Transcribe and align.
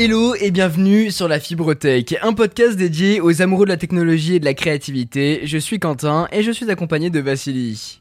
Hello 0.00 0.36
et 0.36 0.52
bienvenue 0.52 1.10
sur 1.10 1.26
la 1.26 1.40
Fibre 1.40 1.74
Tech, 1.74 2.14
un 2.22 2.32
podcast 2.32 2.76
dédié 2.76 3.20
aux 3.20 3.42
amoureux 3.42 3.64
de 3.64 3.70
la 3.70 3.76
technologie 3.76 4.36
et 4.36 4.38
de 4.38 4.44
la 4.44 4.54
créativité. 4.54 5.40
Je 5.42 5.58
suis 5.58 5.80
Quentin 5.80 6.28
et 6.30 6.44
je 6.44 6.52
suis 6.52 6.70
accompagné 6.70 7.10
de 7.10 7.18
Vassili. 7.18 8.00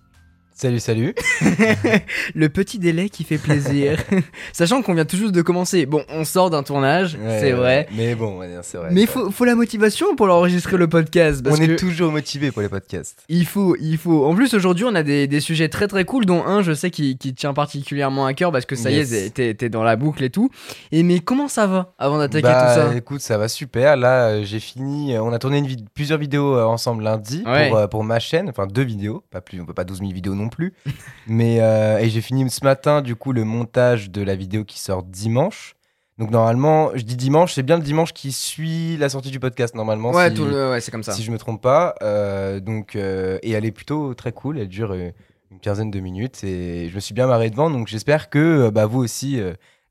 Salut, 0.59 0.79
salut. 0.79 1.13
le 2.33 2.49
petit 2.49 2.79
délai 2.79 3.09
qui 3.09 3.23
fait 3.23 3.37
plaisir. 3.37 3.99
Sachant 4.53 4.81
qu'on 4.81 4.95
vient 4.95 5.05
tout 5.05 5.15
juste 5.15 5.31
de 5.31 5.43
commencer. 5.43 5.85
Bon, 5.85 6.03
on 6.09 6.25
sort 6.25 6.49
d'un 6.49 6.63
tournage, 6.63 7.15
c'est 7.39 7.51
vrai. 7.51 7.87
Mais 7.95 8.15
bon, 8.15 8.39
c'est 8.63 8.79
vrai. 8.79 8.89
Mais 8.91 9.01
il 9.01 9.07
faut, 9.07 9.29
faut, 9.29 9.45
la 9.45 9.53
motivation 9.53 10.15
pour 10.15 10.25
enregistrer 10.29 10.77
le 10.77 10.87
podcast. 10.87 11.45
on 11.47 11.55
est 11.57 11.75
toujours 11.75 12.11
motivé 12.11 12.49
pour 12.49 12.63
les 12.63 12.69
podcasts. 12.69 13.23
Il 13.29 13.45
faut, 13.45 13.75
il 13.79 13.99
faut. 13.99 14.25
En 14.25 14.33
plus, 14.33 14.55
aujourd'hui, 14.55 14.83
on 14.85 14.95
a 14.95 15.03
des, 15.03 15.27
des, 15.27 15.39
sujets 15.41 15.69
très 15.69 15.87
très 15.87 16.05
cool, 16.05 16.25
dont 16.25 16.43
un, 16.43 16.63
je 16.63 16.73
sais, 16.73 16.89
qui, 16.89 17.19
qui 17.19 17.35
tient 17.35 17.53
particulièrement 17.53 18.25
à 18.25 18.33
cœur 18.33 18.51
parce 18.51 18.65
que 18.65 18.75
ça 18.75 18.89
y 18.89 18.97
est, 18.97 19.29
t'es 19.29 19.69
dans 19.69 19.83
la 19.83 19.95
boucle 19.95 20.23
et 20.23 20.31
tout. 20.31 20.49
Et 20.91 21.03
mais 21.03 21.19
comment 21.19 21.49
ça 21.49 21.67
va 21.67 21.93
avant 21.99 22.17
d'attaquer 22.17 22.47
bah, 22.47 22.73
tout 22.73 22.81
ça? 22.81 22.95
Écoute, 22.95 23.21
ça 23.21 23.37
va 23.37 23.47
super. 23.47 23.95
Là, 23.95 24.29
euh, 24.29 24.43
j'ai 24.43 24.59
fini. 24.59 25.13
Euh, 25.13 25.21
on 25.21 25.33
a 25.33 25.37
tourné 25.37 25.59
une 25.59 25.67
plusieurs 25.93 26.17
vidéos 26.17 26.55
euh, 26.55 26.63
ensemble 26.63 27.03
lundi 27.03 27.43
pour, 27.69 27.89
pour 27.89 28.03
ma 28.03 28.17
chaîne. 28.17 28.49
Enfin, 28.49 28.65
deux 28.65 28.81
vidéos. 28.81 29.23
Pas 29.29 29.41
plus, 29.41 29.61
on 29.61 29.65
peut 29.65 29.75
pas 29.75 29.83
12 29.83 29.99
000 29.99 30.11
vidéos 30.11 30.33
non 30.33 30.46
plus. 30.49 30.73
Mais 31.27 31.59
euh, 31.61 31.99
et 31.99 32.09
j'ai 32.09 32.21
fini 32.21 32.49
ce 32.49 32.63
matin 32.63 33.01
du 33.01 33.15
coup 33.15 33.31
le 33.31 33.43
montage 33.43 34.09
de 34.09 34.21
la 34.21 34.35
vidéo 34.35 34.63
qui 34.63 34.79
sort 34.79 35.03
dimanche. 35.03 35.75
Donc 36.17 36.31
normalement, 36.31 36.89
je 36.95 37.03
dis 37.03 37.15
dimanche, 37.15 37.53
c'est 37.53 37.61
bien 37.61 37.77
le 37.77 37.83
dimanche 37.83 38.11
qui 38.11 38.31
suit 38.31 38.97
la 38.97 39.07
sortie 39.07 39.29
du 39.29 39.39
podcast 39.39 39.75
normalement. 39.75 40.11
Ouais, 40.11 40.31
ouais 40.39 40.81
c'est 40.81 40.89
comme 40.91 41.03
ça. 41.03 41.11
Si 41.11 41.23
je 41.23 41.31
me 41.31 41.37
trompe 41.37 41.61
pas. 41.61 41.93
Euh, 42.01 42.59
donc 42.59 42.95
euh, 42.95 43.37
et 43.43 43.51
elle 43.51 43.65
est 43.65 43.71
plutôt 43.71 44.13
très 44.15 44.31
cool. 44.31 44.57
Elle 44.57 44.67
dure 44.67 44.93
une 44.93 45.59
quinzaine 45.61 45.91
de 45.91 45.99
minutes 45.99 46.43
et 46.43 46.89
je 46.89 46.95
me 46.95 46.99
suis 46.99 47.13
bien 47.13 47.27
marré 47.27 47.49
devant. 47.51 47.69
Donc 47.69 47.87
j'espère 47.87 48.29
que 48.29 48.69
bah, 48.69 48.87
vous 48.87 48.99
aussi 48.99 49.39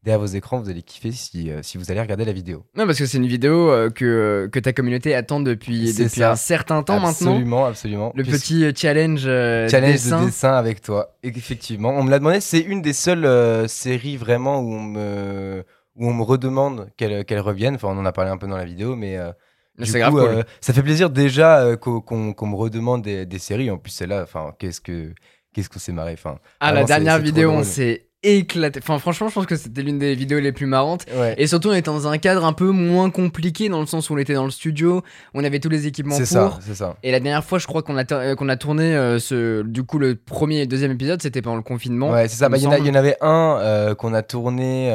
derrière 0.07 0.21
vos 0.21 0.27
écrans, 0.27 0.61
vous 0.61 0.71
allez 0.71 0.83
kiffer 0.83 1.11
si, 1.11 1.51
euh, 1.51 1.63
si 1.63 1.79
vous 1.79 1.91
allez 1.91 2.01
regarder 2.01 2.25
la 2.25 2.33
vidéo. 2.33 2.65
Non, 2.77 2.87
parce 2.87 2.97
que 2.97 3.07
c'est 3.07 3.19
une 3.19 3.27
vidéo 3.27 3.71
euh, 3.73 3.91
que, 3.91 4.49
que 4.53 4.61
ta 4.61 4.73
communauté 4.73 5.17
attend 5.17 5.41
depuis, 5.41 5.93
depuis 5.93 6.23
un 6.23 6.37
certain 6.37 6.85
temps 6.85 7.01
maintenant. 7.01 7.33
Absolument, 7.33 7.67
absolument. 7.67 8.13
Le 8.15 8.23
petit 8.23 8.65
euh, 8.65 8.73
challenge, 8.75 9.23
challenge 9.23 9.93
dessin. 9.93 10.21
de 10.21 10.27
dessin 10.27 10.53
avec 10.55 10.81
toi. 10.81 11.17
Effectivement, 11.25 11.91
on 11.91 12.05
me 12.05 12.11
l'a 12.11 12.21
demandé. 12.21 12.39
C'est 12.39 12.61
une 12.61 12.83
des 12.83 12.93
seules 12.93 13.69
séries 13.69 14.17
vraiment 14.17 14.61
où 14.61 14.73
on 14.75 14.83
me, 14.83 15.65
où 15.97 16.09
on 16.09 16.15
me 16.15 16.23
redemande 16.23 16.89
qu'elle 16.97 17.25
qu'elle 17.25 17.41
revienne. 17.41 17.75
Enfin, 17.75 17.89
on 17.89 17.99
en 17.99 18.07
a 18.07 18.13
parlé 18.13 18.31
un 18.31 18.39
peu 18.39 18.47
dans 18.47 18.57
la 18.57 18.65
vidéo, 18.65 18.95
mais. 18.95 19.19
c'est 19.83 19.99
grave 19.99 20.45
ça 20.61 20.73
fait 20.73 20.85
plaisir 20.85 21.11
déjà 21.11 21.77
qu'on 21.77 22.01
me 22.21 22.55
redemande 22.55 23.03
des, 23.03 23.27
des, 23.27 23.39
séries. 23.41 23.73
En 23.73 23.79
plus, 23.79 23.91
c'est 23.91 24.07
là, 24.07 24.23
enfin, 24.23 24.55
qu'est-ce 24.57 24.81
que 24.81 25.13
qu'est-ce 25.53 25.69
qu'on 25.69 25.81
s'est 25.81 25.93
marré. 25.93 26.13
Enfin, 26.13 26.39
ah, 26.61 26.71
la 26.71 26.85
dernière 26.85 27.19
vidéo, 27.19 27.51
on 27.51 27.65
s'est 27.65 28.07
éclaté. 28.23 28.81
Enfin, 28.83 28.99
franchement, 28.99 29.29
je 29.29 29.35
pense 29.35 29.47
que 29.47 29.57
c'était 29.57 29.83
l'une 29.83 29.99
des 29.99 30.15
vidéos 30.15 30.41
les 30.41 30.53
plus 30.53 30.67
marrantes. 30.67 31.07
Et 31.37 31.47
surtout, 31.47 31.69
on 31.69 31.73
était 31.73 31.91
dans 31.91 32.09
un 32.09 32.19
cadre 32.19 32.45
un 32.45 32.53
peu 32.53 32.71
moins 32.71 33.11
compliqué, 33.11 33.69
dans 33.69 33.81
le 33.81 33.87
sens 33.87 34.11
où 34.11 34.15
on 34.15 34.19
était 34.19 34.35
dans 34.35 34.45
le 34.45 34.51
studio, 34.51 35.03
on 35.35 35.45
avait 35.45 35.61
tous 35.61 35.69
les 35.69 35.87
équipements 35.87 36.17
pour. 36.17 36.27
Ça, 36.27 36.59
c'est 36.61 36.75
ça. 36.75 36.97
Et 37.03 37.13
la 37.13 37.21
dernière 37.21 37.45
fois, 37.45 37.59
je 37.59 37.67
crois 37.67 37.83
qu'on 37.83 37.97
a, 37.97 38.13
euh, 38.13 38.35
qu'on 38.35 38.49
a 38.49 38.57
tourné 38.57 38.95
euh, 38.95 39.19
ce, 39.19 39.63
du 39.63 39.85
coup 39.85 39.99
le 39.99 40.15
premier 40.15 40.61
et 40.61 40.67
deuxième 40.67 40.93
épisode, 40.93 41.23
c'était 41.23 41.43
pendant 41.43 41.57
le 41.57 41.63
confinement. 41.63 42.11
Ouais, 42.11 42.29
c'est 42.29 42.37
ça. 42.37 42.49
Bah, 42.49 42.57
il 42.57 42.63
y, 42.63 42.67
en 42.67 42.95
avait 42.95 43.17
un 43.21 43.59
euh, 43.61 43.95
qu'on 43.95 44.15
a 44.15 44.23
tourné 44.23 44.93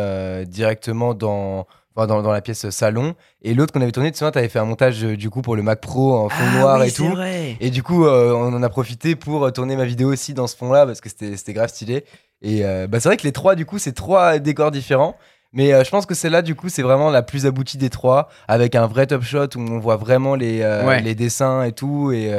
directement 0.48 1.14
dans. 1.14 1.68
Dans, 1.96 2.22
dans, 2.22 2.32
la 2.32 2.42
pièce 2.42 2.70
salon 2.70 3.16
et 3.42 3.54
l'autre 3.54 3.74
qu'on 3.74 3.82
avait 3.82 3.92
tourné 3.92 4.12
tu 4.12 4.18
sais 4.18 4.32
t'avais 4.32 4.50
fait 4.50 4.60
un 4.60 4.66
montage 4.66 5.02
du 5.02 5.30
coup 5.30 5.42
pour 5.42 5.56
le 5.56 5.62
Mac 5.62 5.82
Pro 5.82 6.16
en 6.16 6.30
fond 6.30 6.44
ah 6.56 6.60
noir 6.60 6.84
et 6.84 6.92
tout 6.92 7.10
vrai. 7.10 7.58
et 7.60 7.70
du 7.70 7.84
coup 7.84 8.06
on 8.06 8.54
en 8.54 8.64
a 8.64 8.70
profité 8.70 9.16
pour 9.16 9.52
tourner 9.52 9.76
ma 9.76 9.86
vidéo 9.86 10.12
aussi 10.12 10.34
dans 10.34 10.48
ce 10.48 10.56
fond 10.56 10.72
là 10.72 10.86
parce 10.86 11.02
que 11.02 11.10
c'était 11.10 11.54
grave 11.54 11.70
stylé 11.70 12.06
et 12.42 12.66
euh, 12.66 12.88
bah, 12.88 13.00
c'est 13.00 13.10
vrai 13.10 13.18
que 13.18 13.24
les 13.24 13.32
trois, 13.32 13.56
du 13.56 13.66
coup, 13.66 13.78
c'est 13.78 13.94
trois 13.94 14.40
décors 14.40 14.72
différents. 14.72 15.16
Mais 15.54 15.74
euh, 15.74 15.84
je 15.84 15.90
pense 15.90 16.06
que 16.06 16.16
celle-là, 16.16 16.42
du 16.42 16.56
coup, 16.56 16.70
c'est 16.70 16.82
vraiment 16.82 17.10
la 17.10 17.24
plus 17.24 17.46
aboutie 17.46 17.78
des 17.78 17.90
trois, 17.90 18.30
avec 18.48 18.74
un 18.76 18.88
vrai 18.88 19.06
top 19.08 19.24
shot 19.24 19.48
où 19.56 19.60
on 19.60 19.80
voit 19.80 19.98
vraiment 19.98 20.36
les, 20.36 20.62
euh, 20.62 21.00
les 21.00 21.14
dessins 21.14 21.64
et 21.64 21.74
tout. 21.74 22.12
Et 22.12 22.34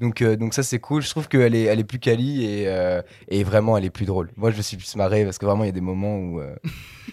donc, 0.00 0.22
donc 0.22 0.54
ça, 0.54 0.62
c'est 0.62 0.78
cool. 0.78 1.02
Je 1.02 1.10
trouve 1.10 1.28
qu'elle 1.28 1.54
est, 1.54 1.64
elle 1.64 1.80
est 1.80 1.84
plus 1.84 1.98
quali 1.98 2.44
et, 2.44 2.68
et 3.28 3.44
vraiment, 3.44 3.76
elle 3.76 3.84
est 3.84 3.90
plus 3.90 4.06
drôle. 4.06 4.30
Moi, 4.36 4.50
je 4.50 4.56
me 4.56 4.62
suis 4.62 4.76
plus 4.76 4.96
marré 4.96 5.24
parce 5.24 5.38
que 5.38 5.46
vraiment, 5.46 5.64
il 5.64 5.68
y 5.68 5.70
a 5.70 5.72
des 5.72 5.80
moments 5.80 6.16
où. 6.16 6.40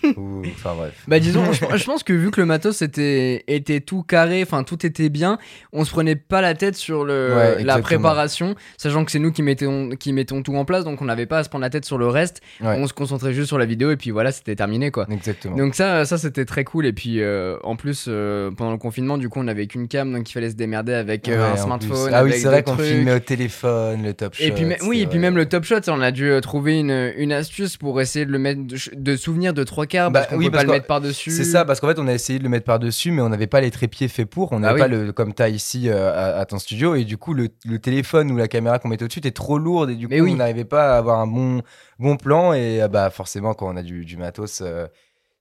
Enfin 0.48 0.74
bref. 0.76 0.94
Bah 1.08 1.20
disons, 1.20 1.52
je, 1.52 1.86
pense 1.86 2.04
que 2.04 2.14
vu 2.14 2.32
que 2.32 2.40
le 2.40 2.46
matos 2.46 2.82
était, 2.82 3.44
était 3.48 3.80
tout 3.80 4.04
carré, 4.04 4.44
enfin 4.44 4.64
tout 4.64 4.86
était 4.86 5.10
bien, 5.10 5.38
on 5.74 5.86
se 5.86 5.92
prenait 5.92 6.16
pas 6.16 6.42
la 6.42 6.54
tête 6.54 6.76
sur 6.76 7.06
le, 7.06 7.58
la 7.60 7.80
préparation, 7.80 8.56
sachant 8.78 9.06
que 9.06 9.12
c'est 9.12 9.20
nous 9.20 9.32
qui 9.32 9.42
mettons, 9.42 9.90
qui 9.92 10.14
mettons 10.14 10.42
tout 10.42 10.56
en 10.56 10.66
place, 10.66 10.84
donc 10.84 11.02
on 11.02 11.06
n'avait 11.06 11.26
pas 11.26 11.40
à 11.40 11.44
se 11.44 11.50
prendre 11.50 11.64
la 11.64 11.70
tête 11.70 11.86
sur 11.86 11.98
le 11.98 12.08
reste. 12.08 12.42
On 12.62 12.88
se 12.88 12.94
concentrait 12.94 13.34
juste 13.34 13.48
sur 13.48 13.58
la 13.58 13.66
vidéo 13.66 13.92
et 13.92 13.98
puis 13.98 14.12
voilà, 14.12 14.32
c'était 14.32 14.56
terminé 14.56 14.92
quoi. 14.92 15.08
Exactement. 15.10 15.56
Donc 15.56 15.76
ça, 15.76 16.06
ça 16.06 16.18
c'était 16.18 16.46
très 16.46 16.64
cool. 16.64 16.86
Et 16.86 16.94
puis 16.94 17.22
euh, 17.22 17.58
en 17.64 17.76
plus, 17.76 18.06
euh, 18.08 18.52
pendant 18.52 18.72
le 18.72 18.78
confinement, 18.78 19.18
du 19.18 19.30
coup, 19.30 19.40
on 19.40 19.48
avait 19.48 19.68
qu'une 19.68 19.88
cam, 19.88 20.12
donc 20.12 20.30
il 20.30 20.34
fallait 20.34 20.50
se 20.50 20.56
démerder 20.56 20.94
avec 20.94 21.28
euh, 21.28 21.54
un 21.54 21.58
smartphone. 21.58 22.12
Ah 22.14 22.24
oui, 22.24 22.34
c'est 22.34 22.48
vrai 22.48 22.64
qu'on 22.64 22.75
filmait 22.78 23.16
au 23.16 23.20
téléphone, 23.20 24.04
le 24.04 24.14
top 24.14 24.36
shot. 24.36 24.44
Et 24.44 24.52
puis, 24.52 24.66
oui, 24.88 25.02
et 25.02 25.08
puis 25.08 25.20
même 25.20 25.36
le 25.36 25.48
top 25.48 25.64
shot, 25.64 25.82
on 25.88 26.02
a 26.02 26.12
dû 26.12 26.32
trouver 26.42 26.80
une, 26.80 27.14
une 27.18 27.32
astuce 27.32 27.78
pour 27.78 28.00
essayer 28.02 28.26
de 28.26 28.32
le 28.32 28.40
mettre 28.40 28.62
de, 28.66 28.78
de 28.94 29.16
souvenir 29.16 29.54
de 29.54 29.64
trois 29.64 29.86
quarts 29.86 30.12
bah, 30.12 30.28
oui, 30.34 30.46
peut 30.46 30.52
pas 30.52 30.64
le 30.64 30.72
mettre 30.72 30.88
par-dessus. 30.88 31.32
C'est 31.32 31.44
ça, 31.44 31.66
parce 31.66 31.80
qu'en 31.80 31.88
fait, 31.88 32.00
on 32.00 32.08
a 32.08 32.14
essayé 32.14 32.40
de 32.40 32.44
le 32.44 32.50
mettre 32.50 32.66
par-dessus, 32.66 33.12
mais 33.12 33.22
on 33.22 33.30
n'avait 33.30 33.48
pas 33.48 33.62
les 33.62 33.72
trépieds 33.72 34.08
faits 34.08 34.30
pour. 34.30 34.52
On 34.52 34.60
n'avait 34.60 34.82
ah 34.82 34.84
pas 34.84 34.88
le 34.88 35.12
comme 35.12 35.34
t'as 35.34 35.50
ici 35.50 35.90
euh, 35.90 36.40
à, 36.40 36.46
ton 36.46 36.60
studio. 36.60 36.96
Et 36.96 37.04
du 37.04 37.18
coup, 37.18 37.34
le, 37.34 37.50
téléphone 37.80 38.32
ou 38.32 38.38
la 38.38 38.48
caméra 38.48 38.80
qu'on 38.80 38.90
mettait 38.90 39.04
au-dessus 39.04 39.20
était 39.20 39.32
trop 39.32 39.58
lourde. 39.58 39.90
Et 39.90 39.96
du 39.96 40.08
coup, 40.08 40.14
on 40.16 40.36
n'arrivait 40.36 40.66
pas 40.66 40.96
à 40.96 40.98
avoir 40.98 41.20
un 41.20 41.28
bon, 41.28 41.62
bon 42.00 42.18
plan. 42.18 42.54
Et 42.54 42.82
euh, 42.82 42.88
bah, 42.88 43.10
forcément, 43.10 43.54
quand 43.54 43.72
on 43.72 43.78
a 43.78 43.84
du, 43.84 44.06
du 44.06 44.18
matos. 44.18 44.62
Euh, 44.62 44.88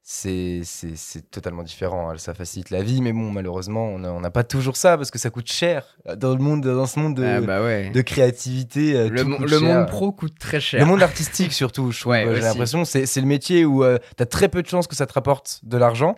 c'est 0.06 1.30
totalement 1.30 1.62
différent. 1.62 2.10
Hein. 2.10 2.18
Ça 2.18 2.34
facilite 2.34 2.68
la 2.68 2.82
vie, 2.82 3.00
mais 3.00 3.12
bon, 3.12 3.30
malheureusement, 3.30 3.86
on 3.86 4.20
n'a 4.20 4.30
pas 4.30 4.44
toujours 4.44 4.76
ça 4.76 4.98
parce 4.98 5.10
que 5.10 5.18
ça 5.18 5.30
coûte 5.30 5.50
cher 5.50 5.96
dans 6.16 6.34
le 6.34 6.38
monde, 6.40 6.60
dans 6.60 6.84
ce 6.84 6.98
monde 6.98 7.14
de, 7.16 7.24
ah, 7.24 7.40
bah 7.40 7.60
de 7.90 8.00
créativité. 8.02 8.94
Euh, 8.94 9.08
le, 9.08 9.24
monde 9.24 9.86
pro 9.86 10.12
coûte 10.12 10.38
très 10.38 10.60
cher. 10.60 10.80
Le 10.80 10.86
monde 10.86 11.02
artistique 11.02 11.54
surtout, 11.54 11.90
je 11.90 12.04
J'ai 12.34 12.40
l'impression, 12.40 12.84
c'est 12.84 13.16
le 13.16 13.26
métier 13.26 13.64
où 13.64 13.82
euh, 13.82 13.98
tu 14.16 14.22
as 14.22 14.26
très 14.26 14.48
peu 14.48 14.62
de 14.62 14.68
chances 14.68 14.86
que 14.86 14.94
ça 14.94 15.06
te 15.06 15.14
rapporte 15.14 15.60
de 15.62 15.78
l'argent, 15.78 16.16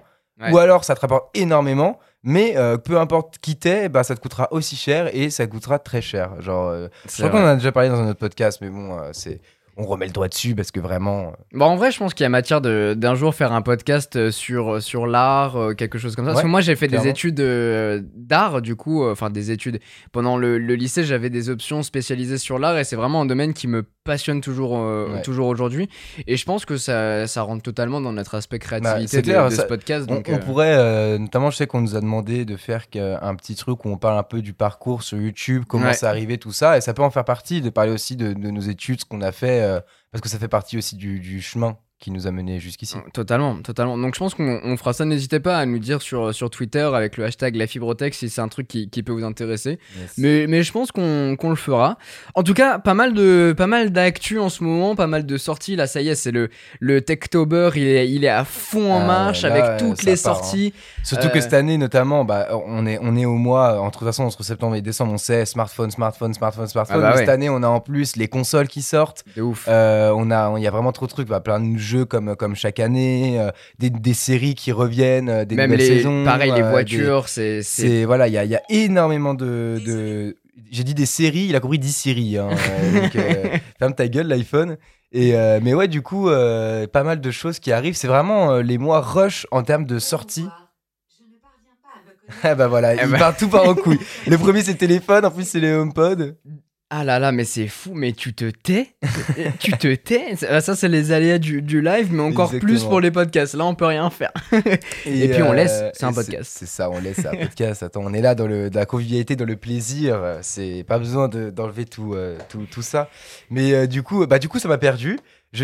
ou 0.51 0.59
alors 0.59 0.83
ça 0.83 0.97
te 0.97 1.01
rapporte 1.01 1.29
énormément. 1.35 2.01
Mais 2.29 2.57
euh, 2.57 2.77
peu 2.77 2.99
importe 2.99 3.39
qui 3.39 3.55
t'es, 3.55 3.89
bah, 3.89 4.03
ça 4.03 4.17
te 4.17 4.21
coûtera 4.21 4.49
aussi 4.51 4.75
cher 4.75 5.15
et 5.15 5.31
ça 5.31 5.47
coûtera 5.47 5.79
très 5.79 6.03
cher. 6.03 6.41
Genre, 6.41 6.89
je 7.09 7.19
crois 7.19 7.31
qu'on 7.31 7.45
en 7.45 7.47
a 7.47 7.55
déjà 7.55 7.71
parlé 7.71 7.89
dans 7.89 8.01
un 8.01 8.09
autre 8.09 8.19
podcast, 8.19 8.59
mais 8.61 8.69
bon, 8.69 8.99
c'est 9.13 9.41
on 9.77 9.85
remet 9.85 10.07
le 10.07 10.13
doigt 10.13 10.29
dessus 10.29 10.55
parce 10.55 10.71
que 10.71 10.81
vraiment. 10.81 11.33
Bon, 11.53 11.59
bah, 11.59 11.67
en 11.67 11.77
vrai, 11.77 11.91
je 11.91 11.99
pense 11.99 12.15
qu'il 12.15 12.25
y 12.25 12.27
a 12.27 12.31
matière 12.31 12.61
d'un 12.61 13.15
jour 13.15 13.35
faire 13.35 13.53
un 13.53 13.63
podcast 13.63 14.17
euh, 14.17 14.31
sur, 14.31 14.77
euh, 14.77 14.81
sur 14.81 15.07
l'art, 15.07 15.57
euh, 15.57 15.75
quelque 15.75 15.99
chose 15.99 16.17
comme 16.17 16.25
ça. 16.25 16.33
parce 16.33 16.43
que 16.43 16.49
moi, 16.49 16.63
j'ai 16.63 16.77
fait 16.77 16.89
des 16.89 17.07
études 17.07 17.41
d'art, 18.15 18.63
du 18.63 18.75
coup, 18.75 19.07
enfin 19.07 19.31
des 19.31 19.51
études. 19.51 19.81
Pendant 20.13 20.37
le, 20.37 20.59
lycée, 20.59 21.05
j'avais 21.05 21.31
des 21.31 21.51
options 21.51 21.83
spécialisées 21.83 22.39
sur 22.39 22.59
l'art 22.59 22.79
et 22.79 22.85
c'est 22.85 22.97
vraiment 22.97 23.23
un 23.23 23.27
domaine 23.27 23.53
qui 23.53 23.69
me 23.69 23.85
passionne 24.07 24.41
toujours, 24.41 24.83
toujours 25.23 25.49
aujourd'hui. 25.49 25.89
Et 26.27 26.37
je 26.37 26.45
pense 26.45 26.65
que 26.65 26.77
ça, 26.77 27.27
ça 27.27 27.43
rentre 27.43 27.63
totalement 27.63 28.01
dans 28.01 28.13
notre 28.13 28.35
aspect 28.35 28.59
bah, 28.59 28.81
créativité 28.81 29.23
de, 29.23 29.51
ce 29.51 29.63
podcast. 29.63 30.07
Donc, 30.07 30.29
on, 30.33 30.39
pourrait, 30.39 31.19
notamment, 31.19 31.51
je 31.51 31.57
sais 31.57 31.67
qu'on 31.67 31.81
nous 31.81 31.97
a 31.97 32.01
demandé 32.01 32.45
de 32.45 32.57
faire 32.57 32.87
un 32.95 33.35
petit 33.35 33.55
truc 33.55 33.85
où 33.85 33.89
on 33.89 33.99
parle 33.99 34.19
un 34.19 34.23
peu 34.23 34.41
du 34.41 34.53
parcours 34.53 35.03
sur 35.03 35.19
YouTube, 35.19 35.65
comment 35.69 35.93
ça 35.93 36.09
arrivé, 36.09 36.39
tout 36.39 36.53
ça. 36.53 36.79
Et 36.79 36.81
ça 36.81 36.95
peut 36.95 37.03
en 37.03 37.11
faire 37.11 37.25
partie, 37.25 37.61
de 37.61 37.71
parler 37.71 37.93
aussi 37.93 38.17
de, 38.17 38.33
de 38.33 38.51
nos 38.51 38.61
études, 38.61 39.01
ce 39.01 39.05
qu'on 39.05 39.21
a 39.21 39.33
fait 39.33 39.61
euh, 39.63 39.81
parce 40.11 40.23
que 40.23 40.29
ça 40.29 40.39
fait 40.39 40.49
partie 40.49 40.79
aussi 40.79 40.97
du 40.97 41.43
chemin 41.43 41.77
qui 41.99 42.11
nous 42.11 42.27
a 42.27 42.31
mené 42.31 42.61
jusqu'ici. 42.61 42.97
Totalement, 43.15 43.57
totalement. 43.63 43.97
Donc 43.97 44.15
je 44.15 44.19
pense 44.19 44.35
qu'on 44.35 44.77
fera 44.77 44.93
ça. 44.93 45.05
N'hésitez 45.05 45.41
pas 45.41 45.59
à 45.59 45.65
nous 45.65 45.79
dire 45.79 46.03
sur, 46.03 46.35
sur 46.35 46.51
Twitter 46.51 46.89
avec 46.93 47.17
le 47.17 47.25
hashtag 47.25 47.57
la 47.57 47.67
fibrotech 47.67 48.15
si 48.15 48.29
c'est 48.29 48.41
un 48.41 48.49
truc 48.49 48.69
qui, 48.69 48.91
qui, 48.91 49.03
peut 49.03 49.13
vous 49.13 49.25
intéresser. 49.25 49.79
Mais, 50.19 50.47
mais 50.47 50.63
je 50.63 50.73
pense 50.73 50.93
qu'on 50.93 51.37
le 51.43 51.57
fera. 51.57 51.97
En 52.35 52.43
tout 52.43 52.55
cas, 52.55 52.79
pas 52.79 52.95
mal 52.95 53.15
de 53.15 53.55
pas 53.57 53.67
mal 53.67 53.91
d'actu 53.93 54.39
en 54.39 54.51
ce 54.51 54.63
moment, 54.63 54.95
pas 54.95 55.07
mal 55.07 55.25
de 55.25 55.37
sorties. 55.39 55.75
Là, 55.75 55.87
ça 55.87 56.03
y 56.03 56.09
est, 56.09 56.15
c'est 56.15 56.33
le 56.33 56.51
le 56.81 57.01
Techtober. 57.01 57.71
Il 57.77 57.87
est 57.87 58.11
il 58.11 58.25
est 58.25 58.29
à 58.29 58.45
fond 58.45 58.93
en 58.93 59.01
ah, 59.01 59.07
marche 59.07 59.45
avec 59.45 59.79
toutes 59.79 60.03
les 60.03 60.13
hein. 60.13 60.17
sorties. 60.17 60.75
Surtout 61.03 61.29
que 61.29 61.39
euh, 61.39 61.41
cette 61.41 61.55
année, 61.55 61.79
notamment, 61.79 62.25
bah, 62.25 62.49
on 62.67 62.87
est 62.87 62.99
on 63.01 63.17
est 63.17 63.25
au 63.25 63.37
mois 63.37 63.81
entre 63.81 64.01
toute 64.01 64.09
façon 64.09 64.25
entre 64.25 64.43
septembre 64.43 64.77
et 64.77 64.83
décembre, 64.83 65.13
on 65.13 65.19
sait 65.19 65.47
smartphone, 65.47 65.91
smartphone, 65.91 66.35
smartphone, 66.35 66.67
smartphone. 66.69 67.03
Ah 67.03 67.13
bah 67.13 67.17
cette 67.17 67.29
année, 67.29 67.49
on 67.49 67.63
a 67.63 67.69
en 67.69 67.81
plus 67.81 68.17
les 68.17 68.29
consoles 68.29 68.69
qui 68.69 68.83
sortent. 68.83 69.25
De 69.37 69.43
ouf. 69.43 69.67
Euh, 69.69 70.13
on 70.15 70.31
a 70.31 70.59
il 70.59 70.63
y 70.63 70.67
a 70.67 70.71
vraiment 70.71 70.93
trop 70.93 71.07
de 71.07 71.11
trucs, 71.11 71.29
bah, 71.29 71.41
plein 71.41 71.61
de 71.61 71.79
jeux 71.87 72.05
comme, 72.05 72.37
comme 72.37 72.55
chaque 72.55 72.81
année, 72.81 73.39
euh, 73.41 73.51
des, 73.79 73.91
des, 73.91 74.15
séries 74.15 74.55
qui 74.55 74.73
reviennent, 74.73 75.29
euh, 75.29 75.45
des 75.45 75.55
Même 75.55 75.71
nouvelles 75.71 75.87
les, 75.87 75.97
saisons. 75.99 76.25
Pareil, 76.25 76.53
les 76.55 76.63
euh, 76.63 76.71
voitures, 76.71 77.29
c'est. 77.29 78.05
Voilà, 78.05 78.29
il 78.29 78.35
y 78.35 78.39
a, 78.39 78.45
y 78.45 78.55
a, 78.55 78.63
énormément 78.69 79.35
de. 79.35 79.81
de... 79.85 80.37
J'ai 80.71 80.85
dit 80.85 80.95
des 80.95 81.07
séries, 81.07 81.47
il 81.49 81.57
a 81.57 81.61
compris 81.61 81.79
10 81.79 81.93
séries. 81.93 82.39
Hein, 82.39 82.49
donc, 82.95 83.17
ferme 83.79 83.95
ta 83.95 84.09
gueule, 84.09 84.27
l'iPhone. 84.27 84.77
Et 85.13 85.33
mais 85.63 85.75
ouais, 85.75 85.89
du 85.89 86.03
coup, 86.03 86.27
pas 86.27 87.05
mal 87.05 87.21
de 87.21 87.31
choses 87.31 87.59
qui 87.61 87.73
arrivent. 87.73 87.97
C'est 87.97 88.09
vraiment 88.09 88.57
les 88.57 88.79
mois 88.79 89.01
rush 89.01 89.47
en 89.51 89.63
termes 89.63 89.87
de 89.87 89.99
sortie. 89.99 90.49
Ah 92.43 92.55
bah 92.55 92.67
voilà, 92.69 92.95
eh 92.95 92.99
il 93.05 93.11
bah. 93.11 93.19
part 93.19 93.37
tout 93.37 93.49
par 93.49 93.65
en 93.69 93.75
couille. 93.75 93.99
le 94.27 94.37
premier 94.37 94.63
c'est 94.63 94.73
le 94.73 94.79
téléphone, 94.79 95.25
en 95.25 95.31
plus 95.31 95.47
c'est 95.47 95.61
les 95.61 95.73
HomePod. 95.73 96.37
Ah 96.89 97.03
là 97.03 97.19
là, 97.19 97.33
mais 97.33 97.43
c'est 97.43 97.67
fou, 97.67 97.95
mais 97.95 98.13
tu 98.13 98.33
te 98.33 98.49
tais? 98.49 98.95
Tu 99.59 99.73
te 99.73 99.93
tais? 99.97 100.37
Ça, 100.37 100.77
c'est 100.77 100.89
les 100.89 101.11
aléas 101.11 101.39
du, 101.39 101.81
live, 101.81 102.13
mais 102.13 102.23
encore 102.23 102.53
plus 102.61 102.85
pour 102.85 103.01
les 103.01 103.11
podcasts. 103.11 103.55
Là, 103.55 103.65
on 103.67 103.75
peut 103.75 103.87
rien 103.87 104.09
faire. 104.09 104.31
et, 105.05 105.29
puis 105.29 105.43
on 105.43 105.51
laisse, 105.51 105.81
euh, 105.83 105.91
c'est 105.95 106.05
un 106.05 106.13
podcast. 106.13 106.53
C'est 106.57 106.67
ça, 106.67 106.89
on 106.89 107.01
laisse, 107.01 107.27
un 107.27 107.35
podcast. 107.35 107.83
Attends, 107.83 108.03
on 108.05 108.13
est 108.13 108.21
là 108.21 108.37
dans, 108.37 108.47
le, 108.47 108.69
la 108.73 108.87
convivialité, 108.87 109.35
dans 109.35 109.45
le 109.45 109.57
plaisir. 109.57 110.39
C'est 110.43 110.85
pas 110.87 111.01
besoin 111.01 111.29
d'enlever 111.29 111.87
tout, 111.87 112.15
euh, 112.15 112.39
tout, 112.49 112.67
tout, 112.71 112.83
ça. 112.83 113.11
Mais 113.51 113.73
euh, 113.73 113.87
du, 113.89 114.05
coup, 114.05 114.25
bah, 114.25 114.39
du 114.39 114.49
coup, 114.49 114.61
ça 114.61 114.69
m'a 114.69 114.79
perdu. 114.79 115.19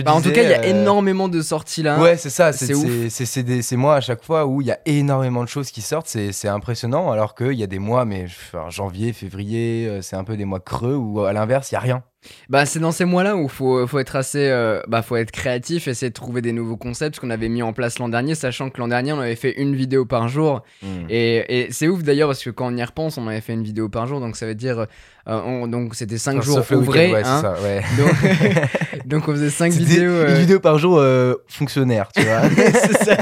Bah, 0.04 0.14
en 0.14 0.20
tout 0.22 0.32
cas, 0.32 0.42
il 0.42 0.48
y 0.48 0.54
a 0.54 0.66
énormément 0.66 1.28
de 1.28 1.42
sorties 1.42 1.82
là. 1.82 2.00
Ouais, 2.00 2.16
c'est 2.16 2.30
ça. 2.30 2.52
C'est 2.52 3.76
moi 3.76 3.96
à 3.96 4.00
chaque 4.00 4.24
fois 4.24 4.46
où 4.46 4.60
il 4.60 4.66
y 4.66 4.72
a 4.72 4.78
énormément 4.86 5.44
de 5.44 5.48
choses 5.48 5.70
qui 5.70 5.82
sortent. 5.82 6.06
C'est 6.06 6.48
impressionnant. 6.48 7.10
Alors 7.10 7.34
qu'il 7.34 7.52
y 7.52 7.62
a 7.62 7.66
des 7.66 7.78
mois, 7.78 8.04
mais 8.04 8.26
janvier, 8.68 9.12
février, 9.12 9.98
c'est 10.02 10.16
un 10.16 10.24
peu 10.24 10.36
des 10.36 10.44
mois 10.44 10.60
creux 10.60 10.96
où 10.96 11.20
à 11.20 11.32
l'inverse, 11.32 11.70
il 11.70 11.74
n'y 11.74 11.78
a 11.78 11.80
rien. 11.80 12.02
Bah, 12.48 12.66
c'est 12.66 12.78
dans 12.78 12.92
ces 12.92 13.04
mois-là 13.04 13.36
où 13.36 13.44
il 13.44 13.48
faut, 13.48 13.86
faut 13.86 13.98
être 13.98 14.16
assez. 14.16 14.48
Euh, 14.48 14.80
bah, 14.88 15.02
faut 15.02 15.16
être 15.16 15.30
créatif, 15.30 15.88
essayer 15.88 16.10
de 16.10 16.14
trouver 16.14 16.42
des 16.42 16.52
nouveaux 16.52 16.76
concepts 16.76 17.18
qu'on 17.18 17.30
avait 17.30 17.48
mis 17.48 17.62
en 17.62 17.72
place 17.72 17.98
l'an 17.98 18.08
dernier, 18.08 18.34
sachant 18.34 18.70
que 18.70 18.78
l'an 18.78 18.88
dernier, 18.88 19.12
on 19.12 19.20
avait 19.20 19.36
fait 19.36 19.60
une 19.60 19.74
vidéo 19.74 20.04
par 20.04 20.28
jour. 20.28 20.62
Hmm. 20.82 21.06
Et, 21.08 21.62
et 21.62 21.72
c'est 21.72 21.88
ouf 21.88 22.02
d'ailleurs, 22.02 22.28
parce 22.28 22.42
que 22.42 22.50
quand 22.50 22.72
on 22.72 22.76
y 22.76 22.84
repense, 22.84 23.18
on 23.18 23.26
avait 23.26 23.40
fait 23.40 23.54
une 23.54 23.64
vidéo 23.64 23.88
par 23.88 24.06
jour, 24.06 24.20
donc 24.20 24.36
ça 24.36 24.46
veut 24.46 24.54
dire. 24.54 24.86
Euh, 25.28 25.66
donc 25.66 25.94
c'était 25.94 26.18
5 26.18 26.42
jours 26.42 26.64
ouvrés. 26.72 27.12
Ouais, 27.12 27.22
hein. 27.24 27.40
ça, 27.40 27.54
ouais. 27.62 27.82
donc, 27.96 29.06
donc, 29.06 29.28
on 29.28 29.32
faisait 29.32 29.50
5 29.50 29.72
vidéos. 29.72 30.22
Une 30.22 30.30
euh, 30.30 30.34
vidéo 30.34 30.60
par 30.60 30.78
jour 30.78 31.02
fonctionnaire, 31.48 32.08
tu 32.14 32.22
vois. 32.22 32.42
c'est 32.56 33.04
ça. 33.04 33.16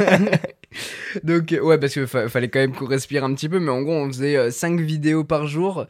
donc, 1.23 1.55
ouais, 1.62 1.79
parce 1.79 1.93
qu'il 1.93 2.06
fallait 2.06 2.49
quand 2.49 2.61
même 2.61 2.75
qu'on 2.75 2.87
respire 2.87 3.25
un 3.25 3.35
petit 3.35 3.49
peu, 3.49 3.61
mais 3.61 3.70
en 3.70 3.82
gros, 3.82 3.94
on 3.94 4.08
faisait 4.08 4.50
5 4.50 4.81
vidéos 4.81 5.25
par 5.25 5.46
jour. 5.46 5.87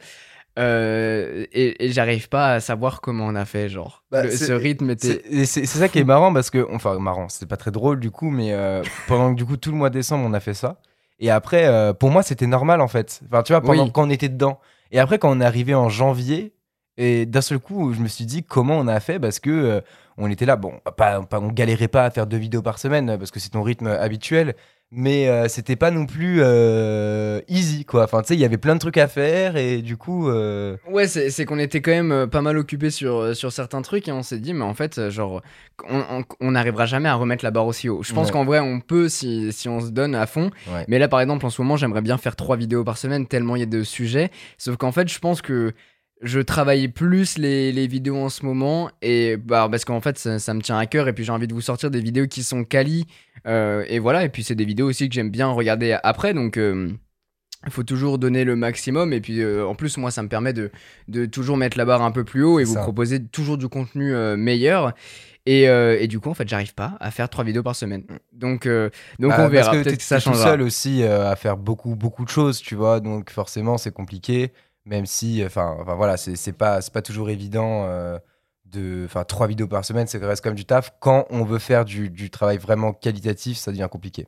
Euh, 0.59 1.45
et, 1.53 1.91
j'arrive 1.91 2.27
pas 2.27 2.53
à 2.53 2.59
savoir 2.59 3.01
comment 3.01 3.25
on 3.25 3.35
a 3.35 3.45
fait, 3.45 3.69
genre. 3.69 4.03
Bah, 4.11 4.29
ce 4.29 4.51
rythme 4.51 4.89
était. 4.89 5.45
C'est 5.45 5.65
ça 5.65 5.87
qui 5.87 5.99
est 5.99 6.03
marrant 6.03 6.33
parce 6.33 6.49
que, 6.49 6.67
enfin, 6.71 6.99
marrant, 6.99 7.29
c'était 7.29 7.45
pas 7.45 7.57
très 7.57 7.71
drôle 7.71 7.99
du 7.99 8.11
coup, 8.11 8.29
mais 8.29 8.51
euh, 8.51 8.83
pendant 9.07 9.31
que 9.31 9.37
du 9.37 9.45
coup 9.45 9.57
tout 9.57 9.71
le 9.71 9.77
mois 9.77 9.89
de 9.89 9.95
décembre 9.95 10.25
on 10.27 10.33
a 10.33 10.39
fait 10.39 10.53
ça. 10.53 10.77
Et 11.19 11.29
après, 11.29 11.67
euh, 11.67 11.93
pour 11.93 12.09
moi, 12.09 12.23
c'était 12.23 12.47
normal 12.47 12.81
en 12.81 12.87
fait. 12.87 13.21
Enfin, 13.27 13.43
tu 13.43 13.53
vois, 13.53 13.61
pendant 13.61 13.89
quand 13.89 14.07
on 14.07 14.09
était 14.09 14.29
dedans. 14.29 14.59
Et 14.91 14.99
après, 14.99 15.19
quand 15.19 15.31
on 15.31 15.39
est 15.39 15.45
arrivé 15.45 15.73
en 15.73 15.87
janvier, 15.87 16.53
et 16.97 17.25
d'un 17.25 17.41
seul 17.41 17.59
coup, 17.59 17.93
je 17.93 18.01
me 18.01 18.07
suis 18.07 18.25
dit 18.25 18.43
comment 18.43 18.77
on 18.77 18.87
a 18.87 18.99
fait 18.99 19.19
parce 19.19 19.39
que 19.39 19.81
on 20.17 20.29
était 20.29 20.45
là. 20.45 20.57
Bon, 20.57 20.73
pas, 20.97 21.21
pas, 21.21 21.39
on 21.39 21.47
galérait 21.47 21.87
pas 21.87 22.03
à 22.03 22.11
faire 22.11 22.27
deux 22.27 22.37
vidéos 22.37 22.61
par 22.61 22.77
semaine 22.77 23.17
parce 23.17 23.31
que 23.31 23.39
c'est 23.39 23.51
ton 23.51 23.61
rythme 23.61 23.87
habituel 23.87 24.55
mais 24.91 25.29
euh, 25.29 25.47
c'était 25.47 25.77
pas 25.77 25.89
non 25.89 26.05
plus 26.05 26.39
euh, 26.41 27.39
easy 27.47 27.85
quoi. 27.85 28.03
Enfin, 28.03 28.21
tu 28.21 28.27
sais, 28.27 28.33
il 28.35 28.41
y 28.41 28.45
avait 28.45 28.57
plein 28.57 28.75
de 28.75 28.79
trucs 28.79 28.97
à 28.97 29.07
faire 29.07 29.55
et 29.55 29.81
du 29.81 29.95
coup. 29.95 30.29
Euh, 30.29 30.75
ouais, 30.89 31.07
c'est 31.07 31.45
qu'on 31.45 31.59
était 31.59 31.81
quand 31.81 31.91
même 31.91 32.29
pas 32.29 32.41
mal 32.41 32.57
occupé 32.57 32.89
sur, 32.89 33.35
sur 33.35 33.53
certains 33.53 33.81
trucs 33.81 34.07
et 34.09 34.11
on 34.11 34.21
s'est 34.21 34.39
dit, 34.39 34.53
mais 34.53 34.65
en 34.65 34.73
fait, 34.73 35.09
genre, 35.09 35.41
on 35.87 36.51
n'arrivera 36.51 36.85
jamais 36.85 37.07
à 37.07 37.15
remettre 37.15 37.45
la 37.45 37.51
barre 37.51 37.67
aussi 37.67 37.87
haut. 37.87 38.03
Je 38.03 38.13
pense 38.13 38.31
qu'en 38.31 38.43
vrai, 38.43 38.59
on 38.59 38.81
peut 38.81 39.07
si, 39.07 39.53
si, 39.53 39.69
on 39.69 39.79
se 39.79 39.89
donne 39.89 40.13
à 40.13 40.27
fond. 40.27 40.51
Mais 40.89 40.99
là, 40.99 41.07
par 41.07 41.21
exemple, 41.21 41.45
en 41.45 41.49
ce 41.49 41.61
moment, 41.61 41.77
j'aimerais 41.77 42.01
bien 42.01 42.17
faire 42.17 42.35
trois 42.35 42.57
vidéos 42.57 42.83
par 42.83 42.97
semaine 42.97 43.27
tellement 43.27 43.55
il 43.55 43.59
y 43.59 43.63
a 43.63 43.67
de 43.67 43.83
sujets. 43.83 44.29
Sauf 44.57 44.75
qu'en 44.75 44.91
fait, 44.91 45.07
je 45.07 45.19
pense 45.19 45.41
que 45.41 45.73
je 46.21 46.39
travaille 46.39 46.87
plus 46.87 47.37
les, 47.37 47.71
les, 47.71 47.87
vidéos 47.87 48.17
en 48.17 48.29
ce 48.29 48.45
moment 48.45 48.91
et 49.01 49.37
bah 49.37 49.67
parce 49.69 49.85
qu'en 49.85 50.01
fait 50.01 50.17
ça, 50.17 50.53
me 50.53 50.61
tient 50.61 50.77
à 50.77 50.85
cœur 50.85 51.07
et 51.07 51.13
puis 51.13 51.23
j'ai 51.23 51.31
envie 51.31 51.47
de 51.47 51.53
vous 51.53 51.61
sortir 51.61 51.89
des 51.89 51.99
vidéos 51.99 52.27
qui 52.27 52.43
sont 52.43 52.63
quali 52.63 53.07
euh, 53.47 53.83
et 53.87 53.99
voilà 53.99 54.23
et 54.23 54.29
puis 54.29 54.43
c'est 54.43 54.55
des 54.55 54.65
vidéos 54.65 54.87
aussi 54.87 55.09
que 55.09 55.15
j'aime 55.15 55.31
bien 55.31 55.47
regarder 55.47 55.97
après 56.03 56.33
donc 56.33 56.57
euh, 56.57 56.89
il 57.65 57.71
faut 57.71 57.83
toujours 57.83 58.19
donner 58.19 58.43
le 58.43 58.55
maximum 58.55 59.13
et 59.13 59.21
puis 59.21 59.41
euh, 59.41 59.65
en 59.65 59.73
plus 59.73 59.97
moi 59.97 60.11
ça 60.11 60.21
me 60.21 60.27
permet 60.27 60.53
de, 60.53 60.71
de, 61.07 61.25
toujours 61.25 61.57
mettre 61.57 61.77
la 61.77 61.85
barre 61.85 62.03
un 62.03 62.11
peu 62.11 62.23
plus 62.23 62.43
haut 62.43 62.59
et 62.59 62.65
vous 62.65 62.75
proposer 62.75 63.23
toujours 63.23 63.57
du 63.57 63.67
contenu 63.67 64.13
meilleur 64.37 64.93
et, 65.47 65.63
et, 65.63 66.07
du 66.07 66.19
coup 66.19 66.29
en 66.29 66.35
fait 66.35 66.47
j'arrive 66.47 66.75
pas 66.75 66.97
à 66.99 67.09
faire 67.09 67.29
trois 67.29 67.43
vidéos 67.43 67.63
par 67.63 67.75
semaine. 67.75 68.03
Donc 68.31 68.67
donc 68.67 69.31
bah, 69.31 69.37
on 69.39 69.49
verra 69.49 69.71
peut-être 69.71 69.97
que 69.97 70.03
ça 70.03 70.19
changera. 70.19 70.43
tout 70.43 70.49
seul 70.49 70.61
aussi 70.61 71.03
à 71.03 71.35
faire 71.35 71.57
beaucoup 71.57 71.95
beaucoup 71.95 72.25
de 72.25 72.29
choses 72.29 72.61
tu 72.61 72.75
vois 72.75 72.99
donc 72.99 73.31
forcément 73.31 73.79
c'est 73.79 73.91
compliqué 73.91 74.51
même 74.85 75.05
si, 75.05 75.43
enfin, 75.45 75.77
voilà, 75.95 76.17
c'est 76.17 76.53
pas, 76.53 76.79
pas 76.93 77.01
toujours 77.01 77.29
évident. 77.29 77.85
Euh, 77.85 78.17
de, 78.65 79.03
enfin, 79.05 79.25
trois 79.25 79.47
vidéos 79.47 79.67
par 79.67 79.83
semaine, 79.83 80.07
ça 80.07 80.17
reste 80.19 80.41
quand 80.41 80.49
même 80.49 80.55
du 80.55 80.65
taf. 80.65 80.93
Quand 80.99 81.25
on 81.29 81.43
veut 81.43 81.59
faire 81.59 81.83
du, 81.83 82.29
travail 82.29 82.57
vraiment 82.57 82.93
qualitatif, 82.93 83.57
ça 83.57 83.71
devient 83.71 83.89
compliqué. 83.91 84.27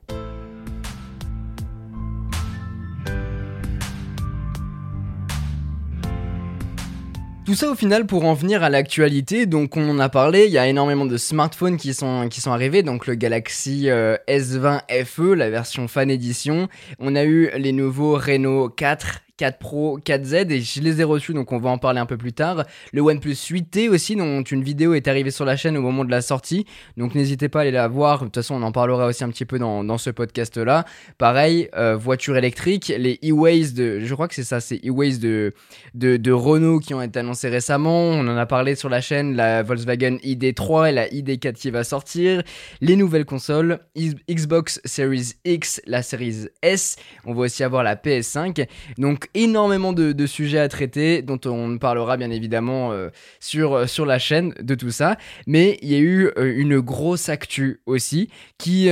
Tout 7.46 7.54
ça 7.54 7.70
au 7.70 7.74
final 7.74 8.06
pour 8.06 8.24
en 8.24 8.32
venir 8.32 8.62
à 8.62 8.70
l'actualité, 8.70 9.44
donc 9.44 9.76
on 9.76 9.86
en 9.90 9.98
a 9.98 10.08
parlé, 10.08 10.46
il 10.46 10.50
y 10.50 10.56
a 10.56 10.66
énormément 10.66 11.04
de 11.04 11.18
smartphones 11.18 11.76
qui 11.76 11.92
sont, 11.92 12.26
qui 12.30 12.46
arrivés, 12.48 12.82
donc 12.82 13.06
le 13.06 13.16
Galaxy 13.16 13.90
euh, 13.90 14.16
S20 14.28 15.04
FE, 15.04 15.34
la 15.34 15.50
version 15.50 15.86
Fan 15.86 16.10
Edition, 16.10 16.68
on 16.98 17.14
a 17.14 17.24
eu 17.24 17.50
les 17.58 17.72
nouveaux 17.72 18.14
Renault 18.14 18.70
4 18.70 19.23
4 19.36 19.58
Pro, 19.58 19.98
4Z 19.98 20.50
et 20.50 20.60
je 20.60 20.80
les 20.80 21.00
ai 21.00 21.04
reçus 21.04 21.34
donc 21.34 21.52
on 21.52 21.58
va 21.58 21.70
en 21.70 21.78
parler 21.78 22.00
un 22.00 22.06
peu 22.06 22.16
plus 22.16 22.32
tard. 22.32 22.64
Le 22.92 23.00
OnePlus 23.00 23.32
8T 23.32 23.88
aussi 23.88 24.16
dont 24.16 24.42
une 24.42 24.62
vidéo 24.62 24.94
est 24.94 25.08
arrivée 25.08 25.30
sur 25.30 25.44
la 25.44 25.56
chaîne 25.56 25.76
au 25.76 25.82
moment 25.82 26.04
de 26.04 26.10
la 26.10 26.22
sortie 26.22 26.66
donc 26.96 27.14
n'hésitez 27.14 27.48
pas 27.48 27.60
à 27.60 27.62
aller 27.62 27.70
la 27.70 27.88
voir. 27.88 28.20
De 28.20 28.24
toute 28.24 28.36
façon 28.36 28.54
on 28.54 28.62
en 28.62 28.72
parlera 28.72 29.06
aussi 29.06 29.24
un 29.24 29.30
petit 29.30 29.44
peu 29.44 29.58
dans, 29.58 29.84
dans 29.84 29.98
ce 29.98 30.10
podcast 30.10 30.56
là. 30.56 30.84
Pareil, 31.18 31.68
euh, 31.76 31.96
voiture 31.96 32.36
électrique, 32.36 32.92
les 32.96 33.18
e-Ways 33.24 33.72
de, 33.72 34.00
je 34.00 34.14
crois 34.14 34.28
que 34.28 34.34
c'est 34.34 34.44
ça, 34.44 34.60
c'est 34.60 34.80
e-Ways 34.84 35.18
de, 35.18 35.52
de, 35.94 36.16
de, 36.16 36.32
Renault 36.32 36.78
qui 36.78 36.94
ont 36.94 37.02
été 37.02 37.18
annoncés 37.18 37.48
récemment. 37.48 38.08
On 38.08 38.26
en 38.26 38.36
a 38.36 38.46
parlé 38.46 38.74
sur 38.74 38.88
la 38.88 39.00
chaîne, 39.00 39.36
la 39.36 39.62
Volkswagen 39.62 40.16
ID3 40.22 40.90
et 40.90 40.92
la 40.92 41.08
ID4 41.08 41.54
qui 41.54 41.70
va 41.70 41.84
sortir. 41.84 42.42
Les 42.80 42.96
nouvelles 42.96 43.24
consoles, 43.24 43.80
Xbox 43.96 44.80
Series 44.84 45.34
X, 45.44 45.80
la 45.86 46.02
Series 46.02 46.48
S. 46.62 46.96
On 47.24 47.34
va 47.34 47.42
aussi 47.42 47.64
avoir 47.64 47.82
la 47.82 47.96
PS5. 47.96 48.66
Donc 48.98 49.23
énormément 49.34 49.92
de, 49.92 50.26
sujets 50.26 50.58
à 50.58 50.68
traiter 50.68 51.22
dont 51.22 51.40
on 51.44 51.78
parlera 51.78 52.16
bien 52.16 52.30
évidemment 52.30 52.92
euh, 52.92 53.10
sur, 53.40 53.74
euh, 53.74 53.86
sur 53.86 54.06
la 54.06 54.18
chaîne 54.18 54.54
de 54.60 54.74
tout 54.74 54.90
ça. 54.90 55.16
Mais 55.46 55.78
il 55.82 55.90
y 55.90 55.94
a 55.94 55.98
eu 55.98 56.30
euh, 56.38 56.52
une 56.56 56.80
grosse 56.80 57.28
actu 57.28 57.80
aussi 57.86 58.28
qui 58.58 58.88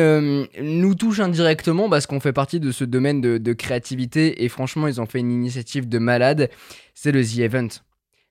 nous 0.60 0.94
touche 0.94 1.20
indirectement 1.20 1.88
parce 1.88 2.06
qu'on 2.06 2.20
fait 2.20 2.32
partie 2.32 2.60
de 2.60 2.70
ce 2.72 2.84
domaine 2.84 3.20
de, 3.20 3.38
de 3.38 3.52
créativité 3.52 4.44
et 4.44 4.48
franchement 4.48 4.86
ils 4.86 5.00
ont 5.00 5.06
fait 5.06 5.20
une 5.20 5.32
initiative 5.32 5.88
de 5.88 5.98
malade. 5.98 6.50
C'est 6.94 7.12
le 7.12 7.24
The 7.24 7.38
Event 7.38 7.68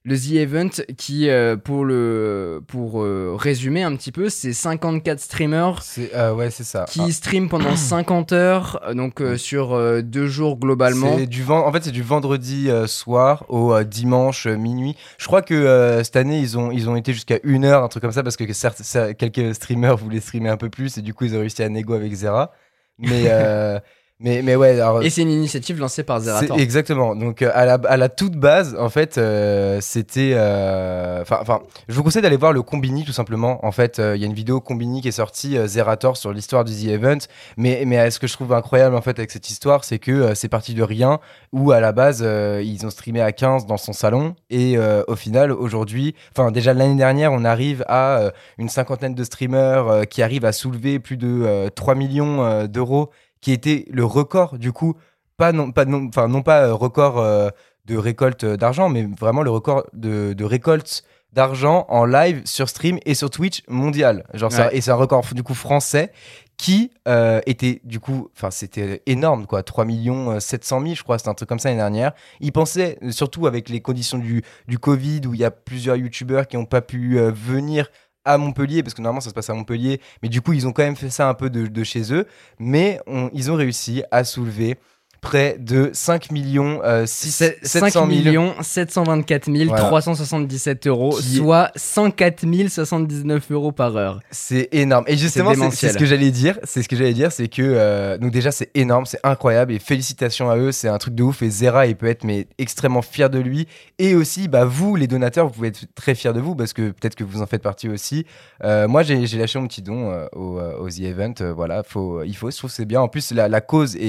le 0.04 0.18
The 0.18 0.32
Event 0.32 0.70
qui, 0.96 1.28
euh, 1.28 1.56
pour, 1.56 1.84
le, 1.84 2.60
pour 2.66 3.02
euh, 3.02 3.36
résumer 3.38 3.84
un 3.84 3.94
petit 3.94 4.10
peu, 4.10 4.28
c'est 4.28 4.52
54 4.52 5.20
streamers 5.20 5.80
euh, 6.14 6.34
ouais, 6.34 6.50
ça. 6.50 6.86
qui 6.88 7.00
ah. 7.02 7.10
streament 7.12 7.48
pendant 7.48 7.76
50 7.76 8.32
heures, 8.32 8.80
donc 8.94 9.22
sur 9.36 10.02
deux 10.02 10.26
jours 10.26 10.58
globalement. 10.58 11.18
Du 11.20 11.44
en 11.48 11.72
fait, 11.72 11.84
c'est 11.84 11.92
du 11.92 12.02
vendredi 12.02 12.68
soir 12.86 13.44
au 13.48 13.80
dimanche 13.84 14.46
minuit. 14.46 14.96
Je 15.18 15.26
crois 15.26 15.42
que 15.42 16.00
cette 16.02 16.16
année, 16.16 16.40
ils 16.40 16.58
ont, 16.58 16.72
ils 16.72 16.88
ont 16.90 16.96
été 16.96 17.12
jusqu'à 17.12 17.38
une 17.44 17.64
heure, 17.64 17.84
un 17.84 17.88
truc 17.88 18.02
comme 18.02 18.12
ça, 18.12 18.22
parce 18.22 18.36
que 18.36 18.50
certes, 18.52 18.82
quelques 19.18 19.54
streamers 19.54 19.96
voulaient 19.96 20.20
streamer 20.20 20.48
un 20.48 20.56
peu 20.56 20.70
plus, 20.70 20.98
et 20.98 21.02
du 21.02 21.14
coup, 21.14 21.24
ils 21.24 21.36
ont 21.36 21.40
réussi 21.40 21.62
à 21.62 21.68
négo 21.68 21.94
avec 21.94 22.12
Zera. 22.12 22.52
Mais... 22.98 23.30
Mais, 24.22 24.40
mais 24.42 24.54
ouais. 24.54 24.78
et 25.02 25.10
c'est 25.10 25.22
une 25.22 25.30
initiative 25.30 25.80
lancée 25.80 26.04
par 26.04 26.20
Zerator. 26.20 26.58
Exactement. 26.58 27.16
Donc, 27.16 27.42
euh, 27.42 27.50
à 27.54 27.64
la, 27.64 27.74
à 27.74 27.96
la 27.96 28.08
toute 28.08 28.36
base, 28.36 28.76
en 28.78 28.88
fait, 28.88 29.18
euh, 29.18 29.78
c'était. 29.80 30.32
Euh, 30.34 31.22
enfin, 31.22 31.60
je 31.88 31.94
vous 31.94 32.04
conseille 32.04 32.22
d'aller 32.22 32.36
voir 32.36 32.52
le 32.52 32.62
Combini, 32.62 33.04
tout 33.04 33.12
simplement. 33.12 33.64
En 33.66 33.72
fait, 33.72 33.98
il 33.98 34.20
y 34.20 34.24
a 34.24 34.26
une 34.26 34.32
vidéo 34.32 34.60
Combini 34.60 35.02
qui 35.02 35.08
est 35.08 35.12
sortie, 35.12 35.56
Zerator, 35.66 36.16
sur 36.16 36.32
l'histoire 36.32 36.62
du 36.62 36.72
The 36.72 36.90
Event. 36.90 37.18
Mais, 37.56 37.82
mais 37.84 38.10
ce 38.10 38.20
que 38.20 38.28
je 38.28 38.32
trouve 38.34 38.52
incroyable, 38.52 38.94
en 38.94 39.02
fait, 39.02 39.18
avec 39.18 39.32
cette 39.32 39.50
histoire, 39.50 39.84
c'est 39.84 39.98
que 39.98 40.34
c'est 40.34 40.48
parti 40.48 40.74
de 40.74 40.84
rien, 40.84 41.18
où 41.52 41.72
à 41.72 41.80
la 41.80 41.90
base, 41.90 42.20
ils 42.22 42.86
ont 42.86 42.90
streamé 42.90 43.20
à 43.20 43.32
15 43.32 43.66
dans 43.66 43.76
son 43.76 43.92
salon. 43.92 44.36
Et 44.50 44.78
au 44.78 45.16
final, 45.16 45.50
aujourd'hui, 45.50 46.14
enfin, 46.36 46.52
déjà 46.52 46.72
l'année 46.74 46.94
dernière, 46.94 47.32
on 47.32 47.44
arrive 47.44 47.84
à 47.88 48.30
une 48.58 48.68
cinquantaine 48.68 49.14
de 49.14 49.24
streamers 49.24 50.06
qui 50.08 50.22
arrivent 50.22 50.44
à 50.44 50.52
soulever 50.52 51.00
plus 51.00 51.16
de 51.16 51.68
3 51.74 51.96
millions 51.96 52.66
d'euros 52.66 53.10
qui 53.42 53.52
était 53.52 53.84
le 53.90 54.06
record, 54.06 54.56
du 54.56 54.72
coup, 54.72 54.94
pas 55.36 55.52
non 55.52 55.72
pas, 55.72 55.84
non, 55.84 56.06
enfin, 56.08 56.28
non 56.28 56.42
pas 56.42 56.62
euh, 56.62 56.74
record 56.74 57.18
euh, 57.18 57.50
de 57.84 57.96
récolte 57.98 58.46
d'argent, 58.46 58.88
mais 58.88 59.06
vraiment 59.18 59.42
le 59.42 59.50
record 59.50 59.84
de, 59.92 60.32
de 60.32 60.44
récolte 60.44 61.02
d'argent 61.32 61.84
en 61.88 62.04
live 62.04 62.42
sur 62.44 62.68
stream 62.68 62.98
et 63.04 63.14
sur 63.14 63.28
Twitch 63.28 63.62
mondial. 63.66 64.24
Genre 64.34 64.52
ça, 64.52 64.72
et 64.72 64.80
c'est 64.80 64.90
un 64.90 64.96
record 64.96 65.24
du 65.32 65.42
coup 65.42 65.54
français 65.54 66.12
qui 66.58 66.92
euh, 67.08 67.40
était 67.46 67.80
du 67.84 68.00
coup, 68.00 68.28
enfin 68.36 68.50
c'était 68.50 69.02
énorme 69.06 69.46
quoi, 69.46 69.62
3 69.62 69.86
millions 69.86 70.38
700 70.38 70.82
000 70.82 70.94
je 70.94 71.02
crois, 71.02 71.18
c'était 71.18 71.30
un 71.30 71.34
truc 71.34 71.48
comme 71.48 71.58
ça 71.58 71.70
l'année 71.70 71.80
dernière. 71.80 72.12
Ils 72.40 72.52
pensaient, 72.52 72.98
surtout 73.10 73.46
avec 73.46 73.70
les 73.70 73.80
conditions 73.80 74.18
du, 74.18 74.44
du 74.68 74.78
Covid 74.78 75.22
où 75.26 75.32
il 75.32 75.40
y 75.40 75.44
a 75.44 75.50
plusieurs 75.50 75.96
youtubeurs 75.96 76.46
qui 76.46 76.58
n'ont 76.58 76.66
pas 76.66 76.82
pu 76.82 77.18
venir 77.18 77.88
à 78.24 78.38
Montpellier, 78.38 78.82
parce 78.82 78.94
que 78.94 79.02
normalement 79.02 79.20
ça 79.20 79.30
se 79.30 79.34
passe 79.34 79.50
à 79.50 79.54
Montpellier, 79.54 80.00
mais 80.22 80.28
du 80.28 80.40
coup 80.40 80.52
ils 80.52 80.66
ont 80.66 80.72
quand 80.72 80.82
même 80.82 80.96
fait 80.96 81.10
ça 81.10 81.28
un 81.28 81.34
peu 81.34 81.50
de, 81.50 81.84
chez 81.84 82.12
eux, 82.12 82.26
mais 82.58 83.00
ils 83.32 83.50
ont 83.50 83.56
réussi 83.56 84.02
à 84.10 84.24
soulever 84.24 84.78
près 85.22 85.56
de 85.58 85.90
5 85.94 86.32
millions 86.32 86.82
6, 87.06 87.54
700 87.62 88.06
millions 88.06 88.54
724 88.60 89.48
377 89.74 90.86
euros, 90.88 91.12
soit 91.12 91.70
104 91.76 92.44
079 92.68 93.50
euros 93.52 93.72
par 93.72 93.96
heure. 93.96 94.20
C'est 94.30 94.68
énorme. 94.72 95.04
Et 95.06 95.16
justement, 95.16 95.54
c'est 95.70 95.92
ce 95.92 95.96
que 95.96 96.04
j'allais 96.04 96.30
dire. 96.30 96.58
C'est 96.64 96.82
ce 96.82 96.88
que 96.88 96.96
j'allais 96.96 97.14
dire, 97.14 97.32
c'est 97.32 97.48
que 97.48 98.18
donc 98.18 98.32
déjà 98.32 98.50
c'est 98.50 98.70
énorme, 98.74 99.06
c'est 99.06 99.20
incroyable 99.22 99.72
et 99.72 99.78
félicitations 99.78 100.50
à 100.50 100.56
eux, 100.56 100.72
c'est 100.72 100.88
un 100.88 100.98
truc 100.98 101.14
de 101.14 101.22
ouf. 101.22 101.40
Et 101.42 101.48
Zera, 101.48 101.86
il 101.86 101.96
peut 101.96 102.08
être 102.08 102.24
mais 102.24 102.48
extrêmement 102.58 103.02
fier 103.02 103.30
de 103.30 103.38
lui. 103.38 103.68
Et 103.98 104.14
aussi, 104.14 104.48
bah 104.48 104.64
vous, 104.64 104.96
les 104.96 105.06
donateurs, 105.06 105.46
vous 105.46 105.52
pouvez 105.52 105.68
être 105.68 105.86
très 105.94 106.14
fiers 106.14 106.32
de 106.32 106.40
vous 106.40 106.56
parce 106.56 106.72
que 106.72 106.90
peut-être 106.90 107.14
que 107.14 107.24
vous 107.24 107.40
en 107.40 107.46
faites 107.46 107.62
partie 107.62 107.88
aussi. 107.88 108.26
moi, 108.62 109.02
j'ai 109.04 109.38
lâché 109.38 109.58
mon 109.60 109.68
petit 109.68 109.82
don 109.82 110.12
au, 110.32 110.58
au, 110.60 110.88
The 110.90 111.00
Event. 111.00 111.34
voilà, 111.54 111.84
faut, 111.84 112.24
il 112.24 112.36
faut. 112.36 112.50
Je 112.50 112.56
trouve 112.56 112.70
c'est 112.70 112.84
bien. 112.84 113.00
En 113.00 113.08
plus, 113.08 113.30
la, 113.30 113.48
la 113.48 113.60
cause 113.60 113.94
est, 113.96 114.00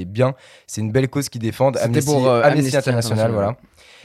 est 0.00 0.04
bien. 0.04 0.34
C'est 0.66 0.80
une 0.80 0.92
belle 0.92 1.08
cause 1.08 1.28
qui 1.28 1.38
défendent. 1.38 1.76
Amnesty, 1.78 2.10
pour, 2.10 2.28
euh, 2.28 2.42
Amnesty, 2.42 2.76
International, 2.76 3.32
voilà. 3.32 3.56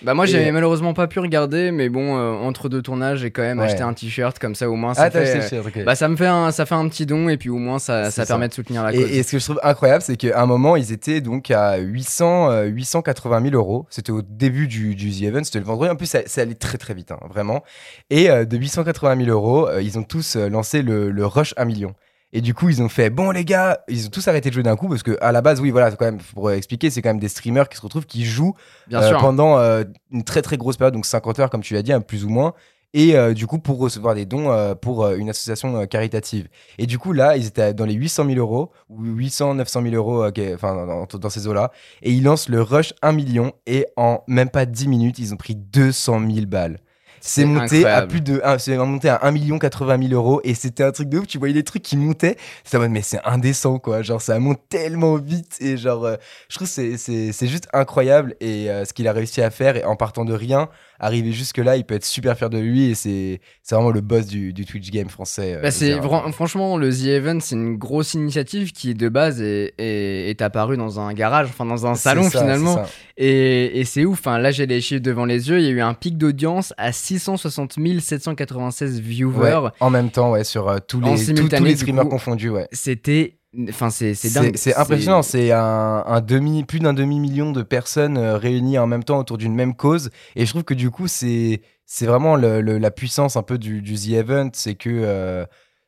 Bah 0.01 0.13
moi 0.13 0.25
j'avais 0.25 0.51
malheureusement 0.51 0.93
pas 0.93 1.07
pu 1.07 1.19
regarder 1.19 1.71
mais 1.71 1.87
bon 1.87 2.17
euh, 2.17 2.33
entre 2.33 2.67
deux 2.67 2.81
tournages 2.81 3.19
j'ai 3.19 3.31
quand 3.31 3.41
même 3.41 3.59
acheté 3.59 3.81
un 3.81 3.93
t-shirt 3.93 4.37
comme 4.39 4.53
ça 4.53 4.69
au 4.69 4.75
moins 4.75 4.93
ça 4.93 5.03
ah, 5.03 5.11
fait 5.11 5.83
bah 5.85 5.95
ça 5.95 6.09
me 6.09 6.15
fait 6.15 6.27
un 6.27 6.51
ça 6.51 6.65
fait 6.65 6.75
un 6.75 6.87
petit 6.89 7.05
don 7.05 7.29
et 7.29 7.37
puis 7.37 7.49
au 7.49 7.57
moins 7.57 7.79
ça, 7.79 8.11
ça 8.11 8.25
permet 8.25 8.49
de 8.49 8.53
soutenir 8.53 8.83
la 8.83 8.91
cause. 8.91 9.09
Et, 9.09 9.23
ce 9.23 9.31
que 9.31 9.39
je 9.39 9.43
trouve 9.43 9.59
incroyable 9.63 10.01
c'est 10.01 10.17
qu'à 10.17 10.41
un 10.41 10.45
moment 10.45 10.75
ils 10.75 10.91
étaient 10.91 11.21
donc 11.21 11.49
à 11.49 11.77
800 11.77 12.63
880 12.63 13.41
000 13.49 13.55
euros 13.55 13.85
c'était 13.89 14.11
au 14.11 14.21
début 14.21 14.67
du, 14.67 14.95
du 14.95 15.11
The 15.11 15.23
Event 15.23 15.43
c'était 15.45 15.59
le 15.59 15.65
vendredi 15.65 15.91
en 15.91 15.95
plus 15.95 16.07
ça, 16.07 16.19
allait 16.41 16.55
très 16.55 16.77
très 16.77 16.93
vite 16.93 17.11
hein, 17.11 17.19
vraiment 17.29 17.63
et 18.09 18.29
euh, 18.29 18.43
de 18.43 18.57
880 18.57 19.25
000 19.25 19.29
euros 19.29 19.69
ils 19.79 19.97
ont 19.97 20.03
tous 20.03 20.35
lancé 20.35 20.81
le, 20.81 21.09
le 21.09 21.25
rush 21.25 21.53
1 21.57 21.65
million. 21.65 21.95
Et 22.35 22.41
du 22.41 22.53
coup, 22.53 22.67
ils 22.67 22.81
ont 22.81 22.89
fait 22.89 23.09
bon 23.09 23.31
les 23.31 23.45
gars, 23.45 23.79
ils 23.87 24.07
ont 24.07 24.09
tous 24.09 24.27
arrêté 24.27 24.49
de 24.49 24.53
jouer 24.53 24.61
d'un 24.61 24.75
coup 24.75 24.89
parce 24.89 25.03
que 25.03 25.17
à 25.21 25.31
la 25.31 25.41
base, 25.41 25.61
oui, 25.61 25.71
voilà, 25.71 25.89
quand 25.91 26.03
même 26.03 26.17
pour 26.33 26.51
expliquer, 26.51 26.89
c'est 26.89 27.01
quand 27.01 27.11
même 27.11 27.19
des 27.19 27.29
streamers 27.29 27.69
qui 27.69 27.77
se 27.77 27.81
retrouvent 27.81 28.05
qui 28.05 28.25
jouent 28.25 28.55
euh, 28.91 29.17
pendant 29.19 29.57
euh, 29.57 29.85
une 30.11 30.25
très 30.25 30.41
très 30.41 30.57
grosse 30.57 30.75
période, 30.75 30.93
donc 30.93 31.05
50 31.05 31.39
heures 31.39 31.49
comme 31.49 31.61
tu 31.61 31.73
l'as 31.73 31.81
dit, 31.81 31.93
hein, 31.93 32.01
plus 32.01 32.25
ou 32.25 32.29
moins. 32.29 32.53
Et 32.93 33.15
euh, 33.15 33.33
du 33.33 33.47
coup, 33.47 33.59
pour 33.59 33.77
recevoir 33.79 34.15
des 34.15 34.25
dons 34.25 34.75
pour 34.81 35.07
une 35.07 35.29
association 35.29 35.87
caritative. 35.87 36.49
Et 36.77 36.87
du 36.87 36.99
coup, 36.99 37.13
là, 37.13 37.37
ils 37.37 37.47
étaient 37.47 37.73
dans 37.73 37.85
les 37.85 37.93
800 37.93 38.25
000 38.25 38.37
euros, 38.37 38.69
ou 38.89 39.01
800, 39.01 39.55
900 39.55 39.81
000 39.83 39.95
euros, 39.95 40.25
enfin, 40.53 40.85
dans, 40.85 41.05
dans, 41.05 41.29
ces 41.29 41.47
eaux-là. 41.47 41.71
Et 42.01 42.11
ils 42.11 42.23
lancent 42.23 42.49
le 42.49 42.61
rush 42.61 42.93
1 43.01 43.13
million. 43.13 43.53
Et 43.65 43.85
en 43.95 44.23
même 44.27 44.49
pas 44.49 44.65
10 44.65 44.89
minutes, 44.89 45.19
ils 45.19 45.33
ont 45.33 45.37
pris 45.37 45.55
200 45.55 46.19
000 46.29 46.47
balles 46.47 46.79
c'est 47.25 47.45
monté 47.45 47.85
à 47.85 48.05
plus 48.05 48.21
de 48.21 48.41
c'est 48.59 48.77
monté 48.77 49.09
à 49.09 49.19
1 49.23 49.31
million 49.31 49.57
80 49.57 50.09
000 50.09 50.13
euros 50.13 50.41
et 50.43 50.53
c'était 50.53 50.83
un 50.83 50.91
truc 50.91 51.09
de 51.09 51.17
ouf. 51.17 51.27
Tu 51.27 51.39
voyais 51.39 51.55
des 51.55 51.63
trucs 51.63 51.81
qui 51.81 51.97
montaient 51.97 52.37
c'est 52.63 52.77
mais 52.87 53.01
c'est 53.01 53.19
indécent 53.25 53.79
quoi. 53.79 54.03
Genre 54.03 54.21
ça 54.21 54.39
monte 54.39 54.61
tellement 54.69 55.15
vite 55.15 55.57
et 55.59 55.75
genre 55.75 56.05
euh, 56.05 56.15
je 56.49 56.57
trouve 56.57 56.67
c'est 56.67 56.97
c'est 56.97 57.47
juste 57.47 57.67
incroyable 57.73 58.35
et 58.39 58.69
euh, 58.69 58.85
ce 58.85 58.93
qu'il 58.93 59.07
a 59.07 59.11
réussi 59.11 59.41
à 59.41 59.49
faire 59.49 59.75
et 59.75 59.83
en 59.83 59.95
partant 59.95 60.23
de 60.23 60.33
rien 60.33 60.69
arriver 60.99 61.31
jusque 61.31 61.57
là 61.57 61.77
il 61.77 61.83
peut 61.83 61.95
être 61.95 62.05
super 62.05 62.37
fier 62.37 62.49
de 62.49 62.59
lui 62.59 62.89
et 62.89 62.95
c'est 62.95 63.39
vraiment 63.69 63.91
le 63.91 64.01
boss 64.01 64.27
du, 64.27 64.53
du, 64.53 64.65
Twitch 64.65 64.91
game 64.91 65.09
français 65.09 65.55
euh, 65.55 65.61
bah 65.61 65.71
c'est 65.71 65.99
franchement 66.31 66.77
le 66.77 66.91
The 66.91 67.07
Event 67.07 67.39
c'est 67.41 67.55
une 67.55 67.77
grosse 67.77 68.13
initiative 68.13 68.71
qui 68.71 68.93
de 68.93 69.09
base 69.09 69.41
est, 69.41 69.73
est, 69.77 70.29
est 70.29 70.41
apparue 70.41 70.77
dans 70.77 70.99
un 70.99 71.13
garage 71.13 71.47
enfin 71.49 71.65
dans 71.65 71.85
un 71.85 71.95
salon 71.95 72.29
finalement 72.29 72.83
et, 73.17 73.79
et 73.79 73.85
c'est 73.85 74.05
ouf 74.05 74.19
enfin 74.19 74.37
là 74.37 74.51
j'ai 74.51 74.65
les 74.65 74.81
chiffres 74.81 75.01
devant 75.01 75.25
les 75.25 75.49
yeux 75.49 75.59
il 75.59 75.65
y 75.65 75.67
a 75.67 75.71
eu 75.71 75.81
un 75.81 75.93
pic 75.93 76.17
d'audience 76.17 76.73
à 76.77 76.91
660 76.91 77.75
796 77.99 78.99
viewers. 78.99 79.69
en 79.79 79.89
même 79.89 80.09
temps, 80.09 80.31
ouais, 80.31 80.43
sur 80.43 80.69
euh, 80.69 80.77
tous, 80.85 81.01
les, 81.01 81.33
tous, 81.33 81.63
les 81.63 81.75
streamers 81.75 82.07
confondus. 82.07 82.49
Ouais. 82.49 82.67
C'était 82.71 83.37
Enfin, 83.69 83.89
c'est 83.89 84.13
dingue. 84.33 84.55
C'est 84.55 84.75
impressionnant. 84.75 85.21
C'est 85.21 85.51
un, 85.51 86.03
un, 86.05 86.21
demi, 86.21 86.63
plus 86.63 86.79
d'un 86.79 86.93
demi 86.93 87.19
million 87.19 87.51
de 87.51 87.61
personnes 87.61 88.17
euh, 88.17 88.37
réunies 88.37 88.77
en 88.77 88.87
même 88.87 89.03
temps 89.03 89.19
autour 89.19 89.37
d'une 89.37 89.55
même 89.55 89.75
cause. 89.75 90.09
Et 90.35 90.45
je 90.45 90.51
trouve 90.51 90.63
que 90.63 90.73
du 90.73 90.91
coup, 90.91 91.07
c'est 91.07 91.61
c'est 91.85 92.05
vraiment 92.05 92.35
le, 92.35 92.61
la 92.61 92.91
puissance 92.91 93.35
un 93.35 93.43
peu 93.43 93.57
du, 93.57 93.81
du 93.81 93.95
The 93.95 94.09
Event, 94.09 94.49
c'est 94.53 94.75
que, 94.75 94.89
euh, 94.89 95.45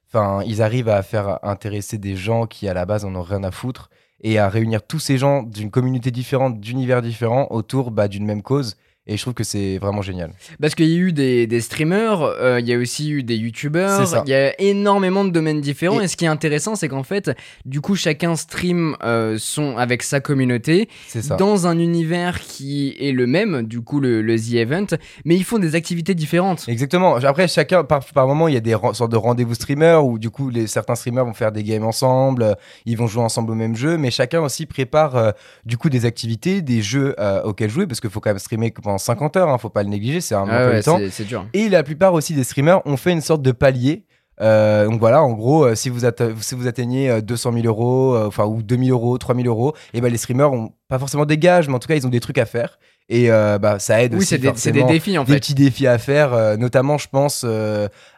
enfin, 0.08 0.44
ils 0.46 0.62
arrivent 0.62 0.90
à 0.90 1.02
faire 1.02 1.40
intéresser 1.44 1.98
des 1.98 2.16
gens 2.16 2.46
qui 2.46 2.68
à 2.68 2.74
la 2.74 2.86
base 2.86 3.04
en 3.04 3.16
ont 3.16 3.24
rien 3.24 3.44
à 3.44 3.52
foutre 3.52 3.90
et 4.22 4.38
à 4.40 4.48
réunir 4.50 4.86
tous 4.86 5.00
ces 5.00 5.18
gens 5.18 5.44
d'une 5.44 5.72
communauté 5.72 6.12
différente, 6.12 6.60
d'univers 6.60 7.02
différents 7.02 7.48
autour 7.50 7.92
bah, 7.92 8.08
d'une 8.08 8.26
même 8.26 8.44
cause. 8.44 8.78
Et 9.10 9.16
je 9.16 9.22
trouve 9.22 9.34
que 9.34 9.46
c'est 9.46 9.78
vraiment 9.78 10.02
génial. 10.02 10.32
Parce 10.62 10.76
qu'il 10.76 10.90
y 10.90 10.96
a 10.96 10.98
eu 10.98 11.14
des, 11.14 11.48
des 11.48 11.62
streamers, 11.62 12.22
euh, 12.22 12.60
il 12.60 12.68
y 12.68 12.74
a 12.74 12.78
aussi 12.78 13.10
eu 13.10 13.24
des 13.24 13.38
youtubeurs, 13.38 14.04
il 14.26 14.30
y 14.30 14.34
a 14.34 14.60
énormément 14.62 15.24
de 15.24 15.30
domaines 15.30 15.62
différents. 15.62 16.02
Et, 16.02 16.10
ce 16.10 16.18
qui 16.18 16.26
est 16.26 16.30
intéressant, 16.30 16.76
c'est 16.76 16.90
qu'en 16.90 17.04
fait, 17.04 17.32
du 17.66 17.80
coup, 17.80 17.96
chacun 17.96 18.36
stream 18.36 18.98
euh, 19.04 19.38
son, 19.40 19.78
avec 19.78 20.04
sa 20.04 20.20
communauté 20.20 20.90
dans 21.38 21.68
un 21.68 21.80
univers 21.80 22.42
qui 22.42 22.96
est 23.00 23.14
le 23.14 23.28
même, 23.28 23.64
du 23.64 23.80
coup, 23.80 24.02
le, 24.02 24.22
le, 24.22 24.38
The 24.38 24.56
Event, 24.56 24.88
mais 25.24 25.38
ils 25.38 25.46
font 25.46 25.58
des 25.58 25.76
activités 25.76 26.14
différentes. 26.14 26.66
Exactement. 26.68 27.16
Après, 27.16 27.48
chacun, 27.48 27.86
par, 27.86 28.04
par 28.04 28.28
moment, 28.28 28.50
il 28.50 28.56
y 28.56 28.58
a 28.58 28.62
des 28.62 28.76
sortes 28.94 29.12
de 29.12 29.18
rendez-vous 29.18 29.54
streamers 29.54 30.06
où, 30.06 30.20
du 30.20 30.30
coup, 30.30 30.50
les, 30.50 30.68
certains 30.68 30.96
streamers 30.96 31.26
vont 31.26 31.34
faire 31.34 31.54
des 31.54 31.64
games 31.64 31.86
ensemble, 31.86 32.58
ils 32.86 32.98
vont 32.98 33.08
jouer 33.08 33.24
ensemble 33.24 33.52
au 33.52 33.56
même 33.56 33.76
jeu, 33.76 33.98
mais 33.98 34.12
chacun 34.12 34.42
aussi 34.42 34.66
prépare, 34.66 35.16
euh, 35.16 35.32
du 35.66 35.78
coup, 35.78 35.90
des 35.90 36.04
activités, 36.04 36.62
des 36.62 36.82
jeux 36.82 37.16
auxquels 37.46 37.70
jouer, 37.70 37.88
parce 37.88 38.02
qu'il 38.02 38.10
faut 38.10 38.20
quand 38.20 38.32
même 38.32 38.40
streamer 38.40 38.72
pendant 38.72 38.97
50 38.98 39.38
heures, 39.38 39.50
hein, 39.50 39.58
faut 39.58 39.70
pas 39.70 39.84
le 39.84 39.90
négliger, 39.90 40.22
c'est 40.22 40.36
un 40.36 40.46
peu 40.46 40.76
de 40.76 40.82
temps. 40.82 41.00
C'est 41.12 41.26
dur. 41.26 41.46
Et 41.54 41.70
la 41.70 41.84
plupart 41.84 42.14
aussi 42.14 42.34
des 42.34 42.44
streamers 42.44 42.86
ont 42.86 42.98
fait 42.98 43.12
une 43.12 43.22
sorte 43.22 43.42
de 43.42 43.52
palier. 43.52 44.06
Euh, 44.40 44.86
donc 44.86 45.00
voilà, 45.00 45.24
en 45.24 45.32
gros, 45.32 45.66
euh, 45.66 45.76
si, 45.76 45.90
vous 45.90 46.02
si 46.42 46.56
vous 46.56 46.68
atteignez 46.68 47.22
200 47.22 47.50
euh, 47.50 47.62
000 47.62 47.68
euros, 47.68 48.18
enfin 48.26 48.46
ou 48.46 48.62
2000 48.62 48.92
euros, 48.92 49.18
3000 49.18 49.48
euros, 49.48 49.74
et 49.94 50.02
ben 50.02 50.12
les 50.12 50.18
streamers 50.18 50.54
ont 50.54 50.74
pas 50.88 51.00
forcément 51.00 51.26
des 51.26 51.38
gages, 51.38 51.68
mais 51.68 51.76
en 51.76 51.80
tout 51.80 51.88
cas 51.88 51.96
ils 51.96 52.06
ont 52.06 52.12
des 52.12 52.20
trucs 52.20 52.38
à 52.38 52.46
faire. 52.46 52.78
Et 53.10 53.30
bah, 53.30 53.80
ça 53.80 54.04
aide 54.04 54.14
oui, 54.14 54.20
aussi. 54.20 54.36
Oui, 54.36 54.52
c'est 54.56 54.72
des, 54.72 54.84
défis 54.84 55.18
en 55.18 55.26
fait. 55.26 55.32
Des 55.32 55.40
petits 55.40 55.56
défis 55.56 55.88
à 55.88 55.98
faire, 55.98 56.58
notamment 56.58 56.98
je 56.98 57.08
pense 57.08 57.46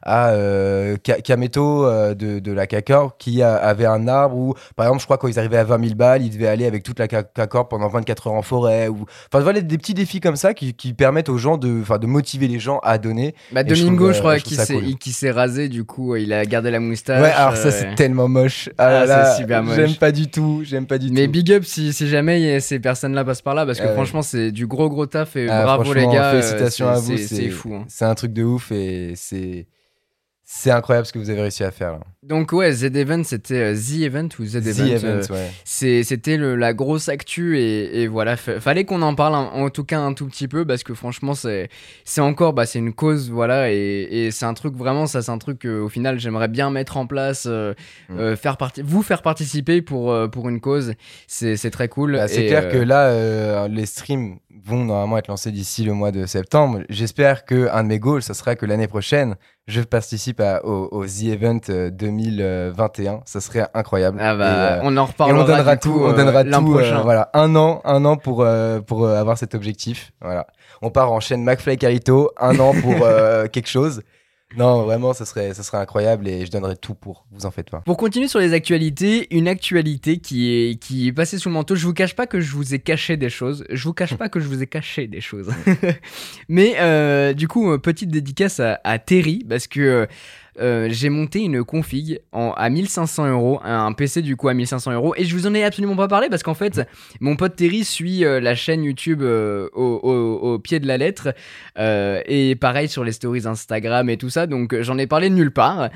à 0.04 0.34
Kameto 1.24 1.86
de, 2.14 2.40
de 2.40 2.52
la 2.52 2.68
CACOR 2.68 3.18
qui 3.18 3.42
avait 3.44 3.86
un 3.86 4.08
arbre 4.08 4.36
où, 4.36 4.54
par 4.76 4.88
exemple, 4.88 5.02
je 5.02 5.06
crois 5.06 5.18
quand 5.18 5.28
ils 5.28 5.40
arrivaient 5.40 5.58
à 5.58 5.64
20 5.64 5.84
000 5.84 5.96
balles, 5.96 6.24
ils 6.24 6.30
devaient 6.30 6.48
aller 6.48 6.66
avec 6.66 6.84
toute 6.84 7.00
la 7.00 7.08
CACOR 7.08 7.68
pendant 7.68 7.88
24 7.88 8.28
heures 8.28 8.34
en 8.34 8.42
forêt. 8.42 8.88
Ou... 8.88 9.06
Enfin 9.32 9.44
voilà, 9.44 9.62
des 9.62 9.78
petits 9.78 9.94
défis 9.94 10.20
comme 10.20 10.36
ça 10.36 10.54
qui, 10.54 10.74
qui 10.74 10.94
permettent 10.94 11.30
aux 11.30 11.38
gens 11.38 11.58
de, 11.58 11.84
de 11.98 12.08
motiver 12.08 12.48
les 12.48 12.60
gens 12.60 12.80
à 12.80 12.98
donner. 12.98 13.36
Bah, 13.52 13.64
Domingo, 13.64 14.14
je, 14.14 14.20
crois, 14.20 14.40
qui 14.40 15.12
s'est 15.12 15.32
rasé, 15.32 15.70
du 15.70 15.84
coup, 15.84 16.16
il 16.16 16.34
a 16.34 16.46
gardé 16.46 16.72
la 16.72 16.80
moustache. 16.80 17.22
Ouais, 17.22 17.32
alors 17.32 17.56
ça 17.58 17.72
c'est 17.72 17.96
tellement 17.96 18.28
moche. 18.28 18.70
Ah, 18.78 19.04
ah 19.08 19.26
c'est 19.26 19.42
super 19.42 19.64
moche. 19.64 19.76
J'aime 19.76 19.96
pas 19.96 20.12
du 20.12 20.30
tout, 20.30 20.62
j'aime 20.64 20.86
pas 20.86 20.98
du 20.98 21.12
Mais 21.12 21.26
tout. 21.26 21.32
big 21.32 21.52
up 21.52 21.64
si, 21.64 21.94
si 21.94 22.08
jamais 22.08 22.60
ces 22.60 22.80
personnes-là 22.80 23.24
passent 23.24 23.42
par 23.42 23.56
là, 23.56 23.66
parce 23.66 23.80
que 23.80 23.88
franchement, 23.88 24.22
c'est 24.22 24.52
du 24.52 24.68
gros 24.68 24.90
gros 24.90 25.06
taf 25.06 25.36
et 25.36 25.50
ah, 25.50 25.64
bravo 25.64 25.94
les 25.94 26.08
gars. 26.08 26.32
Félicitations 26.32 26.88
à 26.88 26.96
vous, 26.96 27.18
c'est 27.18 27.50
fou. 27.50 27.74
Hein. 27.74 27.86
C'est 27.88 28.06
un 28.06 28.16
truc 28.16 28.34
de 28.34 28.44
ouf 28.44 28.72
et 28.72 29.14
c'est 29.16 29.68
c'est 30.52 30.72
incroyable 30.72 31.06
ce 31.06 31.14
que 31.14 31.20
vous 31.20 31.30
avez 31.30 31.42
réussi 31.42 31.64
à 31.64 31.70
faire. 31.70 31.92
Là. 31.92 32.00
Donc 32.24 32.54
ouais, 32.54 32.72
Z 32.72 32.86
Event, 32.96 33.24
c'était 33.24 33.72
euh, 33.72 33.76
The 33.76 34.02
Event 34.02 34.30
ou 34.40 34.46
Z 34.46 34.56
Event. 34.56 34.86
Event 34.86 35.08
euh, 35.08 35.24
ouais. 35.30 36.04
C'était 36.04 36.38
la 36.38 36.74
grosse 36.74 37.08
actu 37.08 37.60
et, 37.60 38.02
et 38.02 38.08
voilà, 38.08 38.36
fallait 38.36 38.84
qu'on 38.84 39.04
en 39.04 39.14
parle 39.14 39.36
en, 39.36 39.70
tout 39.70 39.84
cas 39.84 40.00
un 40.00 40.14
tout 40.14 40.26
petit 40.26 40.48
peu 40.48 40.66
parce 40.66 40.82
que 40.82 40.96
franchement 40.96 41.36
c'est 41.36 41.70
encore 42.18 42.54
bah, 42.54 42.66
c'est 42.66 42.80
une 42.80 42.94
cause 42.94 43.30
voilà 43.30 43.72
et, 43.72 44.08
et 44.10 44.32
c'est 44.32 44.46
un 44.46 44.56
truc 44.56 44.76
vraiment 44.76 45.06
ça 45.06 45.22
c'est 45.22 45.32
un 45.32 45.38
truc 45.38 45.66
au 45.66 45.88
final 45.88 46.18
j'aimerais 46.18 46.48
bien 46.48 46.72
mettre 46.72 46.98
en 46.98 47.06
place, 47.06 47.46
euh, 47.48 47.76
mm. 48.10 48.36
faire 48.36 48.58
partie, 48.58 48.82
vous 48.82 49.04
faire 49.04 49.22
participer 49.22 49.84
pour 49.84 50.16
pour 50.32 50.50
une 50.50 50.62
cause, 50.62 50.96
c'est 51.28 51.70
très 51.70 51.90
cool. 51.90 52.14
Bah, 52.14 52.28
c'est 52.28 52.48
clair 52.48 52.70
que 52.70 52.78
là 52.78 53.68
les 53.68 53.86
streams 53.86 54.40
vont 54.66 54.86
normalement 54.86 55.18
être 55.18 55.28
lancés 55.28 55.52
d'ici 55.52 55.84
le 55.84 55.94
mois 55.94 56.12
de 56.12 56.26
septembre. 56.26 56.82
J'espère 56.90 57.46
que 57.46 57.70
un 57.72 57.84
de 57.84 57.88
mes 57.88 58.00
goals, 58.00 58.24
ça 58.24 58.34
sera 58.34 58.56
que 58.56 58.66
l'année 58.66 58.88
prochaine, 58.88 59.36
je 59.70 59.82
participe 59.82 60.42
au, 60.64 61.06
The 61.06 61.24
Event 61.24 61.62
2021. 61.92 63.14
Euh, 63.14 63.18
ça 63.26 63.40
serait 63.40 63.68
incroyable. 63.74 64.18
Ah 64.22 64.36
bah, 64.36 64.46
euh, 64.46 64.80
on 64.84 64.98
en 64.98 65.06
reparlera. 65.06 65.44
on 65.44 65.46
donnera 65.46 65.78
tout. 65.78 66.02
on 66.04 66.14
donnera 66.14 66.44
tout. 66.44 66.78
Euh, 66.80 67.02
voilà, 67.04 67.30
un 67.34 67.56
an, 67.56 67.82
un 67.86 68.04
an 68.06 68.18
pour 68.18 68.46
pour 68.88 69.08
avoir 69.08 69.38
cet 69.38 69.56
objectif. 69.56 70.12
Voilà. 70.22 70.48
On 70.82 70.90
part 70.90 71.12
en 71.12 71.20
chaîne 71.20 71.44
McFly 71.44 71.78
Carito, 71.78 72.32
un 72.40 72.60
an 72.60 72.74
pour 72.82 72.96
quelque 73.52 73.70
chose. 73.70 74.02
Non, 74.58 74.82
vraiment, 74.84 75.14
ça 75.14 75.26
serait, 75.26 75.54
ça 75.54 75.62
serait 75.62 75.78
incroyable 75.78 76.28
et 76.28 76.46
je 76.46 76.52
donnerais 76.52 76.76
tout 76.76 76.96
pour, 76.96 77.26
vous 77.32 77.46
en 77.46 77.52
faites 77.52 77.70
pas. 77.70 77.82
Pour 77.82 77.98
continuer 77.98 78.28
sur 78.28 78.40
les 78.40 78.54
actualités, 78.54 79.28
une 79.36 79.48
actualité 79.48 80.18
qui 80.18 80.52
est, 80.52 80.76
qui 80.82 81.08
est 81.08 81.12
passée 81.12 81.38
sous 81.38 81.50
le 81.50 81.54
manteau, 81.54 81.76
je 81.76 81.86
vous 81.86 81.94
cache 81.94 82.16
pas 82.16 82.26
que 82.26 82.40
je 82.40 82.52
vous 82.52 82.74
ai 82.74 82.80
caché 82.80 83.16
des 83.16 83.30
choses, 83.30 83.64
je 83.70 83.84
vous 83.84 83.94
cache 83.94 84.16
pas 84.18 84.28
que 84.28 84.40
je 84.40 84.48
vous 84.48 84.64
ai 84.64 84.68
caché 84.68 85.08
des 85.08 85.22
choses. 85.22 85.52
Mais 86.50 86.76
euh, 86.80 87.34
du 87.34 87.48
coup, 87.48 87.78
petite 87.78 88.10
dédicace 88.10 88.60
à, 88.60 88.82
à 88.84 88.98
Terry, 88.98 89.46
parce 89.48 89.68
que 89.68 89.80
euh, 89.82 90.06
j'ai 90.58 91.10
monté 91.10 91.40
une 91.40 91.64
config 91.64 92.20
à 92.34 92.70
1500 92.70 93.30
euros, 93.30 93.60
un 93.64 93.92
PC 93.94 94.22
du 94.22 94.36
coup 94.36 94.50
à 94.50 94.54
1500 94.54 94.94
euros, 94.94 95.14
et 95.18 95.26
je 95.26 95.36
vous 95.36 95.48
en 95.48 95.54
ai 95.54 95.64
absolument 95.64 95.96
pas 95.96 96.08
parlé 96.08 96.30
parce 96.30 96.44
qu'en 96.44 96.54
fait, 96.54 96.82
mon 97.20 97.36
pote 97.36 97.56
Terry 97.56 97.84
suit 97.84 98.26
euh, 98.26 98.40
la 98.40 98.56
chaîne 98.56 98.84
YouTube 98.84 99.22
euh, 99.22 99.70
au, 99.74 100.60
pied 100.60 100.80
de 100.80 100.88
la 100.88 100.98
lettre, 100.98 101.34
et 101.78 102.56
pareil 102.56 102.88
sur 102.88 103.04
les 103.04 103.12
stories 103.12 103.48
Instagram 103.48 104.10
et 104.10 104.18
tout 104.18 104.30
ça, 104.30 104.48
donc 104.48 104.80
j'en 104.82 104.98
ai 104.98 105.08
parlé 105.08 105.30
nulle 105.30 105.52
part. 105.52 105.90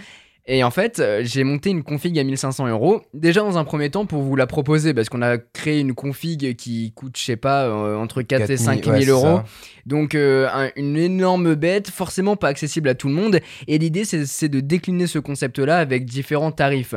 Et 0.46 0.62
en 0.64 0.72
fait, 0.72 1.00
euh, 1.00 1.22
j'ai 1.24 1.46
monté 1.46 1.70
une 1.70 1.84
config 1.84 2.20
à 2.20 2.24
1500 2.24 2.68
euros. 2.68 3.02
Déjà 3.14 3.40
dans 3.42 3.58
un 3.58 3.64
premier 3.64 3.90
temps 3.90 4.06
pour 4.06 4.22
vous 4.22 4.36
la 4.36 4.46
proposer, 4.46 4.94
parce 4.94 5.08
qu'on 5.08 5.22
a 5.22 5.38
créé 5.38 5.80
une 5.80 5.94
config 5.94 6.58
qui 6.58 6.92
coûte, 6.92 7.18
je 7.18 7.24
sais 7.24 7.38
pas, 7.38 7.64
euh, 7.64 7.96
entre 7.96 8.22
4 8.22 8.50
et 8.50 8.58
5 8.58 8.84
000 8.84 9.06
euros. 9.18 9.40
Donc 9.86 10.16
euh, 10.16 10.70
une 10.76 10.98
énorme 10.98 11.56
bête, 11.56 11.90
forcément 11.90 12.36
pas 12.36 12.50
accessible 12.50 12.90
à 12.90 12.96
tout 12.96 13.08
le 13.08 13.14
monde. 13.14 13.40
Et 13.68 13.78
l'idée, 13.78 14.04
c'est 14.04 14.50
de 14.50 14.60
décliner 14.60 15.08
ce 15.08 15.20
concept-là 15.20 15.78
avec 15.78 16.06
différents 16.06 16.52
tarifs. 16.52 16.96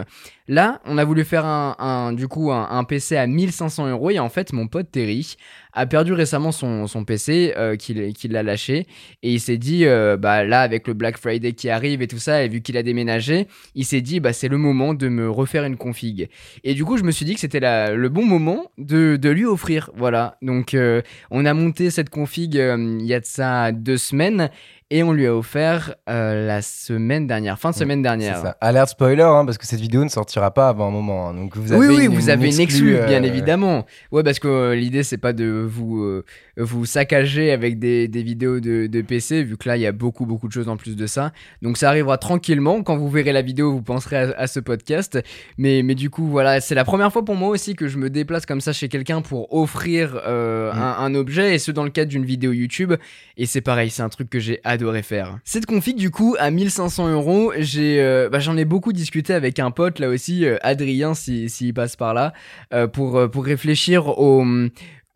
Là, 0.49 0.81
on 0.85 0.99
a 0.99 1.05
voulu 1.05 1.25
faire 1.25 1.45
un, 1.45 2.12
du 2.12 2.29
coup 2.29 2.53
un, 2.53 2.85
PC 2.85 3.17
à 3.17 3.26
1500 3.26 3.88
euros 3.88 4.11
et 4.11 4.19
en 4.19 4.29
fait, 4.29 4.53
mon 4.53 4.69
pote 4.69 4.91
Terry 4.91 5.37
a 5.76 5.85
perdu 5.85 6.14
récemment 6.14 6.52
son, 6.52 6.87
PC 7.06 7.52
euh, 7.56 7.76
qu'il 7.76 8.33
l'a 8.33 8.42
lâché 8.42 8.87
et 9.23 9.30
il 9.30 9.40
s'est 9.40 9.59
dit 9.59 9.85
euh, 9.85 10.16
bah 10.16 10.42
là 10.42 10.62
avec 10.62 10.88
le 10.88 10.95
Black 10.95 11.18
Friday 11.18 11.52
qui 11.52 11.68
arrive 11.68 12.00
et 12.00 12.09
tout 12.09 12.18
ça 12.18 12.42
et 12.42 12.49
vu 12.49 12.62
qu'il 12.62 12.78
a 12.78 12.83
déménagé, 12.83 13.47
il 13.75 13.85
s'est 13.85 14.00
dit 14.00 14.18
bah 14.18 14.33
c'est 14.33 14.49
le 14.49 14.56
moment 14.56 14.95
de 14.95 15.09
me 15.09 15.30
refaire 15.30 15.64
une 15.64 15.76
config. 15.76 16.28
Et 16.64 16.73
du 16.73 16.85
coup, 16.85 16.97
je 16.97 17.04
me 17.04 17.11
suis 17.11 17.26
dit 17.26 17.35
que 17.35 17.40
c'était 17.40 17.61
le 17.61 18.09
bon 18.09 18.25
moment 18.25 18.71
de, 18.78 19.18
lui 19.26 19.45
offrir. 19.45 19.90
Voilà. 19.95 20.38
Donc 20.40 20.73
euh, 20.73 21.02
on 21.30 21.45
a 21.45 21.52
monté 21.52 21.90
cette 21.90 22.09
config 22.09 22.54
il 22.54 23.04
y 23.04 23.12
a 23.12 23.21
de 23.21 23.26
ça 23.26 23.71
deux 23.71 23.99
semaines 23.99 24.50
et 24.90 25.02
on 25.02 25.12
lui 25.12 25.26
a 25.26 25.35
offert 25.35 25.95
euh, 26.09 26.47
la 26.47 26.62
semaine 26.62 27.26
dernière, 27.26 27.59
fin 27.59 27.71
de 27.71 27.75
semaine 27.75 28.02
dernière. 28.02 28.38
Ça. 28.38 28.57
Alerte 28.61 28.90
spoiler, 28.90 29.23
hein, 29.23 29.45
parce 29.45 29.59
que 29.59 29.66
cette 29.66 29.81
vidéo 29.81 30.05
ne 30.05 30.09
sortira 30.09 30.52
pas 30.52 30.69
avant 30.69 30.88
un 30.88 30.90
moment. 30.90 31.28
Hein. 31.28 31.35
donc 31.35 31.57
vous 31.57 31.73
avez 31.73 31.88
oui, 31.88 31.97
oui, 31.97 32.05
une, 32.07 32.14
vous 32.14 32.28
avez 32.28 32.55
une 32.55 32.61
exclue, 32.61 32.93
bien 33.07 33.23
euh, 33.23 33.26
évidemment. 33.26 33.85
Ouais, 34.12 34.23
parce 34.23 34.38
que 34.38 34.47
euh, 34.47 34.75
l'idée 34.75 35.02
c'est 35.02 35.19
pas 35.19 35.33
de 35.33 35.66
vous 35.69 36.23
vous 36.56 36.86
saccager 36.86 37.50
avec 37.50 37.78
des, 37.78 38.08
des 38.08 38.22
vidéos 38.22 38.60
de, 38.60 38.86
de, 38.86 39.02
PC, 39.02 39.42
vu 39.42 39.56
que 39.56 39.68
là 39.68 39.76
il 39.76 39.82
y 39.82 39.86
a 39.86 39.92
beaucoup 39.92 40.26
beaucoup 40.26 40.48
de 40.48 40.52
choses 40.52 40.68
en 40.68 40.76
plus 40.76 40.96
de 40.96 41.06
ça. 41.06 41.32
Donc 41.62 41.76
ça 41.76 41.88
arrivera 41.88 42.18
tranquillement. 42.18 42.82
Quand 42.82 42.96
vous 42.96 43.08
verrez 43.08 43.32
la 43.32 43.42
vidéo, 43.42 43.72
vous 43.72 43.82
penserez 43.82 44.16
à, 44.16 44.46
ce 44.46 44.60
podcast. 44.60 45.18
Mais 45.58 45.82
mais 45.82 45.94
du 45.94 46.10
coup 46.10 46.26
voilà, 46.26 46.60
c'est 46.60 46.75
la 46.75 46.84
première 46.84 47.12
fois 47.12 47.25
pour 47.25 47.34
moi 47.34 47.48
aussi 47.48 47.75
que 47.75 47.88
je 47.88 47.98
me 47.98 48.10
déplace 48.10 48.46
comme 48.46 48.60
ça 48.60 48.72
chez 48.72 48.88
quelqu'un 48.88 49.20
pour 49.20 49.52
offrir 49.54 50.14
mm. 50.14 50.76
un, 50.76 50.96
un, 50.98 51.14
objet, 51.14 51.54
et 51.54 51.58
ce 51.58 51.70
dans 51.70 51.84
le 51.84 51.90
cadre 51.90 52.10
d'une 52.10 52.25
vidéo 52.25 52.52
YouTube. 52.52 52.94
Et 53.36 53.46
c'est 53.46 53.60
pareil, 53.60 53.90
c'est 53.90 54.02
un 54.02 54.08
truc 54.08 54.30
que 54.30 54.40
j'ai 54.40 54.60
adoré 54.64 55.02
faire. 55.02 55.38
Cette 55.44 55.66
config 55.66 55.96
du 55.96 56.10
coup 56.10 56.36
à 56.38 56.50
1500 56.50 57.12
euros, 57.12 57.52
j'ai, 57.58 58.00
euh, 58.00 58.28
bah, 58.30 58.38
j'en 58.38 58.56
ai 58.56 58.64
beaucoup 58.64 58.92
discuté 58.92 59.34
avec 59.34 59.58
un 59.58 59.70
pote 59.70 59.98
là 59.98 60.08
aussi, 60.08 60.44
euh, 60.44 60.56
Adrien 60.62 61.14
s'il 61.14 61.75
passe 61.75 61.96
par 61.96 62.14
là, 62.14 62.32
euh, 62.72 62.86
pour, 62.86 63.30
pour 63.30 63.44
réfléchir 63.44 64.18
au, 64.18 64.44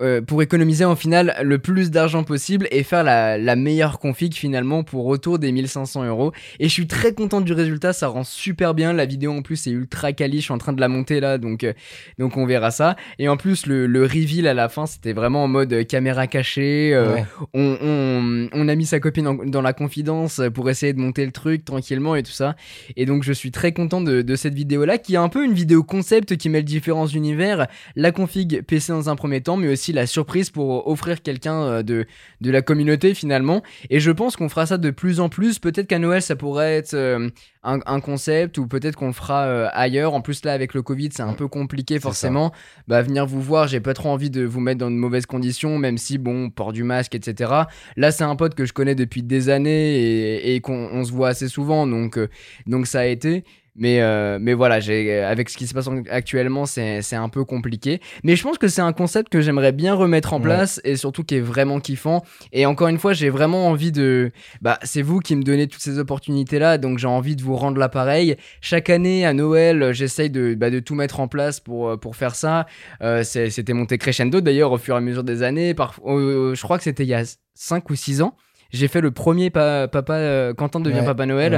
euh, 0.01 0.21
pour 0.21 0.43
économiser 0.43 0.85
en 0.85 0.97
final 0.97 1.37
le 1.43 1.59
plus 1.59 1.91
d'argent 1.91 2.25
possible 2.25 2.67
et 2.71 2.83
faire 2.83 3.05
la, 3.05 3.37
la, 3.37 3.57
meilleure 3.57 3.99
config 3.99 4.35
finalement 4.35 4.83
pour 4.83 5.07
autour 5.07 5.39
des 5.39 5.53
1500 5.53 6.05
euros. 6.05 6.33
Et 6.59 6.69
je 6.69 6.73
suis 6.73 6.87
très 6.87 7.13
content 7.13 7.41
du 7.41 7.53
résultat, 7.53 7.93
ça 7.93 8.09
rend 8.09 8.25
super 8.25 8.75
bien. 8.75 8.93
La 8.93 9.05
vidéo 9.05 9.33
en 9.33 9.43
plus 9.43 9.67
est 9.67 9.71
ultra 9.71 10.13
quali, 10.13 10.39
je 10.39 10.45
suis 10.45 10.53
en 10.53 10.59
train 10.59 10.73
de 10.73 10.81
la 10.81 10.89
monter 10.89 11.21
là, 11.21 11.39
donc, 11.39 11.65
euh, 11.65 11.73
donc 12.19 12.37
on 12.37 12.47
verra 12.47 12.71
ça. 12.71 12.97
Et 13.19 13.29
en 13.29 13.37
plus, 13.37 13.67
le, 13.67 13.87
le 13.87 14.03
reveal 14.03 14.47
à 14.47 14.55
la 14.55 14.69
fin, 14.69 14.87
c'était 14.87 15.13
vraiment 15.13 15.45
en 15.45 15.49
mode 15.49 15.87
caméra 15.87 16.27
cachée. 16.27 16.93
Euh, 16.95 17.19
on, 17.53 17.77
on, 17.83 18.49
on, 18.53 18.69
a 18.69 18.75
mis 18.75 18.87
sa 18.87 19.01
copine 19.01 19.51
dans 19.51 19.63
la 19.63 19.73
confidence 19.73 20.41
pour 20.55 20.71
essayer 20.71 20.93
de 20.93 21.01
monter 21.01 21.27
le 21.27 21.33
truc 21.33 21.65
tranquillement 21.65 22.17
et 22.17 22.23
tout 22.23 22.33
ça. 22.33 22.57
Et 22.97 23.07
donc 23.07 23.23
je 23.23 23.33
suis 23.33 23.51
très 23.51 23.73
content 23.73 24.01
de, 24.01 24.23
de 24.23 24.37
cette 24.37 24.55
vidéo 24.55 24.85
là 24.85 24.99
qui 24.99 25.15
est 25.15 25.19
un 25.19 25.29
peu 25.29 25.45
une 25.45 25.53
vidéo 25.53 25.83
concept 25.83 26.37
qui 26.37 26.49
met 26.49 26.59
le 26.59 26.65
différents 26.65 27.07
univers, 27.07 27.67
la 27.97 28.13
config 28.13 28.63
PC 28.63 28.93
dans 28.93 29.11
un 29.11 29.17
premier 29.17 29.41
temps, 29.41 29.57
mais 29.57 29.69
aussi 29.69 29.90
la 29.93 30.07
surprise 30.07 30.51
pour 30.51 30.87
offrir 30.87 31.23
quelqu'un 31.23 31.63
euh, 31.63 31.83
de, 31.83 32.07
de 32.41 32.51
la 32.51 32.63
communauté 32.63 33.15
finalement. 33.15 33.63
Et 33.91 34.01
je 34.01 34.11
pense 34.11 34.37
qu'on 34.37 34.49
fera 34.49 34.67
ça 34.67 34.79
de 34.79 34.91
plus 34.91 35.21
en 35.21 35.29
plus. 35.29 35.59
Peut-être 35.59 35.87
qu'à 35.87 35.99
Noël, 35.99 36.23
ça 36.23 36.37
pourrait 36.37 36.77
être 36.77 36.95
euh, 36.95 37.29
un, 37.63 38.01
concept 38.01 38.59
ou 38.59 38.67
peut-être 38.67 38.97
qu'on 38.97 39.09
le 39.09 39.13
fera 39.13 39.45
euh, 39.45 39.69
ailleurs. 39.73 40.15
En 40.15 40.21
plus, 40.21 40.45
là, 40.45 40.53
avec 40.53 40.75
le 40.75 40.83
Covid, 40.83 41.11
c'est 41.13 41.23
un 41.23 41.35
peu 41.35 41.49
compliqué 41.49 42.01
forcément. 42.01 42.53
Bah, 42.89 43.03
venir 43.03 43.27
vous 43.27 43.41
voir, 43.41 43.69
j'ai 43.69 43.81
pas 43.81 43.95
trop 43.95 44.09
envie 44.11 44.31
de 44.31 44.45
vous 44.45 44.61
mettre 44.61 44.79
dans 44.79 44.91
de 44.91 44.97
mauvaises 44.97 45.27
conditions, 45.27 45.79
même 45.79 45.99
si, 45.99 46.19
bon, 46.19 46.51
port 46.51 46.73
du 46.73 46.83
masque, 46.83 47.15
etc. 47.15 47.53
Là, 47.97 48.13
c'est 48.13 48.25
un 48.25 48.37
pote 48.37 48.55
que 48.55 48.65
je 48.65 48.73
connais 48.73 48.95
depuis 48.95 49.23
des 49.23 49.49
années 49.49 50.55
et, 50.55 50.61
qu'on 50.61 51.05
se 51.05 51.13
voit 51.13 51.29
assez 51.29 51.49
souvent, 51.49 51.87
donc, 51.87 52.19
donc 52.67 52.87
ça 52.87 53.01
a 53.01 53.07
été. 53.07 53.45
Mais, 53.77 54.01
euh, 54.01 54.39
mais 54.41 54.55
voilà, 54.55 54.77
avec 55.29 55.49
ce 55.49 55.57
qui 55.57 55.67
se 55.67 55.75
passe 55.75 55.89
actuellement, 56.11 56.67
c'est 56.67 57.15
un 57.15 57.29
peu 57.29 57.45
compliqué. 57.45 58.01
Mais 58.25 58.37
je 58.37 58.43
pense 58.43 58.59
que 58.59 58.69
c'est 58.69 58.81
un 58.81 58.93
concept 58.93 59.31
que 59.31 59.41
j'aimerais 59.41 59.73
bien 59.73 59.95
remettre 59.95 60.33
en 60.33 60.41
place 60.41 60.81
et 60.85 60.97
surtout 60.97 61.25
qui 61.25 61.37
est 61.37 61.41
vraiment 61.41 61.81
kiffant. 61.81 62.25
Et 62.53 62.67
encore 62.67 62.89
une 62.89 62.99
fois, 62.99 63.13
j'ai 63.13 63.31
vraiment 63.31 63.69
envie 63.69 63.93
de. 63.93 64.31
Bah, 64.61 64.79
c'est 64.83 65.03
vous 65.03 65.21
qui 65.21 65.37
me 65.37 65.43
donnez 65.43 65.67
toutes 65.67 65.83
ces 65.83 65.99
opportunités-là, 65.99 66.79
donc 66.79 66.99
j'ai 66.99 67.07
envie 67.07 67.37
de 67.37 67.43
vous 67.43 67.57
rendre 67.57 67.79
l'appareil. 67.79 68.37
Chaque 68.61 68.91
année, 68.91 69.25
à 69.25 69.33
Noël, 69.33 69.93
j'essaye 69.93 70.31
de, 70.31 70.55
bah, 70.55 70.71
de 70.71 70.81
tout 70.81 70.95
mettre 70.95 71.21
en 71.21 71.29
place 71.29 71.61
pour, 71.61 71.91
euh, 71.91 71.97
pour 71.97 72.17
faire 72.17 72.35
ça. 72.35 72.67
Euh, 73.03 73.23
c'était 73.23 73.73
monté 73.73 73.99
crescendo 73.99 74.41
d'ailleurs 74.41 74.73
au 74.73 74.79
fur 74.79 74.95
et 74.95 74.99
à 74.99 75.01
mesure 75.01 75.25
des 75.25 75.43
années. 75.43 75.75
Par, 75.75 75.95
je 76.05 76.63
crois 76.63 76.79
que 76.79 76.85
c'était 76.85 77.05
il 77.05 77.09
y 77.09 77.15
a 77.15 77.25
5 77.55 77.89
ou 77.91 77.95
6 77.95 78.23
ans 78.23 78.37
j'ai 78.73 78.89
fait 78.89 79.01
le 79.01 79.11
premier 79.11 79.51
papa 79.51 80.01
euh, 80.11 80.55
Quentin 80.55 80.81
devient 80.81 81.03
Papa 81.05 81.27
Noël. 81.27 81.55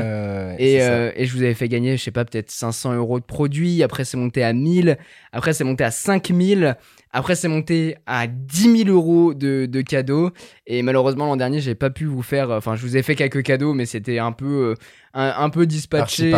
Et, 0.59 0.83
euh, 0.83 1.12
et, 1.14 1.27
je 1.27 1.37
vous 1.37 1.42
avais 1.42 1.55
fait 1.55 1.68
gagner 1.68 1.96
je 1.96 2.03
sais 2.03 2.11
pas 2.11 2.25
peut-être 2.25 2.51
500 2.51 2.94
euros 2.94 3.20
de 3.20 3.25
produits 3.25 3.83
après 3.83 4.05
c'est 4.05 4.16
monté 4.16 4.42
à 4.42 4.53
1000 4.53 4.96
après 5.33 5.53
c'est 5.53 5.64
monté 5.64 5.85
à 5.85 5.90
5000 5.90 6.77
après 7.12 7.35
c'est 7.35 7.48
monté 7.48 7.96
à 8.07 8.27
10 8.27 8.85
000 8.85 8.90
euros 8.90 9.35
de, 9.35 9.66
de 9.66 9.81
cadeaux. 9.83 10.31
Et 10.66 10.83
malheureusement 10.83 11.27
l'an 11.27 11.37
dernier 11.37 11.61
j'ai 11.61 11.75
pas 11.75 11.90
pu 11.90 12.07
vous 12.07 12.22
faire 12.22 12.51
enfin 12.51 12.77
je 12.77 12.83
vous 12.83 12.96
ai 12.96 13.03
fait 13.03 13.14
quelques 13.14 13.42
cadeaux 13.42 13.75
mais 13.75 13.87
c'était 13.87 14.18
un 14.18 14.33
peu 14.33 14.46
euh, 14.46 14.75
un, 15.14 15.51
peu 15.51 15.66
dispatché 15.66 16.33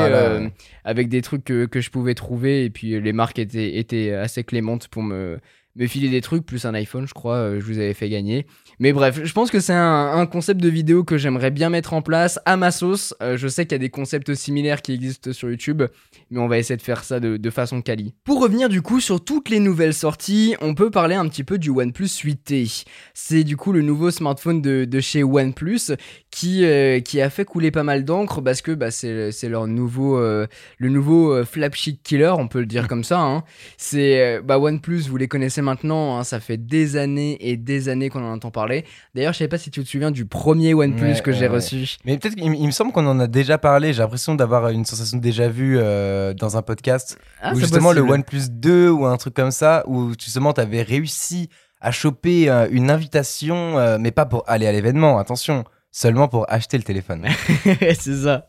avec 0.84 1.08
des 1.08 1.22
trucs 1.22 1.44
que, 1.44 1.66
que, 1.66 1.80
je 1.80 1.90
pouvais 1.90 2.14
trouver. 2.14 2.64
Et 2.64 2.70
puis 2.70 3.00
les 3.00 3.12
marques 3.12 3.38
étaient, 3.38 3.78
étaient 3.78 4.12
assez 4.12 4.42
clémentes 4.42 4.88
pour 4.88 5.02
me 5.02 5.38
me 5.76 5.86
filer 5.86 6.08
des 6.08 6.20
trucs, 6.20 6.46
plus 6.46 6.64
un 6.66 6.74
iPhone, 6.74 7.06
je 7.06 7.14
crois, 7.14 7.36
euh, 7.36 7.60
je 7.60 7.64
vous 7.64 7.78
avais 7.78 7.94
fait 7.94 8.08
gagner. 8.08 8.46
Mais 8.78 8.92
bref, 8.92 9.20
je 9.22 9.32
pense 9.32 9.50
que 9.50 9.60
c'est 9.60 9.72
un, 9.72 10.26
concept 10.26 10.60
de 10.60 10.68
vidéo 10.68 11.04
que 11.04 11.18
j'aimerais 11.18 11.50
bien 11.50 11.68
mettre 11.68 11.92
en 11.92 12.02
place 12.02 12.38
à 12.44 12.56
ma 12.56 12.70
sauce. 12.70 13.14
Euh, 13.22 13.36
je 13.36 13.46
sais 13.48 13.66
qu'il 13.66 13.72
y 13.72 13.74
a 13.76 13.78
des 13.78 13.90
concepts 13.90 14.34
similaires 14.34 14.82
qui 14.82 14.92
existent 14.92 15.32
sur 15.32 15.50
YouTube, 15.50 15.82
mais 16.30 16.40
on 16.40 16.48
va 16.48 16.58
essayer 16.58 16.76
de 16.76 16.82
faire 16.82 17.04
ça 17.04 17.20
de, 17.20 17.50
façon 17.50 17.82
quali. 17.82 18.14
Pour 18.24 18.40
revenir 18.40 18.68
du 18.68 18.82
coup 18.82 19.00
sur 19.00 19.22
toutes 19.22 19.48
les 19.48 19.60
nouvelles 19.60 19.94
sorties, 19.94 20.56
on 20.60 20.74
peut 20.74 20.90
parler 20.90 21.14
un 21.14 21.28
petit 21.28 21.44
peu 21.44 21.58
du 21.58 21.70
OnePlus 21.70 22.06
8T. 22.06 22.84
C'est 23.12 23.44
du 23.44 23.56
coup 23.56 23.72
le 23.72 23.82
nouveau 23.82 24.10
smartphone 24.10 24.60
de, 24.60 25.00
chez 25.00 25.22
OnePlus 25.22 25.92
qui, 26.30 26.64
euh, 26.64 27.00
qui 27.00 27.20
a 27.20 27.30
fait 27.30 27.44
couler 27.44 27.70
pas 27.70 27.84
mal 27.84 28.04
d'encre 28.04 28.40
parce 28.40 28.62
que 28.62 28.72
bah, 28.72 28.90
c'est 28.90 29.48
leur 29.48 29.66
nouveau, 29.66 30.18
le 30.18 30.88
nouveau 30.88 31.44
flagship 31.44 32.02
killer, 32.02 32.34
on 32.36 32.48
peut 32.48 32.60
le 32.60 32.66
dire 32.66 32.88
comme 32.88 33.04
ça. 33.04 33.20
Hein. 33.20 33.44
C'est 33.76 34.40
bah, 34.42 34.58
OnePlus, 34.58 35.02
vous 35.02 35.16
les 35.16 35.28
connaissez 35.28 35.62
maintenant, 35.64 36.18
hein, 36.18 36.24
ça 36.24 36.38
fait 36.38 36.56
des 36.56 36.96
années 36.96 37.36
et 37.40 37.56
des 37.56 37.88
années 37.88 38.08
qu'on 38.08 38.22
en 38.22 38.34
entend 38.34 38.52
parler. 38.52 38.84
D'ailleurs, 39.14 39.32
je 39.32 39.38
sais 39.38 39.48
pas 39.48 39.58
si 39.58 39.70
tu 39.70 39.82
te 39.82 39.88
souviens 39.88 40.10
du 40.10 40.26
premier 40.26 40.74
OnePlus 40.74 41.22
que 41.22 41.32
j'ai 41.32 41.48
reçu. 41.48 41.96
Mais 42.04 42.16
peut-être 42.18 42.36
qu'il 42.36 42.50
me 42.50 42.70
semble 42.70 42.92
qu'on 42.92 43.06
en 43.06 43.18
a 43.18 43.26
déjà 43.26 43.58
parlé. 43.58 43.92
J'ai 43.92 44.02
l'impression 44.02 44.34
d'avoir 44.34 44.68
une 44.68 44.84
sensation 44.84 45.18
déjà 45.18 45.48
vu 45.48 45.76
euh, 45.78 46.34
dans 46.34 46.56
un 46.56 46.62
podcast. 46.62 47.18
Ah, 47.42 47.52
où 47.52 47.58
justement 47.58 47.92
le 47.92 48.02
OnePlus 48.02 48.50
2 48.50 48.90
ou 48.90 49.06
un 49.06 49.16
truc 49.16 49.34
comme 49.34 49.50
ça, 49.50 49.82
où 49.86 50.12
justement 50.18 50.52
tu 50.52 50.60
avais 50.60 50.82
réussi 50.82 51.48
à 51.80 51.90
choper 51.90 52.48
euh, 52.48 52.66
une 52.70 52.90
invitation, 52.90 53.78
euh, 53.78 53.98
mais 54.00 54.10
pas 54.10 54.24
pour 54.24 54.44
aller 54.46 54.66
à 54.66 54.72
l'événement, 54.72 55.18
attention 55.18 55.64
seulement 55.94 56.26
pour 56.26 56.44
acheter 56.52 56.76
le 56.76 56.82
téléphone. 56.82 57.24
c'est 58.00 58.16
ça. 58.16 58.48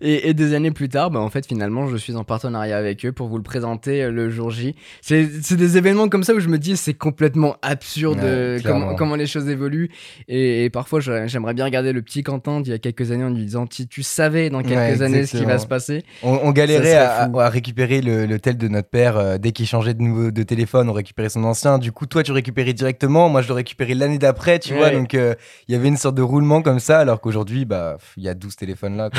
Et, 0.00 0.32
des 0.34 0.54
années 0.54 0.70
plus 0.70 0.88
tard, 0.88 1.10
bah, 1.10 1.18
en 1.18 1.28
fait, 1.30 1.44
finalement, 1.44 1.88
je 1.88 1.96
suis 1.96 2.14
en 2.14 2.22
partenariat 2.22 2.78
avec 2.78 3.04
eux 3.04 3.10
pour 3.10 3.26
vous 3.26 3.38
le 3.38 3.42
présenter 3.42 4.04
euh, 4.04 4.12
le 4.12 4.30
jour 4.30 4.50
J. 4.50 4.76
C'est 5.00 5.56
des 5.56 5.76
événements 5.76 6.08
comme 6.08 6.22
ça 6.22 6.32
où 6.32 6.38
je 6.38 6.48
me 6.48 6.58
dis 6.58 6.76
c'est 6.76 6.94
complètement 6.94 7.56
absurde 7.60 8.20
euh, 8.22 8.60
comment, 8.64 8.94
comment, 8.94 9.16
les 9.16 9.26
choses 9.26 9.48
évoluent. 9.48 9.90
Et, 10.28 10.70
parfois, 10.70 11.00
j'aimerais 11.00 11.54
bien 11.54 11.64
regarder 11.64 11.92
le 11.92 12.02
petit 12.02 12.22
Quentin 12.22 12.60
d'il 12.60 12.70
y 12.70 12.74
a 12.74 12.78
quelques 12.78 13.10
années 13.10 13.24
en 13.24 13.30
lui 13.30 13.44
disant 13.44 13.66
tu, 13.66 13.88
tu 13.88 14.04
savais 14.04 14.48
dans 14.48 14.62
quelques 14.62 15.02
années 15.02 15.26
ce 15.26 15.38
qui 15.38 15.44
va 15.44 15.58
se 15.58 15.66
passer. 15.66 16.04
On, 16.22 16.52
galérait 16.52 16.94
à, 16.94 17.48
récupérer 17.48 18.00
le, 18.00 18.38
tel 18.38 18.56
de 18.58 18.68
notre 18.68 18.88
père 18.88 19.16
euh, 19.16 19.38
dès 19.38 19.50
qu'il 19.50 19.66
changeait 19.66 19.94
de, 19.94 20.02
nouveau, 20.02 20.30
de 20.30 20.42
téléphone, 20.44 20.88
on 20.88 20.92
récupérait 20.92 21.30
son 21.30 21.42
ancien. 21.42 21.78
Du 21.78 21.90
coup, 21.90 22.06
toi, 22.06 22.22
tu 22.22 22.30
récupérais 22.30 22.74
directement. 22.74 23.28
Moi, 23.28 23.42
je 23.42 23.48
le 23.48 23.54
récupérais 23.54 23.94
l'année 23.94 24.18
d'après, 24.18 24.60
tu 24.60 24.72
vois. 24.72 24.90
Donc, 24.90 25.14
il 25.14 25.36
y 25.68 25.74
avait 25.74 25.88
une 25.88 25.96
sorte 25.96 26.14
de 26.14 26.22
roulement 26.22 26.62
comme 26.62 26.75
ça, 26.78 26.98
alors 26.98 27.20
qu'aujourd'hui, 27.20 27.64
bah, 27.64 27.98
il 28.16 28.22
y 28.22 28.28
a 28.28 28.34
12 28.34 28.56
téléphones 28.56 28.96
là. 28.96 29.10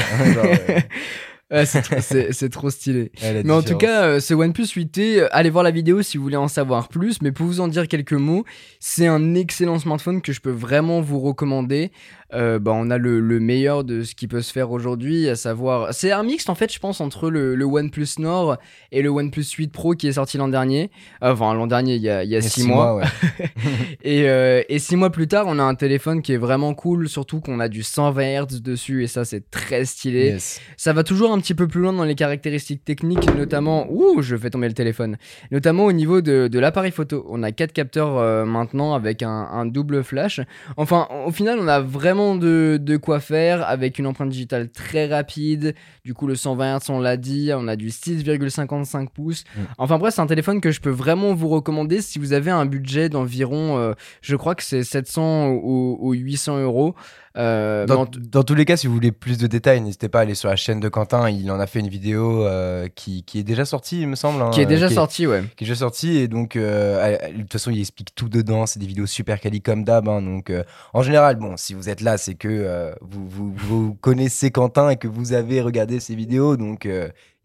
c'est 1.63 2.49
trop 2.49 2.69
stylé. 2.69 3.11
mais 3.43 3.51
en 3.51 3.61
tout 3.61 3.77
cas, 3.77 4.03
euh, 4.03 4.19
ce 4.19 4.33
OnePlus 4.33 4.65
8T, 4.65 5.19
euh, 5.19 5.27
allez 5.31 5.49
voir 5.49 5.63
la 5.63 5.71
vidéo 5.71 6.01
si 6.01 6.17
vous 6.17 6.23
voulez 6.23 6.37
en 6.37 6.47
savoir 6.47 6.89
plus. 6.89 7.21
Mais 7.21 7.31
pour 7.31 7.45
vous 7.45 7.61
en 7.61 7.67
dire 7.67 7.87
quelques 7.87 8.13
mots, 8.13 8.43
c'est 8.79 9.07
un 9.07 9.33
excellent 9.33 9.79
smartphone 9.79 10.21
que 10.21 10.33
je 10.33 10.41
peux 10.41 10.51
vraiment 10.51 11.01
vous 11.01 11.19
recommander. 11.19 11.91
Euh, 12.33 12.59
bah, 12.59 12.71
on 12.73 12.89
a 12.89 12.97
le, 12.97 13.21
meilleur 13.39 13.83
de 13.83 14.03
ce 14.03 14.15
qui 14.15 14.27
peut 14.27 14.41
se 14.41 14.51
faire 14.51 14.71
aujourd'hui, 14.71 15.29
à 15.29 15.35
savoir. 15.35 15.93
C'est 15.93 16.11
un 16.11 16.23
mix 16.23 16.49
en 16.49 16.55
fait, 16.55 16.73
je 16.73 16.79
pense, 16.79 16.99
entre 16.99 17.29
le, 17.29 17.55
le, 17.55 17.65
OnePlus 17.65 18.19
Nord 18.19 18.57
et 18.91 19.01
le 19.01 19.09
OnePlus 19.09 19.45
8 19.57 19.71
Pro 19.71 19.93
qui 19.93 20.07
est 20.07 20.13
sorti 20.13 20.37
l'an 20.37 20.49
dernier. 20.49 20.91
Enfin, 21.21 21.53
l'an 21.53 21.67
dernier, 21.67 21.95
il 21.95 22.01
y 22.01 22.09
a, 22.09 22.23
il 22.23 22.29
y 22.29 22.35
a 22.35 22.41
six, 22.41 22.65
mois. 22.65 23.01
et, 24.03 24.27
euh, 24.29 24.61
et 24.67 24.79
six 24.79 24.95
mois 24.97 25.09
plus 25.09 25.27
tard, 25.27 25.45
on 25.47 25.57
a 25.59 25.63
un 25.63 25.75
téléphone 25.75 26.21
qui 26.21 26.33
est 26.33 26.37
vraiment 26.37 26.73
cool, 26.73 27.07
surtout 27.07 27.39
qu'on 27.39 27.59
a 27.59 27.69
du 27.69 27.83
120 27.83 28.43
Hz 28.43 28.61
dessus 28.61 29.03
et 29.03 29.07
ça, 29.07 29.23
c'est 29.23 29.49
très 29.49 29.85
stylé. 29.85 30.37
Ça 30.75 30.91
va 30.91 31.03
toujours 31.03 31.31
un 31.31 31.39
petit 31.39 31.53
peu 31.53 31.67
plus 31.67 31.81
loin 31.81 31.93
dans 31.93 32.03
les 32.03 32.15
caractéristiques 32.15 32.83
techniques, 32.83 33.33
notamment. 33.35 33.87
Ouh, 33.89 34.21
je 34.21 34.35
fais 34.35 34.49
tomber 34.49 34.67
le 34.67 34.73
téléphone. 34.73 35.17
Notamment 35.51 35.85
au 35.85 35.93
niveau 35.93 36.21
de, 36.21 36.47
de 36.47 36.59
l'appareil 36.59 36.91
photo. 36.91 37.25
On 37.29 37.41
a 37.43 37.51
quatre 37.51 37.71
capteurs 37.71 38.17
euh, 38.17 38.43
maintenant 38.43 38.93
avec 38.93 39.23
un, 39.23 39.29
un, 39.29 39.65
double 39.65 40.03
flash. 40.03 40.41
Enfin, 40.75 41.07
au 41.25 41.31
final, 41.31 41.59
on 41.61 41.67
a 41.67 41.79
vraiment 41.79 42.16
de, 42.35 42.79
de, 42.81 42.97
quoi 42.97 43.19
faire 43.19 43.67
avec 43.67 43.99
une 43.99 44.07
empreinte 44.07 44.29
digitale 44.29 44.69
très 44.69 45.07
rapide. 45.07 45.75
Du 46.03 46.13
coup, 46.13 46.27
le 46.27 46.35
120 46.35 46.79
Hz, 46.79 46.89
on 46.89 46.99
l'a 46.99 47.17
dit. 47.17 47.51
On 47.53 47.67
a 47.67 47.75
du 47.75 47.89
6,55 47.89 49.09
pouces. 49.09 49.43
Mm. 49.55 49.61
Enfin, 49.77 49.97
bref, 49.97 50.15
c'est 50.15 50.21
un 50.21 50.27
téléphone 50.27 50.61
que 50.61 50.71
je 50.71 50.81
peux 50.81 50.89
vraiment 50.89 51.33
vous 51.33 51.47
recommander 51.47 52.01
si 52.01 52.19
vous 52.19 52.33
avez 52.33 52.51
un 52.51 52.65
budget 52.65 53.09
d'environ, 53.09 53.77
euh, 53.77 53.93
je 54.21 54.35
crois 54.35 54.55
que 54.55 54.63
c'est 54.63 54.83
700 54.83 55.49
ou, 55.49 55.97
ou 55.99 56.13
800 56.13 56.59
euros. 56.59 56.95
Euh, 57.37 57.85
dans, 57.85 58.43
tous 58.43 58.55
les 58.55 58.65
cas, 58.65 58.77
si 58.77 58.87
vous 58.87 58.93
voulez 58.93 59.11
plus 59.11 59.37
de 59.37 59.47
détails, 59.47 59.81
n'hésitez 59.81 60.09
pas 60.09 60.19
à 60.19 60.21
aller 60.23 60.35
sur 60.35 60.49
la 60.49 60.55
chaîne 60.55 60.79
de 60.79 60.89
Quentin. 60.89 61.29
Il 61.29 61.51
en 61.51 61.59
a 61.59 61.67
fait 61.67 61.79
une 61.79 61.87
vidéo 61.87 62.45
euh, 62.45 62.87
qui, 62.93 63.23
qui, 63.23 63.39
est 63.39 63.43
déjà 63.43 63.65
sortie, 63.65 64.01
il 64.01 64.07
me 64.07 64.15
semble. 64.15 64.41
Hein, 64.41 64.49
qui 64.51 64.61
est 64.61 64.65
déjà 64.65 64.89
sortie, 64.89 65.27
ouais. 65.27 65.43
Qui 65.55 65.63
est 65.63 65.67
déjà 65.67 65.75
sortie. 65.75 66.17
Et 66.17 66.27
donc, 66.27 66.55
euh, 66.55 67.17
de 67.31 67.41
toute 67.41 67.53
façon, 67.53 67.71
il 67.71 67.79
explique 67.79 68.15
tout 68.15 68.29
dedans. 68.29 68.65
C'est 68.65 68.79
des 68.79 68.87
vidéos 68.87 69.05
super 69.05 69.39
quali 69.39 69.61
comme 69.61 69.83
d'hab. 69.83 70.07
Hein, 70.09 70.21
donc, 70.21 70.51
en 70.93 71.01
général, 71.01 71.35
bon, 71.35 71.57
si 71.57 71.73
vous 71.73 71.89
êtes 71.89 72.01
là, 72.01 72.17
c'est 72.17 72.35
que 72.35 72.93
vous, 73.01 73.27
vous, 73.27 73.53
vous, 73.55 73.95
connaissez 74.01 74.49
Quentin 74.49 74.89
et 74.89 74.97
que 74.97 75.07
vous 75.07 75.33
avez 75.33 75.61
regardé 75.61 75.99
ses 75.99 76.15
vidéos. 76.15 76.57
Donc, 76.57 76.87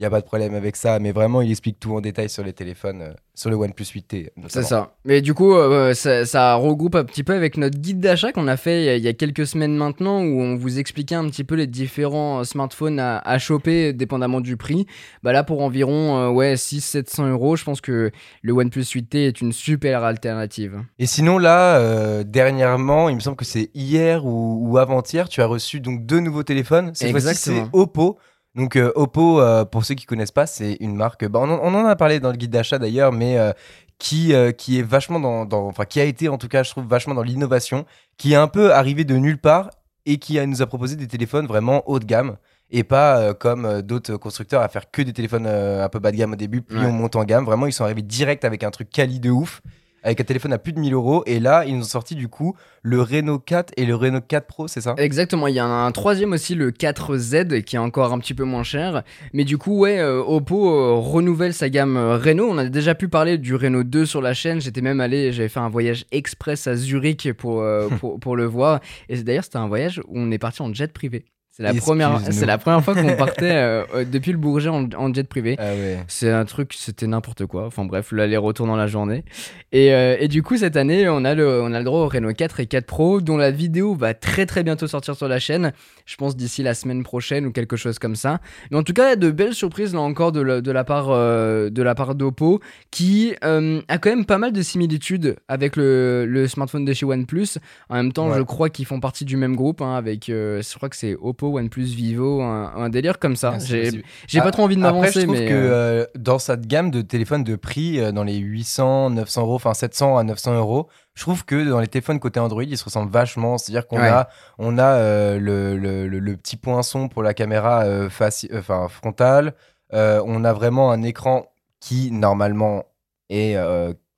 n'y 0.02 0.06
a 0.06 0.10
pas 0.10 0.20
de 0.20 0.26
problème 0.26 0.54
avec 0.54 0.76
ça. 0.76 0.98
Mais 0.98 1.12
vraiment, 1.12 1.40
il 1.40 1.50
explique 1.50 1.80
tout 1.80 1.94
en 1.94 2.00
détail 2.00 2.28
sur 2.28 2.44
les 2.44 2.52
téléphones, 2.52 3.02
euh, 3.02 3.12
sur 3.34 3.50
le 3.50 3.56
OnePlus 3.56 3.84
8T. 3.84 4.30
C'est 4.48 4.62
ça. 4.62 4.94
Mais 5.04 5.20
du 5.20 5.34
coup, 5.34 5.54
euh, 5.54 5.94
ça, 5.94 6.54
regroupe 6.54 6.94
un 6.94 7.04
petit 7.04 7.22
peu 7.22 7.34
avec 7.34 7.56
notre 7.56 7.78
guide 7.78 8.00
d'achat 8.00 8.32
qu'on 8.32 8.48
a 8.48 8.56
fait 8.56 8.98
il 8.98 9.02
y 9.02 9.08
a 9.08 9.12
quelques 9.12 9.46
semaines 9.46 9.76
maintenant, 9.76 10.22
où 10.22 10.40
on 10.40 10.56
vous 10.56 10.78
expliquait 10.78 11.14
un 11.14 11.28
petit 11.28 11.44
peu 11.44 11.54
les 11.54 11.66
différents 11.66 12.40
euh, 12.40 12.44
smartphones 12.44 12.98
à, 13.00 13.38
choper 13.38 13.92
dépendamment 13.92 14.40
du 14.40 14.56
prix. 14.56 14.86
Bah 15.22 15.32
là, 15.32 15.42
pour 15.42 15.62
environ 15.62 16.28
ouais, 16.30 16.54
600-700 16.54 17.30
euros, 17.30 17.56
je 17.56 17.64
pense 17.64 17.80
que 17.80 18.10
le 18.42 18.52
OnePlus 18.52 18.82
8T 18.82 19.16
est 19.16 19.40
une 19.40 19.52
super 19.52 20.04
alternative. 20.04 20.82
Et 20.98 21.06
sinon, 21.06 21.38
là, 21.38 22.22
dernièrement, 22.24 23.08
il 23.08 23.16
me 23.16 23.20
semble 23.20 23.36
que 23.36 23.44
c'est 23.44 23.70
hier 23.74 24.24
ou, 24.24 24.68
ou 24.68 24.78
avant-hier, 24.78 25.28
tu 25.28 25.40
as 25.40 25.46
reçu 25.46 25.80
donc 25.80 26.06
deux 26.06 26.20
nouveaux 26.20 26.42
téléphones. 26.42 26.92
Cette 26.94 27.10
fois-ci, 27.10 27.34
c'est 27.34 27.64
Oppo. 27.72 28.18
Donc 28.54 28.76
euh, 28.76 28.92
Oppo, 28.94 29.40
euh, 29.40 29.64
pour 29.64 29.84
ceux 29.84 29.94
qui 29.94 30.04
connaissent 30.04 30.32
pas, 30.32 30.46
c'est 30.46 30.76
une 30.80 30.94
marque. 30.94 31.26
Bah, 31.26 31.40
on, 31.42 31.50
en 31.50 31.86
a 31.86 31.96
parlé 31.96 32.20
dans 32.20 32.30
le 32.30 32.36
guide 32.36 32.50
d'achat 32.50 32.78
d'ailleurs, 32.78 33.12
mais 33.12 33.38
euh, 33.38 33.52
qui 33.98 34.34
qui 34.58 34.78
est 34.78 34.82
vachement 34.82 35.20
dans, 35.20 35.66
enfin 35.66 35.84
qui 35.84 36.00
a 36.00 36.04
été 36.04 36.28
en 36.28 36.36
tout 36.36 36.48
cas, 36.48 36.62
je 36.62 36.70
trouve 36.70 36.86
vachement 36.86 37.14
dans 37.14 37.22
l'innovation, 37.22 37.86
qui 38.18 38.32
est 38.32 38.36
un 38.36 38.48
peu 38.48 38.72
arrivé 38.72 39.04
de 39.04 39.16
nulle 39.16 39.38
part 39.38 39.70
et 40.04 40.18
qui 40.18 40.38
a, 40.38 40.46
nous 40.46 40.60
a 40.60 40.66
proposé 40.66 40.96
des 40.96 41.06
téléphones 41.06 41.46
vraiment 41.46 41.88
haut 41.88 42.00
de 42.00 42.04
gamme 42.04 42.36
et 42.70 42.82
pas 42.82 43.32
comme 43.34 43.82
d'autres 43.82 44.16
constructeurs 44.16 44.60
à 44.62 44.68
faire 44.68 44.90
que 44.90 45.02
des 45.02 45.12
téléphones 45.12 45.46
un 45.46 45.88
peu 45.88 45.98
bas 45.98 46.10
de 46.10 46.16
gamme 46.16 46.32
au 46.32 46.36
début, 46.36 46.62
puis 46.62 46.78
on 46.78 46.92
monte 46.92 47.16
en 47.16 47.24
gamme. 47.24 47.44
Vraiment, 47.44 47.66
ils 47.66 47.72
sont 47.72 47.84
arrivés 47.84 48.02
direct 48.02 48.44
avec 48.44 48.64
un 48.64 48.70
truc 48.70 48.90
quali 48.90 49.20
de 49.20 49.30
ouf 49.30 49.62
avec 50.02 50.20
un 50.20 50.24
téléphone 50.24 50.52
à 50.52 50.58
plus 50.58 50.72
de 50.72 50.80
1000 50.80 50.94
euros. 50.94 51.22
Et 51.26 51.40
là, 51.40 51.64
ils 51.66 51.74
nous 51.76 51.82
ont 51.82 51.88
sorti 51.88 52.14
du 52.14 52.28
coup 52.28 52.54
le 52.82 53.00
Renault 53.00 53.38
4 53.38 53.72
et 53.76 53.86
le 53.86 53.94
Renault 53.94 54.20
4 54.20 54.46
Pro, 54.46 54.68
c'est 54.68 54.80
ça? 54.80 54.94
Exactement. 54.98 55.46
Il 55.46 55.54
y 55.54 55.58
a 55.58 55.64
un, 55.64 55.90
troisième 55.92 56.32
aussi, 56.32 56.54
le 56.54 56.70
4Z, 56.70 57.62
qui 57.62 57.76
est 57.76 57.78
encore 57.78 58.12
un 58.12 58.18
petit 58.18 58.34
peu 58.34 58.44
moins 58.44 58.64
cher. 58.64 59.02
Mais 59.32 59.44
du 59.44 59.58
coup, 59.58 59.78
ouais, 59.78 60.00
euh, 60.00 60.22
Oppo 60.22 60.68
euh, 60.68 60.94
renouvelle 60.94 61.54
sa 61.54 61.68
gamme 61.68 61.96
euh, 61.96 62.16
Renault. 62.16 62.48
On 62.50 62.58
a 62.58 62.68
déjà 62.68 62.94
pu 62.94 63.08
parler 63.08 63.38
du 63.38 63.54
Renault 63.54 63.84
2 63.84 64.06
sur 64.06 64.20
la 64.20 64.34
chaîne. 64.34 64.60
J'étais 64.60 64.80
même 64.80 65.00
allé, 65.00 65.32
j'avais 65.32 65.48
fait 65.48 65.60
un 65.60 65.68
voyage 65.68 66.04
express 66.10 66.66
à 66.66 66.74
Zurich 66.74 67.32
pour, 67.34 67.64
pour, 68.00 68.18
pour, 68.18 68.36
le 68.36 68.44
voir. 68.44 68.80
Et 69.08 69.16
d'ailleurs, 69.22 69.44
c'était 69.44 69.58
un 69.58 69.68
voyage 69.68 70.00
où 70.08 70.18
on 70.18 70.30
est 70.30 70.38
parti 70.38 70.62
en 70.62 70.72
jet 70.72 70.92
privé. 70.92 71.24
C'est 71.54 71.64
la, 71.64 71.74
première, 71.74 72.18
c'est 72.30 72.46
la 72.46 72.56
première 72.56 72.82
fois 72.82 72.94
qu'on 72.94 73.14
partait 73.14 73.50
euh, 73.52 73.84
euh, 73.94 74.04
depuis 74.10 74.32
le 74.32 74.38
Bourget 74.38 74.70
en, 74.70 75.12
jet 75.12 75.28
privé. 75.28 75.56
Ah 75.58 75.72
c'est 76.08 76.30
un 76.30 76.46
truc, 76.46 76.72
c'était 76.72 77.06
n'importe 77.06 77.44
quoi. 77.44 77.66
Enfin 77.66 77.84
bref, 77.84 78.10
l'aller-retour 78.10 78.66
dans 78.66 78.74
la 78.74 78.86
journée. 78.86 79.22
Et, 79.70 79.92
euh, 79.92 80.16
et, 80.18 80.28
du 80.28 80.42
coup, 80.42 80.56
cette 80.56 80.78
année, 80.78 81.10
on 81.10 81.26
a, 81.26 81.34
le, 81.34 81.60
on 81.60 81.74
a 81.74 81.78
le 81.78 81.84
droit 81.84 82.00
au 82.00 82.08
Renault 82.08 82.32
4 82.32 82.60
et 82.60 82.66
4 82.66 82.86
Pro, 82.86 83.20
dont 83.20 83.36
la 83.36 83.50
vidéo 83.50 83.94
va 83.94 84.14
très 84.14 84.46
très 84.46 84.62
bientôt 84.62 84.86
sortir 84.86 85.14
sur 85.14 85.28
la 85.28 85.38
chaîne. 85.38 85.74
Je 86.06 86.16
pense 86.16 86.36
d'ici 86.36 86.62
la 86.62 86.72
semaine 86.72 87.02
prochaine 87.02 87.44
ou 87.44 87.52
quelque 87.52 87.76
chose 87.76 87.98
comme 87.98 88.16
ça. 88.16 88.40
Mais 88.70 88.78
en 88.78 88.82
tout 88.82 88.94
cas, 88.94 89.08
il 89.08 89.10
y 89.10 89.12
a 89.12 89.16
de 89.16 89.30
belles 89.30 89.54
surprises 89.54 89.92
là 89.92 90.00
encore 90.00 90.32
de, 90.32 90.40
la, 90.40 90.62
de 90.62 90.72
la 90.72 90.84
part 90.84 91.08
de 91.08 91.82
la 91.82 91.94
part 91.94 92.14
d'Oppo, 92.14 92.60
qui 92.90 93.34
a 93.42 93.98
quand 93.98 94.10
même 94.10 94.24
pas 94.24 94.38
mal 94.38 94.52
de 94.52 94.62
similitudes 94.62 95.36
avec 95.48 95.76
le, 95.76 96.24
le 96.24 96.48
smartphone 96.48 96.86
de 96.86 96.94
chez 96.94 97.04
OnePlus. 97.04 97.58
En 97.90 97.96
même 97.96 98.12
temps, 98.14 98.32
je 98.32 98.40
crois 98.40 98.70
qu'ils 98.70 98.86
font 98.86 99.00
partie 99.00 99.26
du 99.26 99.36
même 99.36 99.54
groupe, 99.54 99.82
hein, 99.82 99.94
avec, 99.94 100.28
je 100.28 100.74
crois 100.74 100.88
que 100.88 100.96
c'est 100.96 101.14
Oppo 101.20 101.41
OnePlus, 101.48 101.84
Vivo, 101.84 102.42
un, 102.42 102.88
délire 102.88 103.18
comme 103.18 103.36
ça. 103.36 103.58
J'ai 103.58 104.02
pas 104.40 104.50
trop 104.50 104.64
envie 104.64 104.76
de 104.76 104.80
m'avancer. 104.80 105.20
Je 105.20 105.26
trouve 105.26 105.38
mais 105.38 105.48
que 105.48 105.54
euh, 105.54 105.72
euh, 105.72 106.06
dans 106.16 106.38
cette 106.38 106.66
gamme 106.66 106.90
de 106.90 107.02
téléphones 107.02 107.44
de 107.44 107.56
prix, 107.56 108.00
euh, 108.00 108.12
dans 108.12 108.24
les 108.24 108.36
800, 108.36 109.10
900 109.10 109.42
euros, 109.42 109.54
enfin 109.54 109.74
700 109.74 110.18
à 110.18 110.24
900 110.24 110.54
euros, 110.54 110.88
je 111.14 111.22
trouve 111.22 111.44
que 111.44 111.68
dans 111.68 111.80
les 111.80 111.88
téléphones 111.88 112.20
côté 112.20 112.40
Android, 112.40 112.64
ils 112.64 112.78
se 112.78 112.84
ressemblent 112.84 113.10
vachement. 113.10 113.58
C'est-à-dire 113.58 113.86
qu'on 113.86 114.00
a, 114.00 114.28
on 114.58 114.78
a 114.78 114.98
le, 115.38 115.76
le, 115.76 116.08
le, 116.08 116.36
petit 116.36 116.56
poinçon 116.56 117.08
pour 117.08 117.22
la 117.22 117.34
caméra 117.34 117.84
enfin 118.06 118.88
frontale. 118.88 119.54
on 119.92 120.44
a 120.44 120.52
vraiment 120.52 120.90
un 120.90 121.02
écran 121.02 121.46
qui, 121.80 122.10
normalement, 122.10 122.84
est 123.28 123.56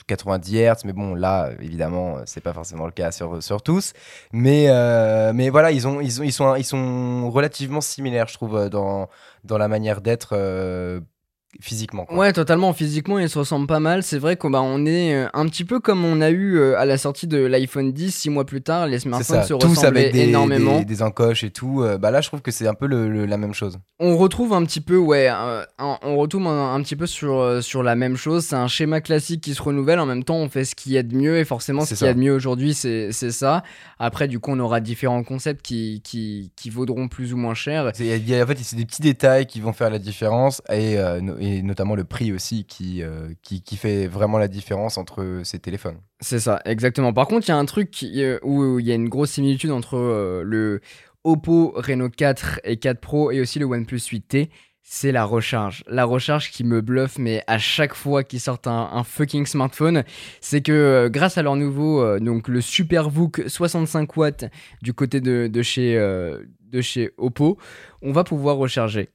90 0.06 0.56
Hz, 0.56 0.84
mais 0.84 0.92
bon, 0.92 1.14
là, 1.14 1.50
évidemment, 1.60 2.18
c'est 2.26 2.40
pas 2.40 2.52
forcément 2.52 2.86
le 2.86 2.92
cas 2.92 3.12
sur, 3.12 3.42
sur 3.42 3.62
tous. 3.62 3.92
Mais, 4.32 4.66
euh, 4.68 5.32
mais 5.34 5.50
voilà, 5.50 5.70
ils, 5.72 5.86
ont, 5.88 6.00
ils, 6.00 6.20
ont, 6.20 6.24
ils, 6.24 6.32
sont, 6.32 6.54
ils 6.56 6.64
sont 6.64 7.30
relativement 7.30 7.80
similaires, 7.80 8.28
je 8.28 8.34
trouve, 8.34 8.68
dans, 8.68 9.08
dans 9.44 9.58
la 9.58 9.68
manière 9.68 10.00
d'être 10.00 10.30
euh, 10.32 11.00
physiquement. 11.60 12.06
Ouais, 12.10 12.32
totalement. 12.32 12.72
Physiquement, 12.72 13.18
ils 13.18 13.28
se 13.28 13.38
ressemblent 13.38 13.66
pas 13.66 13.80
mal. 13.80 14.02
C'est 14.02 14.18
vrai 14.18 14.36
qu'on 14.36 14.50
bah, 14.50 14.62
on 14.62 14.86
est 14.86 15.14
euh, 15.14 15.28
un 15.34 15.46
petit 15.46 15.64
peu 15.64 15.80
comme 15.80 16.04
on 16.04 16.20
a 16.20 16.30
eu 16.30 16.56
euh, 16.56 16.78
à 16.78 16.84
la 16.84 16.98
sortie 16.98 17.26
de 17.26 17.38
l'iPhone 17.38 17.92
10, 17.92 18.14
six 18.14 18.30
mois 18.30 18.44
plus 18.44 18.62
tard. 18.62 18.86
Les 18.86 19.00
smartphones 19.00 19.44
se 19.44 19.54
Tous 19.54 19.84
avec 19.84 20.12
des, 20.12 20.20
énormément. 20.20 20.78
Des, 20.78 20.84
des, 20.84 21.02
encoches 21.02 21.44
et 21.44 21.50
tout. 21.50 21.82
Euh, 21.82 21.98
bah 21.98 22.10
là, 22.10 22.20
je 22.20 22.28
trouve 22.28 22.42
que 22.42 22.50
c'est 22.50 22.66
un 22.66 22.74
peu 22.74 22.86
le, 22.86 23.26
la 23.26 23.36
même 23.36 23.54
chose. 23.54 23.78
On 24.00 24.16
retrouve 24.16 24.52
un 24.52 24.64
petit 24.64 24.80
peu, 24.80 24.96
ouais, 24.96 25.30
on 25.78 26.16
retrouve 26.16 26.46
un, 26.46 26.80
petit 26.82 26.96
peu 26.96 27.06
sur, 27.06 27.62
sur 27.62 27.82
la 27.82 27.94
même 27.94 28.16
chose. 28.16 28.44
C'est 28.44 28.56
un 28.56 28.68
schéma 28.68 29.00
classique 29.00 29.40
qui 29.40 29.54
se 29.54 29.62
renouvelle. 29.62 29.98
En 29.98 30.06
même 30.06 30.24
temps, 30.24 30.36
on 30.36 30.48
fait 30.48 30.64
ce 30.64 30.74
qu'il 30.74 30.92
y 30.92 30.98
a 30.98 31.02
de 31.02 31.16
mieux. 31.16 31.38
Et 31.38 31.44
forcément, 31.44 31.84
ce 31.84 31.94
qu'il 31.94 32.06
y 32.06 32.10
a 32.10 32.14
de 32.14 32.18
mieux 32.18 32.34
aujourd'hui, 32.34 32.74
c'est 32.74 33.12
ça. 33.12 33.62
Après, 33.98 34.28
du 34.28 34.40
coup, 34.40 34.50
on 34.52 34.60
aura 34.60 34.80
différents 34.80 35.22
concepts 35.22 35.62
qui, 35.62 36.02
qui, 36.04 36.50
qui 36.56 36.70
vaudront 36.70 37.08
plus 37.08 37.32
ou 37.32 37.36
moins 37.36 37.54
cher. 37.54 37.84
en 37.86 37.92
fait, 37.92 38.58
c'est 38.62 38.76
des 38.76 38.86
petits 38.86 39.02
détails 39.02 39.46
qui 39.46 39.60
vont 39.60 39.72
faire 39.72 39.90
la 39.90 39.98
différence. 39.98 40.60
Et, 40.70 40.94
et 40.94 41.43
notamment 41.62 41.94
le 41.94 42.04
prix 42.04 42.33
aussi 42.33 42.64
qui, 42.64 43.02
euh, 43.02 43.28
qui, 43.42 43.62
qui, 43.62 43.76
fait 43.76 44.07
vraiment 44.07 44.38
la 44.38 44.48
différence 44.48 44.98
entre 44.98 45.40
ces 45.44 45.59
téléphones. 45.59 45.98
C'est 46.20 46.38
ça, 46.38 46.61
exactement. 46.64 47.12
Par 47.12 47.26
contre, 47.26 47.48
il 47.48 47.50
y 47.50 47.54
a 47.54 47.59
un 47.59 47.64
truc 47.64 48.02
euh, 48.02 48.38
où 48.42 48.78
il 48.78 48.87
y 48.87 48.92
a 48.92 48.94
une 48.94 49.09
grosse 49.09 49.33
similitude 49.33 49.70
entre 49.70 49.96
euh, 49.96 50.42
le 50.44 50.80
Oppo 51.24 51.72
Reno 51.76 52.09
4 52.09 52.61
et 52.64 52.76
4 52.76 53.00
Pro 53.00 53.30
et 53.30 53.40
aussi 53.40 53.59
le 53.59 53.66
OnePlus 53.66 53.98
8T. 53.98 54.48
C'est 54.87 55.12
la 55.12 55.24
recharge. 55.24 55.83
La 55.88 56.04
recharge 56.04 56.50
qui 56.50 56.62
me 56.62 56.83
bluffe, 56.83 57.18
mais 57.18 57.42
à 57.46 57.57
chaque 57.57 57.94
fois 57.94 58.22
qu'ils 58.22 58.40
sortent 58.40 58.66
un, 58.66 59.02
fucking 59.02 59.46
smartphone, 59.46 60.04
c'est 60.42 60.61
que 60.61 61.09
grâce 61.11 61.38
à 61.38 61.42
leur 61.42 61.57
nouveau, 61.57 62.18
donc 62.20 62.48
le 62.48 62.61
SuperVOOC 62.61 63.48
65 63.48 64.14
watts 64.18 64.44
du 64.83 64.92
côté 64.92 65.22
de, 65.22 65.48
de 65.50 65.62
chez, 65.62 65.96
de 65.96 66.80
chez 66.83 67.12
Oppo, 67.16 67.57
on 68.02 68.12
va 68.12 68.24
pouvoir 68.24 68.57
recharger. 68.57 69.09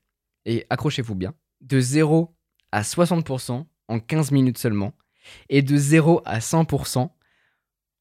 Et 0.46 0.66
accrochez-vous 0.72 1.14
bien, 1.14 1.36
de 1.70 1.80
0 1.80 2.36
à 2.72 2.82
60% 2.82 3.66
en 3.88 4.00
15 4.00 4.32
minutes 4.32 4.58
seulement 4.58 4.94
et 5.50 5.62
de 5.62 5.78
0 5.78 6.22
à 6.26 6.40
100% 6.40 7.10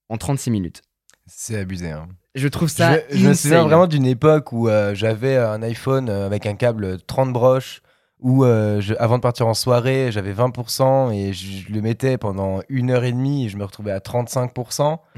en 0.09 0.17
36 0.17 0.51
minutes. 0.51 0.83
C'est 1.27 1.59
abusé. 1.59 1.91
Hein. 1.91 2.09
Je 2.35 2.49
trouve 2.49 2.69
ça. 2.69 2.99
Je, 3.11 3.19
je 3.19 3.29
me 3.29 3.35
souviens 3.35 3.65
vraiment 3.65 3.87
d'une 3.87 4.07
époque 4.07 4.53
où 4.53 4.69
euh, 4.69 4.95
j'avais 4.95 5.37
un 5.37 5.63
iPhone 5.63 6.09
euh, 6.09 6.27
avec 6.27 6.47
un 6.47 6.55
câble 6.55 7.01
30 7.03 7.33
broches, 7.33 7.83
où 8.21 8.45
euh, 8.45 8.81
avant 8.99 9.19
de 9.19 9.23
partir 9.23 9.47
en 9.47 9.55
soirée, 9.55 10.11
j'avais 10.11 10.33
20% 10.33 11.13
et 11.13 11.33
je, 11.33 11.71
le 11.71 11.81
mettais 11.81 12.19
pendant 12.19 12.61
une 12.69 12.91
heure 12.91 13.05
et 13.05 13.13
demie 13.13 13.47
et 13.47 13.49
je 13.49 13.57
me 13.57 13.65
retrouvais 13.65 13.93
à 13.93 13.99
35%. 13.99 14.99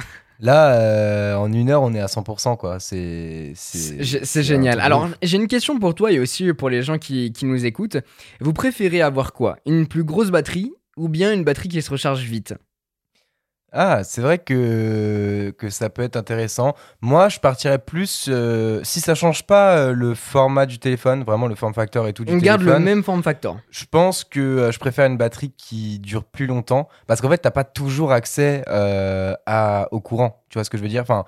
Là, 0.40 0.74
euh, 0.74 1.34
en 1.34 1.52
une 1.52 1.68
heure, 1.70 1.82
on 1.82 1.92
est 1.92 2.00
à 2.00 2.06
100%, 2.06 2.56
quoi. 2.56 2.78
C'est 2.80 3.52
génial. 4.42 4.80
Alors, 4.80 5.08
j'ai 5.22 5.36
une 5.36 5.48
question 5.48 5.78
pour 5.78 5.94
toi 5.94 6.12
et 6.12 6.18
aussi 6.18 6.52
pour 6.54 6.70
les 6.70 6.82
gens 6.82 6.98
qui, 6.98 7.32
qui 7.32 7.44
nous 7.44 7.66
écoutent. 7.66 7.98
Vous 8.40 8.52
préférez 8.52 9.02
avoir 9.02 9.32
quoi? 9.32 9.58
Une 9.66 9.86
plus 9.86 10.04
grosse 10.04 10.30
batterie 10.30 10.72
ou 10.96 11.08
bien 11.08 11.32
une 11.32 11.44
batterie 11.44 11.68
qui 11.68 11.82
se 11.82 11.90
recharge 11.90 12.22
vite? 12.22 12.54
Ah, 13.72 14.02
c'est 14.02 14.20
vrai 14.20 14.38
que, 14.38 15.54
que 15.56 15.70
ça 15.70 15.90
peut 15.90 16.02
être 16.02 16.16
intéressant. 16.16 16.74
Moi, 17.00 17.28
je 17.28 17.38
partirais 17.38 17.78
plus 17.78 18.26
euh, 18.28 18.80
si 18.82 19.00
ça 19.00 19.14
change 19.14 19.44
pas 19.44 19.76
euh, 19.76 19.92
le 19.92 20.14
format 20.14 20.66
du 20.66 20.78
téléphone, 20.78 21.22
vraiment 21.22 21.46
le 21.46 21.54
form 21.54 21.72
factor 21.72 22.08
et 22.08 22.12
tout 22.12 22.24
du 22.24 22.32
On 22.32 22.38
garde 22.38 22.62
le 22.62 22.78
même 22.80 23.04
form 23.04 23.22
factor. 23.22 23.58
Je 23.70 23.84
pense 23.88 24.24
que 24.24 24.40
euh, 24.40 24.72
je 24.72 24.78
préfère 24.78 25.06
une 25.06 25.16
batterie 25.16 25.52
qui 25.56 26.00
dure 26.00 26.24
plus 26.24 26.46
longtemps 26.46 26.88
parce 27.06 27.20
qu'en 27.20 27.28
fait, 27.28 27.38
t'as 27.38 27.52
pas 27.52 27.64
toujours 27.64 28.12
accès 28.12 28.64
à, 28.66 29.88
au 29.92 30.00
courant. 30.00 30.42
Tu 30.48 30.58
vois 30.58 30.64
ce 30.64 30.70
que 30.70 30.76
je 30.76 30.82
veux 30.82 30.88
dire? 30.88 31.02
Enfin, 31.02 31.24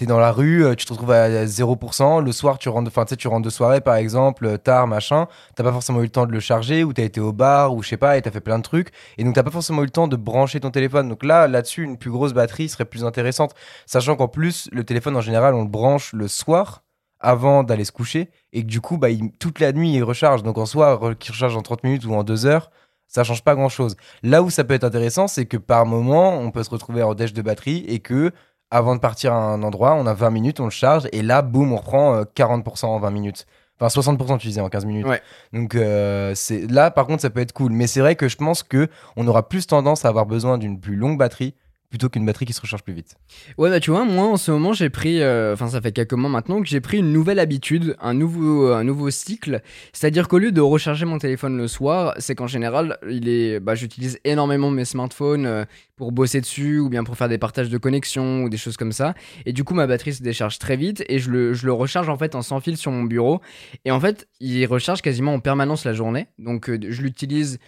t'es 0.00 0.06
dans 0.06 0.18
la 0.18 0.32
rue, 0.32 0.64
euh, 0.64 0.74
tu 0.74 0.86
te 0.86 0.94
retrouves 0.94 1.10
à 1.10 1.44
0%, 1.44 2.24
le 2.24 2.32
soir 2.32 2.58
tu 2.58 2.70
rentres, 2.70 2.90
tu 3.18 3.28
rentres 3.28 3.44
de 3.44 3.50
soirée 3.50 3.82
par 3.82 3.96
exemple, 3.96 4.46
euh, 4.46 4.56
tard, 4.56 4.86
machin, 4.86 5.28
t'as 5.54 5.62
pas 5.62 5.72
forcément 5.72 6.00
eu 6.00 6.04
le 6.04 6.08
temps 6.08 6.24
de 6.24 6.32
le 6.32 6.40
charger, 6.40 6.84
ou 6.84 6.94
t'as 6.94 7.02
été 7.02 7.20
au 7.20 7.34
bar, 7.34 7.74
ou 7.74 7.82
je 7.82 7.90
sais 7.90 7.98
pas, 7.98 8.16
et 8.16 8.22
t'as 8.22 8.30
fait 8.30 8.40
plein 8.40 8.56
de 8.56 8.62
trucs, 8.62 8.92
et 9.18 9.24
donc 9.24 9.34
t'as 9.34 9.42
pas 9.42 9.50
forcément 9.50 9.82
eu 9.82 9.84
le 9.84 9.90
temps 9.90 10.08
de 10.08 10.16
brancher 10.16 10.58
ton 10.58 10.70
téléphone. 10.70 11.10
Donc 11.10 11.22
là, 11.22 11.46
là-dessus, 11.46 11.84
une 11.84 11.98
plus 11.98 12.10
grosse 12.10 12.32
batterie 12.32 12.70
serait 12.70 12.86
plus 12.86 13.04
intéressante, 13.04 13.54
sachant 13.84 14.16
qu'en 14.16 14.28
plus, 14.28 14.70
le 14.72 14.84
téléphone 14.84 15.16
en 15.18 15.20
général, 15.20 15.54
on 15.54 15.64
le 15.64 15.68
branche 15.68 16.14
le 16.14 16.28
soir 16.28 16.82
avant 17.18 17.62
d'aller 17.62 17.84
se 17.84 17.92
coucher, 17.92 18.30
et 18.54 18.62
que 18.62 18.68
du 18.68 18.80
coup, 18.80 18.96
bah, 18.96 19.08
toute 19.38 19.60
la 19.60 19.72
nuit, 19.72 19.92
il 19.92 20.02
recharge. 20.02 20.42
Donc 20.42 20.56
en 20.56 20.64
soi, 20.64 20.98
qu'il 21.18 21.32
recharge 21.32 21.56
en 21.56 21.62
30 21.62 21.84
minutes 21.84 22.06
ou 22.06 22.14
en 22.14 22.24
2 22.24 22.46
heures, 22.46 22.70
ça 23.06 23.22
change 23.22 23.44
pas 23.44 23.54
grand 23.54 23.68
chose. 23.68 23.96
Là 24.22 24.42
où 24.42 24.48
ça 24.48 24.64
peut 24.64 24.72
être 24.72 24.84
intéressant, 24.84 25.28
c'est 25.28 25.44
que 25.44 25.58
par 25.58 25.84
moment, 25.84 26.38
on 26.38 26.50
peut 26.50 26.62
se 26.62 26.70
retrouver 26.70 27.02
en 27.02 27.14
dèche 27.14 27.34
de 27.34 27.42
batterie 27.42 27.84
et 27.86 27.98
que 27.98 28.32
avant 28.70 28.94
de 28.94 29.00
partir 29.00 29.32
à 29.32 29.36
un 29.36 29.62
endroit, 29.62 29.94
on 29.94 30.06
a 30.06 30.14
20 30.14 30.30
minutes, 30.30 30.60
on 30.60 30.64
le 30.64 30.70
charge 30.70 31.08
et 31.12 31.22
là, 31.22 31.42
boum, 31.42 31.72
on 31.72 31.76
reprend 31.76 32.22
40% 32.22 32.84
euh, 32.84 32.88
en 32.88 33.00
20 33.00 33.10
minutes. 33.10 33.46
Enfin, 33.80 34.00
60% 34.00 34.36
utilisé 34.36 34.60
en 34.60 34.68
15 34.68 34.84
minutes. 34.84 35.06
Donc, 35.52 35.74
euh, 35.74 36.34
là, 36.68 36.90
par 36.90 37.06
contre, 37.06 37.22
ça 37.22 37.30
peut 37.30 37.40
être 37.40 37.52
cool. 37.52 37.72
Mais 37.72 37.86
c'est 37.86 38.00
vrai 38.00 38.14
que 38.14 38.28
je 38.28 38.36
pense 38.36 38.62
que 38.62 38.88
on 39.16 39.26
aura 39.26 39.48
plus 39.48 39.66
tendance 39.66 40.04
à 40.04 40.08
avoir 40.08 40.26
besoin 40.26 40.58
d'une 40.58 40.78
plus 40.78 40.96
longue 40.96 41.18
batterie 41.18 41.54
plutôt 41.90 42.08
qu'une 42.08 42.24
batterie 42.24 42.46
qui 42.46 42.52
se 42.52 42.60
recharge 42.60 42.82
plus 42.82 42.94
vite. 42.94 43.16
Ouais, 43.58 43.68
bah 43.68 43.80
tu 43.80 43.90
vois, 43.90 44.04
moi 44.04 44.26
en 44.26 44.36
ce 44.36 44.50
moment 44.52 44.72
j'ai 44.72 44.90
pris, 44.90 45.20
euh, 45.20 45.52
enfin 45.52 45.68
ça 45.68 45.80
fait 45.80 45.92
quelques 45.92 46.14
mois 46.14 46.30
maintenant 46.30 46.62
que 46.62 46.68
j'ai 46.68 46.80
pris 46.80 46.98
une 46.98 47.12
nouvelle 47.12 47.40
habitude, 47.40 47.96
un 48.00 48.14
nouveau, 48.14 48.68
un 48.68 48.84
nouveau 48.84 49.10
cycle. 49.10 49.60
C'est-à-dire 49.92 50.28
qu'au 50.28 50.38
lieu 50.38 50.52
de 50.52 50.60
recharger 50.60 51.04
mon 51.04 51.18
téléphone 51.18 51.58
le 51.58 51.66
soir, 51.66 52.14
c'est 52.18 52.36
qu'en 52.36 52.46
général, 52.46 52.96
il 53.08 53.28
est, 53.28 53.58
bah, 53.58 53.74
j'utilise 53.74 54.20
énormément 54.24 54.70
mes 54.70 54.84
smartphones 54.84 55.46
euh, 55.46 55.64
pour 55.96 56.12
bosser 56.12 56.40
dessus 56.40 56.78
ou 56.78 56.88
bien 56.88 57.02
pour 57.02 57.16
faire 57.16 57.28
des 57.28 57.38
partages 57.38 57.68
de 57.68 57.78
connexion 57.78 58.44
ou 58.44 58.48
des 58.48 58.56
choses 58.56 58.76
comme 58.76 58.92
ça. 58.92 59.14
Et 59.44 59.52
du 59.52 59.64
coup, 59.64 59.74
ma 59.74 59.86
batterie 59.86 60.14
se 60.14 60.22
décharge 60.22 60.58
très 60.58 60.76
vite 60.76 61.04
et 61.08 61.18
je 61.18 61.30
le, 61.30 61.54
je 61.54 61.66
le 61.66 61.72
recharge 61.72 62.08
en 62.08 62.16
fait 62.16 62.34
en 62.34 62.42
sans 62.42 62.60
fil 62.60 62.76
sur 62.76 62.92
mon 62.92 63.02
bureau. 63.02 63.40
Et 63.84 63.90
en 63.90 63.98
fait, 63.98 64.28
il 64.38 64.64
recharge 64.66 65.02
quasiment 65.02 65.34
en 65.34 65.40
permanence 65.40 65.84
la 65.84 65.92
journée. 65.92 66.28
Donc 66.38 66.70
euh, 66.70 66.78
je 66.88 67.02
l'utilise 67.02 67.58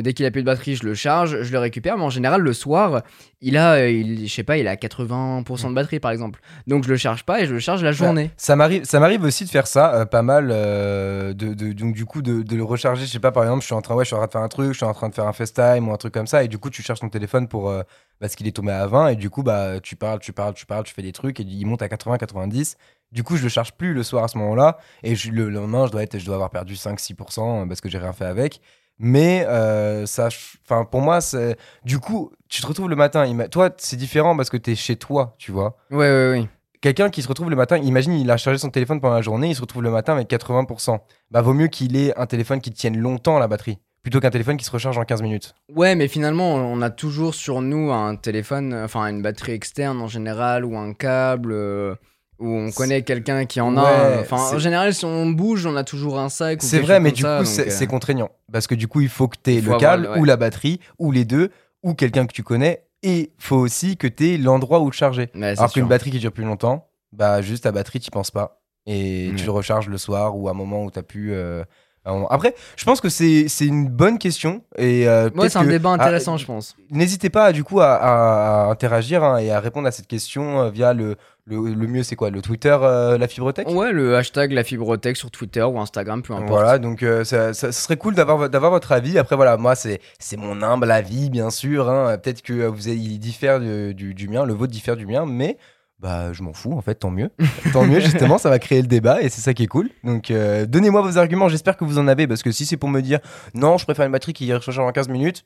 dès 0.00 0.14
qu'il 0.14 0.24
a 0.24 0.30
plus 0.30 0.42
de 0.42 0.46
batterie, 0.46 0.76
je 0.76 0.84
le 0.84 0.94
charge, 0.94 1.42
je 1.42 1.52
le 1.52 1.58
récupère. 1.58 1.96
Mais 1.98 2.04
en 2.04 2.10
général, 2.10 2.40
le 2.40 2.52
soir, 2.52 3.02
il 3.40 3.56
a, 3.56 3.74
euh, 3.74 3.90
il, 3.90 4.26
je 4.26 4.32
sais 4.32 4.42
pas, 4.42 4.56
il 4.56 4.66
a 4.66 4.76
80% 4.76 5.68
de 5.68 5.74
batterie 5.74 6.00
par 6.00 6.10
exemple. 6.10 6.40
Donc 6.66 6.84
je 6.84 6.88
le 6.88 6.96
charge 6.96 7.24
pas 7.24 7.40
et 7.40 7.46
je 7.46 7.52
le 7.52 7.60
charge 7.60 7.82
la 7.82 7.92
journée. 7.92 8.30
ça 8.36 8.56
m'arrive, 8.56 8.84
ça 8.84 9.00
m'arrive 9.00 9.22
aussi 9.24 9.44
de 9.44 9.50
faire 9.50 9.66
ça, 9.66 9.94
euh, 9.94 10.04
pas 10.06 10.22
mal. 10.22 10.48
de, 10.48 11.72
donc 11.72 11.94
du 11.94 12.04
coup 12.04 12.22
de, 12.22 12.44
le 12.54 12.64
recharger. 12.64 13.04
Je 13.04 13.10
sais 13.10 13.20
pas, 13.20 13.32
par 13.32 13.42
exemple, 13.42 13.60
je 13.60 13.66
suis 13.66 13.74
en 13.74 13.82
train, 13.82 13.94
ouais, 13.94 14.04
je 14.04 14.08
suis 14.08 14.16
en 14.16 14.18
train 14.18 14.26
de 14.28 14.32
faire 14.32 14.42
un 14.42 14.48
truc, 14.48 14.72
je 14.72 14.76
suis 14.76 14.86
en 14.86 14.94
train 14.94 15.08
de 15.08 15.14
faire 15.14 15.26
un 15.26 15.32
FaceTime 15.32 15.88
ou 15.88 15.92
un 15.92 15.96
truc 15.96 16.14
comme 16.14 16.26
ça, 16.26 16.42
et 16.44 16.48
du 16.48 16.58
coup 16.58 16.70
tu 16.70 16.82
charges 16.82 17.00
ton 17.00 17.08
téléphone 17.08 17.48
pour 17.48 17.72
parce 18.20 18.36
qu'il 18.36 18.46
est 18.46 18.52
tombé 18.52 18.70
à 18.70 18.86
20 18.86 19.08
et 19.08 19.16
du 19.16 19.30
coup 19.30 19.42
bah 19.42 19.80
tu 19.80 19.96
parles, 19.96 20.20
tu 20.20 20.32
parles, 20.32 20.54
tu 20.54 20.64
parles, 20.64 20.84
tu 20.84 20.94
fais 20.94 21.02
des 21.02 21.12
trucs 21.12 21.40
et 21.40 21.42
il 21.42 21.66
monte 21.66 21.82
à 21.82 21.88
80, 21.88 22.18
90. 22.18 22.76
Du 23.12 23.24
coup, 23.24 23.36
je 23.36 23.42
le 23.42 23.50
charge 23.50 23.72
plus 23.72 23.92
le 23.92 24.02
soir 24.02 24.24
à 24.24 24.28
ce 24.28 24.38
moment-là. 24.38 24.78
Et 25.02 25.14
le 25.14 25.50
lendemain, 25.50 25.86
je 25.86 25.92
dois, 25.92 26.02
être, 26.02 26.18
je 26.18 26.24
dois 26.24 26.36
avoir 26.36 26.48
perdu 26.48 26.74
5-6% 26.74 27.68
parce 27.68 27.82
que 27.82 27.90
j'ai 27.90 27.98
rien 27.98 28.14
fait 28.14 28.24
avec. 28.24 28.60
Mais 28.98 29.44
euh, 29.46 30.06
ça, 30.06 30.28
enfin 30.64 30.84
pour 30.84 31.00
moi, 31.00 31.20
c'est 31.20 31.56
du 31.84 31.98
coup, 31.98 32.30
tu 32.48 32.62
te 32.62 32.66
retrouves 32.66 32.88
le 32.88 32.96
matin. 32.96 33.26
Toi, 33.50 33.70
c'est 33.76 33.96
différent 33.96 34.36
parce 34.36 34.50
que 34.50 34.56
tu 34.56 34.72
es 34.72 34.74
chez 34.74 34.96
toi, 34.96 35.34
tu 35.38 35.52
vois. 35.52 35.76
Ouais, 35.90 35.98
ouais, 35.98 36.30
ouais. 36.30 36.48
Quelqu'un 36.80 37.10
qui 37.10 37.22
se 37.22 37.28
retrouve 37.28 37.48
le 37.48 37.56
matin, 37.56 37.78
imagine, 37.78 38.12
il 38.12 38.30
a 38.30 38.36
chargé 38.36 38.58
son 38.58 38.70
téléphone 38.70 39.00
pendant 39.00 39.14
la 39.14 39.22
journée, 39.22 39.48
il 39.48 39.54
se 39.54 39.60
retrouve 39.60 39.82
le 39.82 39.90
matin 39.90 40.14
avec 40.14 40.28
80%. 40.28 40.98
Bah, 41.30 41.40
vaut 41.40 41.54
mieux 41.54 41.68
qu'il 41.68 41.96
ait 41.96 42.16
un 42.18 42.26
téléphone 42.26 42.60
qui 42.60 42.72
tienne 42.72 42.98
longtemps 42.98 43.38
la 43.38 43.46
batterie 43.46 43.78
plutôt 44.02 44.20
qu'un 44.20 44.30
téléphone 44.30 44.56
qui 44.56 44.64
se 44.64 44.70
recharge 44.70 44.98
en 44.98 45.04
15 45.04 45.22
minutes. 45.22 45.54
Ouais, 45.74 45.94
mais 45.94 46.08
finalement, 46.08 46.54
on 46.54 46.82
a 46.82 46.90
toujours 46.90 47.34
sur 47.34 47.62
nous 47.62 47.92
un 47.92 48.16
téléphone, 48.16 48.74
enfin 48.74 49.06
une 49.06 49.22
batterie 49.22 49.52
externe 49.52 50.00
en 50.00 50.08
général 50.08 50.64
ou 50.64 50.76
un 50.76 50.92
câble. 50.92 51.52
Euh, 51.52 51.94
où 52.42 52.48
on 52.48 52.72
connaît 52.72 53.02
quelqu'un 53.02 53.46
qui 53.46 53.60
en 53.60 53.76
a. 53.76 54.20
Enfin, 54.20 54.54
en 54.54 54.58
général, 54.58 54.92
si 54.92 55.04
on 55.04 55.30
bouge, 55.30 55.64
on 55.64 55.76
a 55.76 55.84
toujours 55.84 56.18
un 56.18 56.28
sac. 56.28 56.60
C'est 56.62 56.80
vrai, 56.80 56.98
mais 56.98 57.12
du 57.12 57.22
coup, 57.22 57.44
c'est 57.44 57.82
euh, 57.82 57.86
contraignant. 57.86 58.30
Parce 58.50 58.66
que 58.66 58.74
du 58.74 58.88
coup, 58.88 59.00
il 59.00 59.08
faut 59.08 59.28
que 59.28 59.36
tu 59.42 59.54
aies 59.54 59.60
le 59.60 59.78
câble 59.78 60.10
ou 60.18 60.24
la 60.24 60.36
batterie 60.36 60.80
ou 60.98 61.12
les 61.12 61.24
deux 61.24 61.50
ou 61.82 61.94
quelqu'un 61.94 62.26
que 62.26 62.32
tu 62.32 62.42
connais. 62.42 62.84
Et 63.04 63.32
faut 63.38 63.56
aussi 63.56 63.96
que 63.96 64.06
tu 64.06 64.30
aies 64.30 64.38
l'endroit 64.38 64.80
où 64.80 64.86
le 64.86 64.92
charger. 64.92 65.30
Alors 65.34 65.72
qu'une 65.72 65.86
batterie 65.86 66.10
qui 66.10 66.18
dure 66.18 66.32
plus 66.32 66.44
longtemps, 66.44 66.88
bah 67.12 67.42
juste 67.42 67.64
ta 67.64 67.72
batterie, 67.72 68.00
tu 68.00 68.10
penses 68.10 68.30
pas. 68.30 68.62
Et 68.86 69.32
tu 69.36 69.44
le 69.44 69.52
recharges 69.52 69.88
le 69.88 69.98
soir 69.98 70.36
ou 70.36 70.48
à 70.48 70.50
un 70.50 70.54
moment 70.54 70.84
où 70.84 70.90
tu 70.90 70.98
as 70.98 71.04
pu. 71.04 71.32
Euh, 71.32 71.64
après, 72.04 72.54
je 72.76 72.84
pense 72.84 73.00
que 73.00 73.08
c'est 73.08 73.46
une 73.60 73.88
bonne 73.88 74.18
question. 74.18 74.62
Et 74.76 75.08
euh, 75.08 75.30
c'est 75.48 75.56
un 75.56 75.64
débat 75.64 75.90
intéressant, 75.90 76.36
je 76.36 76.46
pense. 76.46 76.76
N'hésitez 76.90 77.30
pas 77.30 77.52
du 77.52 77.64
coup 77.64 77.80
à, 77.80 78.68
interagir 78.70 79.22
hein, 79.22 79.38
et 79.38 79.50
à 79.50 79.60
répondre 79.60 79.86
à 79.88 79.92
cette 79.92 80.06
question 80.06 80.68
via 80.70 80.92
le, 80.92 81.16
le, 81.46 81.86
mieux, 81.88 82.02
c'est 82.02 82.16
quoi? 82.16 82.30
Le 82.30 82.40
Twitter, 82.40 82.76
euh, 82.80 83.18
la 83.18 83.26
fibrotech 83.26 83.68
Ouais, 83.68 83.92
le 83.92 84.16
hashtag 84.16 84.52
la 84.52 84.62
fibrotech 84.62 85.16
sur 85.16 85.30
Twitter 85.30 85.62
ou 85.62 85.80
Instagram, 85.80 86.22
peu 86.22 86.34
importe. 86.34 86.48
Voilà, 86.48 86.78
donc 86.78 87.02
euh, 87.02 87.24
ça, 87.24 87.52
serait 87.52 87.96
cool 87.96 88.14
d'avoir 88.14 88.70
votre 88.70 88.92
avis. 88.92 89.18
Après, 89.18 89.36
voilà, 89.36 89.56
moi, 89.56 89.74
c'est 89.74 90.00
mon 90.36 90.62
humble 90.62 90.90
avis, 90.90 91.30
bien 91.30 91.50
sûr. 91.50 91.90
Hein. 91.90 92.16
Peut-être 92.18 92.42
que 92.42 92.66
vous 92.66 92.88
il 92.88 93.18
diffère 93.18 93.60
du, 93.60 94.14
du, 94.14 94.28
mien, 94.28 94.44
le 94.44 94.54
vôtre 94.54 94.72
diffère 94.72 94.96
du 94.96 95.06
mien, 95.06 95.24
mais 95.26 95.58
bah, 96.02 96.32
je 96.32 96.42
m'en 96.42 96.52
fous, 96.52 96.72
en 96.72 96.80
fait, 96.80 96.96
tant 96.96 97.10
mieux. 97.10 97.30
tant 97.72 97.84
mieux, 97.84 98.00
justement, 98.00 98.36
ça 98.36 98.50
va 98.50 98.58
créer 98.58 98.82
le 98.82 98.88
débat 98.88 99.22
et 99.22 99.28
c'est 99.28 99.40
ça 99.40 99.54
qui 99.54 99.62
est 99.62 99.68
cool. 99.68 99.88
Donc, 100.02 100.32
euh, 100.32 100.66
donnez-moi 100.66 101.00
vos 101.00 101.16
arguments, 101.16 101.48
j'espère 101.48 101.76
que 101.76 101.84
vous 101.84 101.98
en 101.98 102.08
avez, 102.08 102.26
parce 102.26 102.42
que 102.42 102.50
si 102.50 102.66
c'est 102.66 102.76
pour 102.76 102.88
me 102.88 103.00
dire 103.00 103.20
non, 103.54 103.78
je 103.78 103.84
préfère 103.84 104.04
une 104.04 104.12
batterie 104.12 104.32
qui 104.32 104.52
recharge 104.52 104.80
en 104.80 104.90
15 104.90 105.08
minutes, 105.08 105.44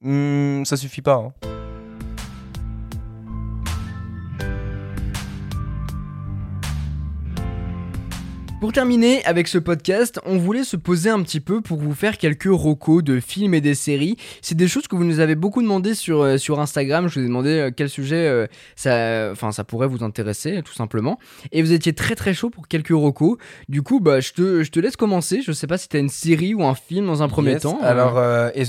hmm, 0.00 0.64
ça 0.64 0.76
suffit 0.76 1.02
pas. 1.02 1.14
Hein. 1.14 1.61
Pour 8.62 8.72
terminer 8.72 9.24
avec 9.24 9.48
ce 9.48 9.58
podcast, 9.58 10.20
on 10.24 10.38
voulait 10.38 10.62
se 10.62 10.76
poser 10.76 11.10
un 11.10 11.20
petit 11.24 11.40
peu 11.40 11.62
pour 11.62 11.78
vous 11.78 11.94
faire 11.94 12.16
quelques 12.16 12.44
recos 12.44 13.02
de 13.02 13.18
films 13.18 13.54
et 13.54 13.60
des 13.60 13.74
séries. 13.74 14.16
C'est 14.40 14.54
des 14.54 14.68
choses 14.68 14.86
que 14.86 14.94
vous 14.94 15.02
nous 15.02 15.18
avez 15.18 15.34
beaucoup 15.34 15.62
demandé 15.62 15.96
sur, 15.96 16.22
euh, 16.22 16.36
sur 16.36 16.60
Instagram. 16.60 17.08
Je 17.08 17.18
vous 17.18 17.24
ai 17.24 17.28
demandé 17.28 17.50
euh, 17.50 17.70
quel 17.76 17.88
sujet 17.88 18.28
euh, 18.28 18.46
ça, 18.76 19.30
enfin, 19.32 19.50
ça 19.50 19.64
pourrait 19.64 19.88
vous 19.88 20.04
intéresser, 20.04 20.62
tout 20.64 20.74
simplement. 20.74 21.18
Et 21.50 21.60
vous 21.60 21.72
étiez 21.72 21.92
très 21.92 22.14
très 22.14 22.34
chaud 22.34 22.50
pour 22.50 22.68
quelques 22.68 22.90
recos. 22.90 23.36
Du 23.68 23.82
coup, 23.82 23.98
bah, 23.98 24.20
je, 24.20 24.32
te, 24.32 24.62
je 24.62 24.70
te 24.70 24.78
laisse 24.78 24.94
commencer. 24.94 25.42
Je 25.44 25.50
sais 25.50 25.66
pas 25.66 25.76
si 25.76 25.88
tu 25.88 25.96
as 25.96 26.00
une 26.00 26.08
série 26.08 26.54
ou 26.54 26.62
un 26.64 26.76
film 26.76 27.06
dans 27.06 27.20
un 27.20 27.28
premier 27.28 27.58
temps. 27.58 27.80
Alors, 27.82 28.22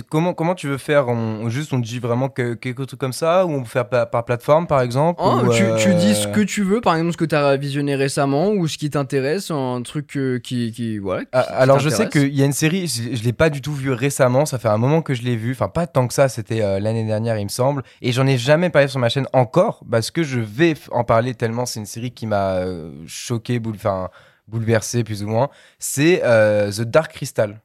comment, 0.09 0.33
comment 0.33 0.55
tu 0.55 0.69
veux 0.69 0.79
faire? 0.79 1.07
On, 1.07 1.49
Juste, 1.49 1.71
on 1.71 1.77
dit 1.77 1.99
vraiment 1.99 2.29
que, 2.29 2.55
quelque 2.55 2.81
chose 2.81 2.97
comme 2.97 3.13
ça 3.13 3.45
Ou 3.45 3.51
on 3.51 3.61
peut 3.61 3.69
faire 3.69 3.87
par, 3.87 4.25
plateforme, 4.25 4.65
par 4.65 4.81
exemple 4.81 5.21
oh, 5.23 5.41
tu, 5.51 5.65
tu, 5.77 5.93
dis 5.93 6.15
ce 6.15 6.27
que 6.29 6.41
tu 6.41 6.63
veux, 6.63 6.81
par 6.81 6.95
exemple, 6.95 7.11
ce 7.11 7.17
que 7.17 7.25
tu 7.25 7.35
as 7.35 7.57
visionné 7.57 7.93
récemment 7.93 8.53
ou 8.53 8.67
ce 8.67 8.79
qui 8.79 8.89
t'intéresse 8.89 9.51
en 9.51 9.82
truc 9.83 10.17
euh, 10.17 10.39
qui, 10.39 10.71
qui, 10.71 10.97
voilà, 10.97 11.23
ah, 11.31 11.41
alors 11.41 11.79
je 11.79 11.89
sais 11.89 12.09
qu'il 12.09 12.33
y 12.33 12.41
a 12.41 12.45
une 12.45 12.53
série, 12.53 12.87
je, 12.87 13.15
je 13.15 13.23
l'ai 13.23 13.33
pas 13.33 13.49
du 13.49 13.61
tout 13.61 13.73
vu 13.73 13.91
récemment, 13.91 14.45
ça 14.45 14.57
fait 14.57 14.67
un 14.67 14.77
moment 14.77 15.01
que 15.01 15.13
je 15.13 15.21
l'ai 15.21 15.35
vu, 15.35 15.51
enfin 15.51 15.67
pas 15.67 15.87
tant 15.87 16.07
que 16.07 16.13
ça, 16.13 16.29
c'était 16.29 16.61
euh, 16.61 16.79
l'année 16.79 17.05
dernière 17.05 17.37
il 17.37 17.43
me 17.43 17.49
semble, 17.49 17.83
et 18.01 18.11
j'en 18.11 18.25
ai 18.25 18.37
jamais 18.37 18.69
parlé 18.69 18.87
sur 18.87 18.99
ma 18.99 19.09
chaîne 19.09 19.27
encore 19.33 19.83
parce 19.89 20.11
que 20.11 20.23
je 20.23 20.39
vais 20.39 20.73
en 20.91 21.03
parler 21.03 21.35
tellement 21.35 21.65
c'est 21.65 21.79
une 21.79 21.85
série 21.85 22.11
qui 22.11 22.25
m'a 22.25 22.55
euh, 22.55 22.91
choqué, 23.07 23.61
enfin 23.75 24.09
bouleversé 24.47 25.03
plus 25.03 25.23
ou 25.23 25.27
moins. 25.27 25.49
C'est 25.79 26.21
The 26.21 26.81
Dark 26.81 27.13
Crystal. 27.13 27.61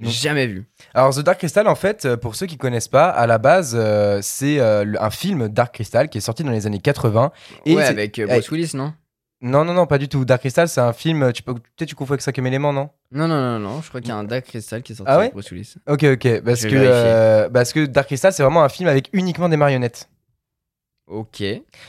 Jamais 0.00 0.46
vu. 0.46 0.64
Alors 0.94 1.14
The 1.14 1.20
Dark 1.20 1.38
Crystal, 1.38 1.66
en 1.68 1.74
fait, 1.74 2.16
pour 2.16 2.36
ceux 2.36 2.46
qui 2.46 2.56
connaissent 2.56 2.88
pas, 2.88 3.08
à 3.08 3.26
la 3.26 3.38
base, 3.38 3.78
c'est 4.22 4.58
un 4.60 5.10
film 5.10 5.48
Dark 5.48 5.74
Crystal 5.74 6.08
qui 6.08 6.18
est 6.18 6.22
sorti 6.22 6.42
dans 6.42 6.50
les 6.50 6.66
années 6.66 6.80
80. 6.80 7.32
Et 7.66 7.76
ouais, 7.76 7.84
avec 7.84 8.20
Bruce 8.20 8.50
Willis, 8.50 8.70
non? 8.74 8.94
Non, 9.46 9.64
non, 9.64 9.72
non, 9.72 9.86
pas 9.86 9.98
du 9.98 10.08
tout. 10.08 10.24
Dark 10.24 10.40
Crystal, 10.40 10.68
c'est 10.68 10.80
un 10.80 10.92
film. 10.92 11.32
Tu 11.32 11.42
peux, 11.42 11.54
peut-être 11.54 11.88
tu 11.88 11.94
confonds 11.94 12.14
avec 12.14 12.22
5 12.22 12.36
élément, 12.38 12.72
non? 12.72 12.90
Non, 13.12 13.28
non, 13.28 13.40
non, 13.40 13.58
non. 13.60 13.80
Je 13.80 13.88
crois 13.88 14.00
qu'il 14.00 14.10
y 14.10 14.12
a 14.12 14.16
un 14.16 14.24
Dark 14.24 14.44
Crystal 14.44 14.82
qui 14.82 14.92
est 14.92 14.96
sorti 14.96 15.10
ah 15.10 15.18
avec 15.18 15.32
Bruce 15.32 15.50
Willis. 15.52 15.74
Ok, 15.86 16.04
ok. 16.04 16.40
Parce 16.42 16.62
que, 16.62 16.74
euh, 16.74 17.48
parce 17.48 17.72
que 17.72 17.86
Dark 17.86 18.08
Crystal, 18.08 18.32
c'est 18.32 18.42
vraiment 18.42 18.64
un 18.64 18.68
film 18.68 18.88
avec 18.88 19.08
uniquement 19.12 19.48
des 19.48 19.56
marionnettes. 19.56 20.08
Ok. 21.06 21.44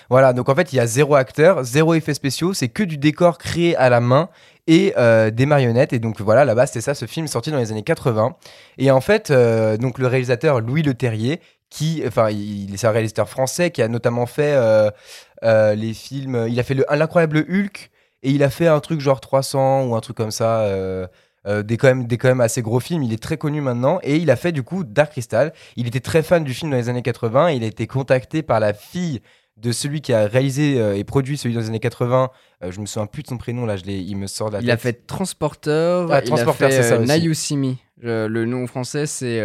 Voilà, 0.09 0.31
donc 0.33 0.47
en 0.47 0.53
fait, 0.53 0.71
il 0.73 0.75
y 0.75 0.79
a 0.79 0.85
zéro 0.85 1.15
acteur, 1.15 1.63
zéro 1.63 1.95
effet 1.95 2.13
spéciaux, 2.13 2.53
c'est 2.53 2.67
que 2.67 2.83
du 2.83 2.97
décor 2.97 3.39
créé 3.39 3.75
à 3.75 3.89
la 3.89 3.99
main 3.99 4.29
et 4.67 4.93
euh, 4.97 5.31
des 5.31 5.47
marionnettes. 5.47 5.91
Et 5.91 5.99
donc 5.99 6.21
voilà, 6.21 6.45
là-bas, 6.45 6.67
c'était 6.67 6.81
ça, 6.81 6.93
ce 6.93 7.07
film 7.07 7.25
sorti 7.25 7.49
dans 7.49 7.57
les 7.57 7.71
années 7.71 7.83
80. 7.83 8.35
Et 8.77 8.91
en 8.91 9.01
fait, 9.01 9.31
euh, 9.31 9.77
donc 9.77 9.97
le 9.97 10.05
réalisateur 10.05 10.61
Louis 10.61 10.83
Leterrier, 10.83 11.41
qui, 11.69 12.03
enfin, 12.05 12.29
il, 12.29 12.73
est 12.73 12.85
un 12.85 12.91
réalisateur 12.91 13.29
français 13.29 13.71
qui 13.71 13.81
a 13.81 13.87
notamment 13.87 14.25
fait 14.25 14.53
euh, 14.55 14.89
euh, 15.43 15.75
les 15.75 15.93
films. 15.93 16.47
Il 16.49 16.59
a 16.59 16.63
fait 16.63 16.75
l'incroyable 16.89 17.45
Hulk 17.49 17.91
et 18.23 18.31
il 18.31 18.43
a 18.43 18.49
fait 18.49 18.67
un 18.67 18.79
truc 18.79 19.01
genre 19.01 19.19
300 19.19 19.85
ou 19.85 19.95
un 19.95 20.01
truc 20.01 20.17
comme 20.17 20.31
ça. 20.31 20.61
Euh, 20.61 21.07
des, 21.63 21.77
quand 21.77 21.87
même, 21.87 22.07
des 22.07 22.17
quand 22.17 22.27
même 22.27 22.41
assez 22.41 22.61
gros 22.61 22.81
films. 22.81 23.03
Il 23.03 23.13
est 23.13 23.23
très 23.23 23.37
connu 23.37 23.61
maintenant 23.61 23.99
et 24.03 24.17
il 24.17 24.29
a 24.31 24.35
fait 24.35 24.51
du 24.51 24.63
coup 24.63 24.83
Dark 24.83 25.11
Crystal. 25.11 25.53
Il 25.77 25.87
était 25.87 26.01
très 26.01 26.21
fan 26.21 26.43
du 26.43 26.53
film 26.53 26.71
dans 26.71 26.77
les 26.77 26.89
années 26.89 27.01
80. 27.01 27.51
Il 27.51 27.63
a 27.63 27.67
été 27.67 27.87
contacté 27.87 28.43
par 28.43 28.59
la 28.59 28.73
fille 28.73 29.21
de 29.55 29.71
celui 29.71 30.01
qui 30.01 30.11
a 30.11 30.27
réalisé 30.27 30.75
et 30.99 31.03
produit 31.05 31.37
celui 31.37 31.55
dans 31.55 31.61
les 31.61 31.67
années 31.67 31.79
80. 31.79 32.31
je 32.69 32.81
me 32.81 32.85
souviens 32.85 33.07
plus 33.07 33.23
de 33.23 33.29
son 33.29 33.37
prénom 33.37 33.65
là, 33.65 33.77
je 33.77 33.83
il 33.85 34.15
me 34.17 34.27
sort 34.27 34.49
de 34.49 34.55
la 34.55 34.61
il 34.61 34.69
a 34.69 34.77
fait 34.77 35.07
Transporteur. 35.07 36.11
Ah, 36.11 36.21
Transporteur, 36.21 36.69
c'est 36.69 36.83
ça 36.83 36.99
aussi. 36.99 37.07
Now 37.07 37.15
You 37.15 37.33
See 37.33 37.55
Me. 37.55 37.75
le 38.01 38.45
nom 38.45 38.67
français 38.67 39.05
c'est 39.05 39.41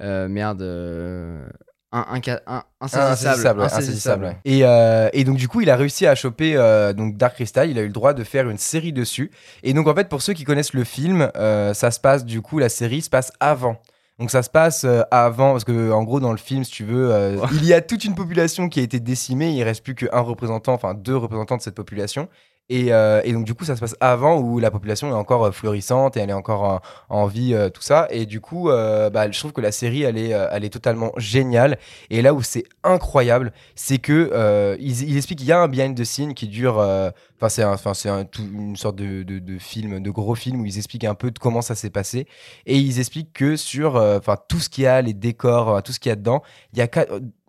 merde. 0.00 0.62
Euh, 0.62 1.48
un, 1.92 2.04
un, 2.48 2.62
insaisissable. 2.80 3.62
insaisissable, 3.62 4.36
Et, 4.44 4.60
euh, 4.62 5.08
et, 5.12 5.24
donc 5.24 5.36
du 5.36 5.48
coup, 5.48 5.60
il 5.60 5.70
a 5.70 5.76
réussi 5.76 6.06
à 6.06 6.14
choper 6.14 6.54
euh, 6.56 6.92
donc 6.92 7.16
Dark 7.16 7.34
Crystal. 7.34 7.68
Il 7.68 7.78
a 7.78 7.82
eu 7.82 7.86
le 7.86 7.92
droit 7.92 8.14
de 8.14 8.22
faire 8.22 8.48
une 8.48 8.58
série 8.58 8.92
dessus. 8.92 9.30
Et 9.64 9.72
donc 9.72 9.88
en 9.88 9.94
fait, 9.94 10.08
pour 10.08 10.22
ceux 10.22 10.32
qui 10.32 10.44
connaissent 10.44 10.74
le 10.74 10.84
film, 10.84 11.30
euh, 11.36 11.74
ça 11.74 11.90
se 11.90 11.98
passe 11.98 12.24
du 12.24 12.42
coup, 12.42 12.58
la 12.58 12.68
série 12.68 13.02
se 13.02 13.10
passe 13.10 13.32
avant. 13.40 13.80
Donc 14.20 14.30
ça 14.30 14.42
se 14.42 14.50
passe 14.50 14.86
avant, 15.10 15.52
parce 15.52 15.64
que 15.64 15.90
en 15.90 16.04
gros 16.04 16.20
dans 16.20 16.32
le 16.32 16.38
film, 16.38 16.62
si 16.62 16.70
tu 16.70 16.84
veux, 16.84 17.38
il 17.54 17.64
y 17.64 17.72
a 17.72 17.80
toute 17.80 18.04
une 18.04 18.14
population 18.14 18.68
qui 18.68 18.78
a 18.78 18.82
été 18.82 19.00
décimée. 19.00 19.52
Il 19.52 19.62
reste 19.62 19.82
plus 19.82 19.94
qu'un 19.94 20.20
représentant, 20.20 20.74
enfin 20.74 20.92
deux 20.94 21.16
représentants 21.16 21.56
de 21.56 21.62
cette 21.62 21.74
population. 21.74 22.28
Euh, 22.70 23.20
et, 23.24 23.32
donc, 23.32 23.44
du 23.44 23.54
coup, 23.54 23.64
ça 23.64 23.74
se 23.74 23.80
passe 23.80 23.96
avant 24.00 24.38
où 24.38 24.58
la 24.58 24.70
population 24.70 25.08
est 25.08 25.14
encore 25.14 25.44
euh, 25.46 25.50
florissante 25.50 26.16
et 26.16 26.20
elle 26.20 26.30
est 26.30 26.34
encore 26.34 26.80
en, 27.08 27.26
vie, 27.26 27.54
euh, 27.54 27.68
tout 27.68 27.82
ça. 27.82 28.06
Et 28.10 28.26
du 28.26 28.40
coup, 28.40 28.68
bah, 28.68 29.30
je 29.30 29.38
trouve 29.38 29.52
que 29.52 29.60
la 29.60 29.72
série, 29.72 30.02
elle 30.02 30.18
est, 30.18 30.30
elle 30.30 30.64
est 30.64 30.70
totalement 30.70 31.12
géniale. 31.16 31.78
Et 32.10 32.22
là 32.22 32.34
où 32.34 32.42
c'est 32.42 32.64
incroyable, 32.84 33.52
c'est 33.74 33.98
que 33.98 34.76
il, 34.80 35.16
explique 35.16 35.40
qu'il 35.40 35.48
y 35.48 35.52
a 35.52 35.60
un 35.60 35.68
behind 35.68 35.96
the 35.96 36.04
scene 36.04 36.34
qui 36.34 36.48
dure. 36.48 36.78
Enfin, 36.78 37.48
c'est 37.48 37.64
enfin, 37.64 37.94
c'est 37.94 38.10
une 38.38 38.76
sorte 38.76 38.96
de, 38.96 39.58
film, 39.58 40.00
de 40.00 40.10
gros 40.10 40.34
film 40.34 40.60
où 40.60 40.66
ils 40.66 40.78
expliquent 40.78 41.04
un 41.04 41.14
peu 41.14 41.32
comment 41.40 41.62
ça 41.62 41.74
s'est 41.74 41.90
passé. 41.90 42.26
Et 42.66 42.76
ils 42.76 42.98
expliquent 42.98 43.32
que 43.32 43.56
sur 43.56 43.96
enfin 43.96 44.36
tout 44.48 44.58
ce 44.58 44.68
qu'il 44.68 44.84
y 44.84 44.86
a, 44.86 45.02
les 45.02 45.14
décors, 45.14 45.82
tout 45.82 45.92
ce 45.92 46.00
qu'il 46.00 46.10
y 46.10 46.12
a 46.12 46.16
dedans, 46.16 46.42
il 46.72 46.78
y 46.78 46.82
a 46.82 46.88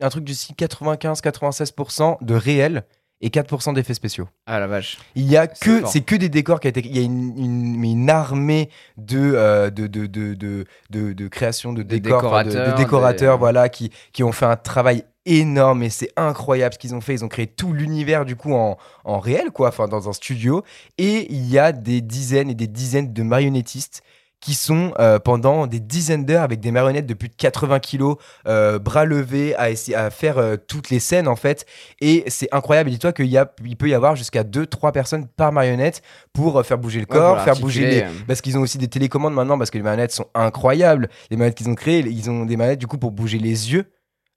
un 0.01 0.09
truc 0.09 0.23
du 0.23 0.33
style 0.33 0.55
95-96% 0.55 2.23
de 2.23 2.33
réel 2.33 2.83
et 3.21 3.29
4% 3.29 3.73
d'effets 3.73 3.93
spéciaux. 3.93 4.27
Ah 4.45 4.59
la 4.59 4.67
vache. 4.67 4.97
Il 5.15 5.29
y 5.29 5.37
a 5.37 5.47
que 5.47 5.85
c'est 5.85 6.01
que 6.01 6.15
des 6.15 6.29
décors 6.29 6.59
qui 6.59 6.67
a 6.67 6.69
été 6.69 6.81
il 6.83 6.95
y 6.95 6.99
a 6.99 7.03
une, 7.03 7.83
une, 7.83 8.09
armée 8.09 8.69
de, 8.97 9.69
de, 9.69 9.87
de, 9.87 10.07
de, 10.07 10.65
de, 10.89 11.13
de 11.13 11.27
création 11.27 11.71
de, 11.73 11.83
décors, 11.83 12.21
décorateurs, 12.21 12.71
de, 12.71 12.77
décorateurs 12.77 13.37
voilà 13.37 13.69
qui, 13.69 13.91
qui 14.11 14.23
ont 14.23 14.31
fait 14.31 14.45
un 14.45 14.55
travail 14.55 15.03
énorme 15.25 15.83
et 15.83 15.89
c'est 15.89 16.11
incroyable 16.15 16.73
ce 16.73 16.79
qu'ils 16.79 16.95
ont 16.95 17.01
fait. 17.01 17.13
Ils 17.13 17.23
ont 17.23 17.29
créé 17.29 17.47
tout 17.47 17.73
l'univers 17.73 18.25
du 18.25 18.35
coup 18.35 18.53
en, 18.53 18.77
en 19.03 19.19
réel 19.19 19.51
quoi, 19.51 19.69
enfin 19.69 19.87
dans 19.87 20.09
un 20.09 20.13
studio 20.13 20.63
et 20.97 21.31
il 21.31 21.47
y 21.47 21.59
a 21.59 21.71
des 21.71 22.01
dizaines 22.01 22.49
et 22.49 22.55
des 22.55 22.67
dizaines 22.67 23.13
de 23.13 23.23
marionnettistes 23.23 24.01
qui 24.41 24.55
sont 24.55 24.93
euh, 24.99 25.19
pendant 25.19 25.67
des 25.67 25.79
dizaines 25.79 26.25
d'heures 26.25 26.41
avec 26.41 26.59
des 26.59 26.71
marionnettes 26.71 27.05
de 27.05 27.13
plus 27.13 27.29
de 27.29 27.35
80 27.35 27.79
kilos, 27.79 28.17
euh, 28.47 28.79
bras 28.79 29.05
levés, 29.05 29.55
à, 29.55 29.69
essayer, 29.69 29.95
à 29.95 30.09
faire 30.09 30.39
euh, 30.39 30.57
toutes 30.57 30.89
les 30.89 30.99
scènes 30.99 31.27
en 31.27 31.35
fait. 31.35 31.65
Et 32.01 32.23
c'est 32.27 32.49
incroyable. 32.51 32.89
Dis-toi 32.89 33.13
qu'il 33.13 33.27
y 33.27 33.37
a, 33.37 33.49
il 33.63 33.77
peut 33.77 33.87
y 33.87 33.93
avoir 33.93 34.15
jusqu'à 34.15 34.43
2-3 34.43 34.91
personnes 34.91 35.27
par 35.27 35.51
marionnette 35.51 36.01
pour 36.33 36.65
faire 36.65 36.79
bouger 36.79 36.99
le 36.99 37.05
corps, 37.05 37.41
faire 37.41 37.55
bouger 37.55 37.85
les. 37.85 38.05
Parce 38.27 38.41
qu'ils 38.41 38.57
ont 38.57 38.61
aussi 38.61 38.79
des 38.79 38.87
télécommandes 38.87 39.35
maintenant, 39.35 39.57
parce 39.57 39.69
que 39.69 39.77
les 39.77 39.83
marionnettes 39.83 40.11
sont 40.11 40.27
incroyables. 40.33 41.07
Les 41.29 41.37
marionnettes 41.37 41.57
qu'ils 41.57 41.69
ont 41.69 41.75
créées, 41.75 41.99
ils 41.99 42.29
ont 42.29 42.45
des 42.45 42.57
marionnettes 42.57 42.79
du 42.79 42.87
coup 42.87 42.97
pour 42.97 43.11
bouger 43.11 43.37
les 43.37 43.71
yeux. 43.71 43.85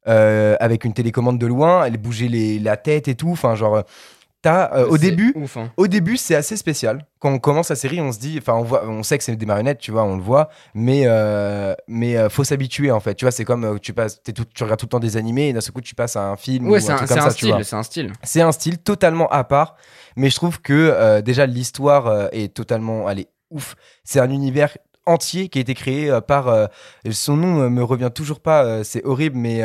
avec 0.07 0.85
une 0.85 0.93
télécommande 0.93 1.39
de 1.39 1.47
loin, 1.47 1.87
elle 1.87 1.97
bouger 1.97 2.29
les, 2.29 2.59
la 2.59 2.77
tête 2.77 3.09
et 3.09 3.15
tout. 3.15 3.31
Enfin, 3.31 3.55
genre, 3.55 3.85
euh, 4.47 4.87
au 4.87 4.99
début, 4.99 5.35
hein. 5.57 5.71
au 5.77 5.87
début, 5.87 6.17
c'est 6.17 6.35
assez 6.35 6.57
spécial. 6.57 7.07
Quand 7.19 7.33
on 7.33 7.39
commence 7.39 7.71
la 7.71 7.77
série, 7.77 8.01
on 8.01 8.13
se 8.13 8.19
dit, 8.19 8.37
enfin, 8.39 8.55
on 8.55 8.63
voit, 8.63 8.87
on 8.87 9.03
sait 9.03 9.17
que 9.19 9.25
c'est 9.25 9.37
des 9.37 9.47
marionnettes, 9.47 9.79
tu 9.79 9.91
vois, 9.91 10.05
on 10.05 10.17
le 10.17 10.23
voit, 10.23 10.51
mais 10.75 11.03
euh, 11.07 11.75
mais 11.89 12.17
euh, 12.17 12.29
faut 12.29 12.45
s'habituer 12.45 12.91
en 12.91 13.01
fait. 13.01 13.15
Tu 13.15 13.25
vois, 13.25 13.33
c'est 13.33 13.45
comme 13.45 13.79
tu 13.81 13.93
passes, 13.93 14.23
tout, 14.23 14.45
tu 14.53 14.63
regardes 14.63 14.81
tout 14.81 14.87
le 14.87 14.91
temps 14.91 15.01
des 15.01 15.17
animés 15.17 15.49
et 15.49 15.53
d'un 15.53 15.61
seul 15.61 15.73
coup 15.73 15.81
tu 15.81 15.95
passes 15.95 16.17
à 16.17 16.29
un 16.29 16.37
film. 16.37 16.69
Ouais, 16.69 16.81
c'est 16.81 16.93
un, 16.93 16.97
un, 16.97 17.31
style, 17.31 17.55
c'est 17.63 17.77
un 17.77 17.83
style. 17.83 18.13
C'est 18.23 18.43
un 18.43 18.53
style 18.53 18.79
totalement 18.79 19.29
à 19.29 19.45
part, 19.45 19.77
mais 20.17 20.31
je 20.31 20.37
trouve 20.37 20.61
que 20.61 21.21
déjà 21.21 21.47
l'histoire 21.47 22.29
est 22.33 22.53
totalement, 22.53 23.09
elle 23.09 23.21
est 23.21 23.29
ouf. 23.51 23.77
C'est 24.05 24.21
un 24.21 24.31
univers 24.31 24.77
entier 25.07 25.49
qui 25.49 25.59
a 25.59 25.61
été 25.61 25.75
créé 25.75 26.19
par 26.27 26.69
son 27.11 27.37
nom 27.37 27.71
me 27.71 27.83
revient 27.83 28.11
toujours 28.15 28.41
pas, 28.41 28.85
c'est 28.85 29.05
horrible, 29.05 29.37
mais 29.37 29.63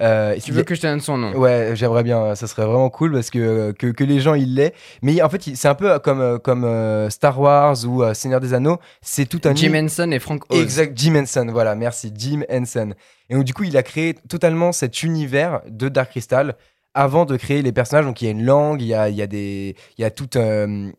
euh, 0.00 0.36
tu 0.42 0.52
veux 0.52 0.62
que 0.62 0.74
je 0.74 0.80
te 0.80 0.86
donne 0.86 1.00
son 1.00 1.18
nom? 1.18 1.36
Ouais, 1.36 1.72
j'aimerais 1.74 2.02
bien. 2.02 2.34
Ça 2.34 2.46
serait 2.46 2.64
vraiment 2.64 2.90
cool 2.90 3.12
parce 3.12 3.30
que, 3.30 3.72
que, 3.72 3.88
que 3.88 4.04
les 4.04 4.20
gens 4.20 4.34
ils 4.34 4.54
l'aient. 4.54 4.74
Mais 5.02 5.20
en 5.22 5.28
fait, 5.28 5.42
c'est 5.54 5.68
un 5.68 5.74
peu 5.74 5.98
comme, 5.98 6.38
comme 6.38 6.64
euh, 6.64 7.10
Star 7.10 7.38
Wars 7.40 7.76
ou 7.84 8.02
euh, 8.02 8.14
Seigneur 8.14 8.40
des 8.40 8.54
Anneaux. 8.54 8.78
C'est 9.00 9.26
tout 9.26 9.40
un. 9.44 9.54
Jim 9.54 9.74
Henson 9.74 10.10
et 10.12 10.18
Frank 10.18 10.42
Oz. 10.50 10.60
Exact, 10.60 10.96
Jim 10.96 11.16
Henson. 11.16 11.48
Voilà, 11.50 11.74
merci. 11.74 12.12
Jim 12.16 12.42
Henson. 12.50 12.92
Et 13.28 13.34
donc, 13.34 13.44
du 13.44 13.54
coup, 13.54 13.64
il 13.64 13.76
a 13.76 13.82
créé 13.82 14.14
totalement 14.28 14.72
cet 14.72 15.02
univers 15.02 15.60
de 15.68 15.88
Dark 15.88 16.10
Crystal 16.10 16.54
avant 16.94 17.24
de 17.24 17.36
créer 17.36 17.62
les 17.62 17.72
personnages. 17.72 18.06
Donc 18.06 18.22
il 18.22 18.26
y 18.26 18.28
a 18.28 18.30
une 18.30 18.44
langue, 18.44 18.80
il 18.80 18.88
y 18.88 18.94
a, 18.94 19.08
il 19.08 19.16
y 19.16 19.22
a, 19.22 19.26
des, 19.26 19.76
il 19.98 20.02
y 20.02 20.04
a 20.04 20.10
tout 20.10 20.28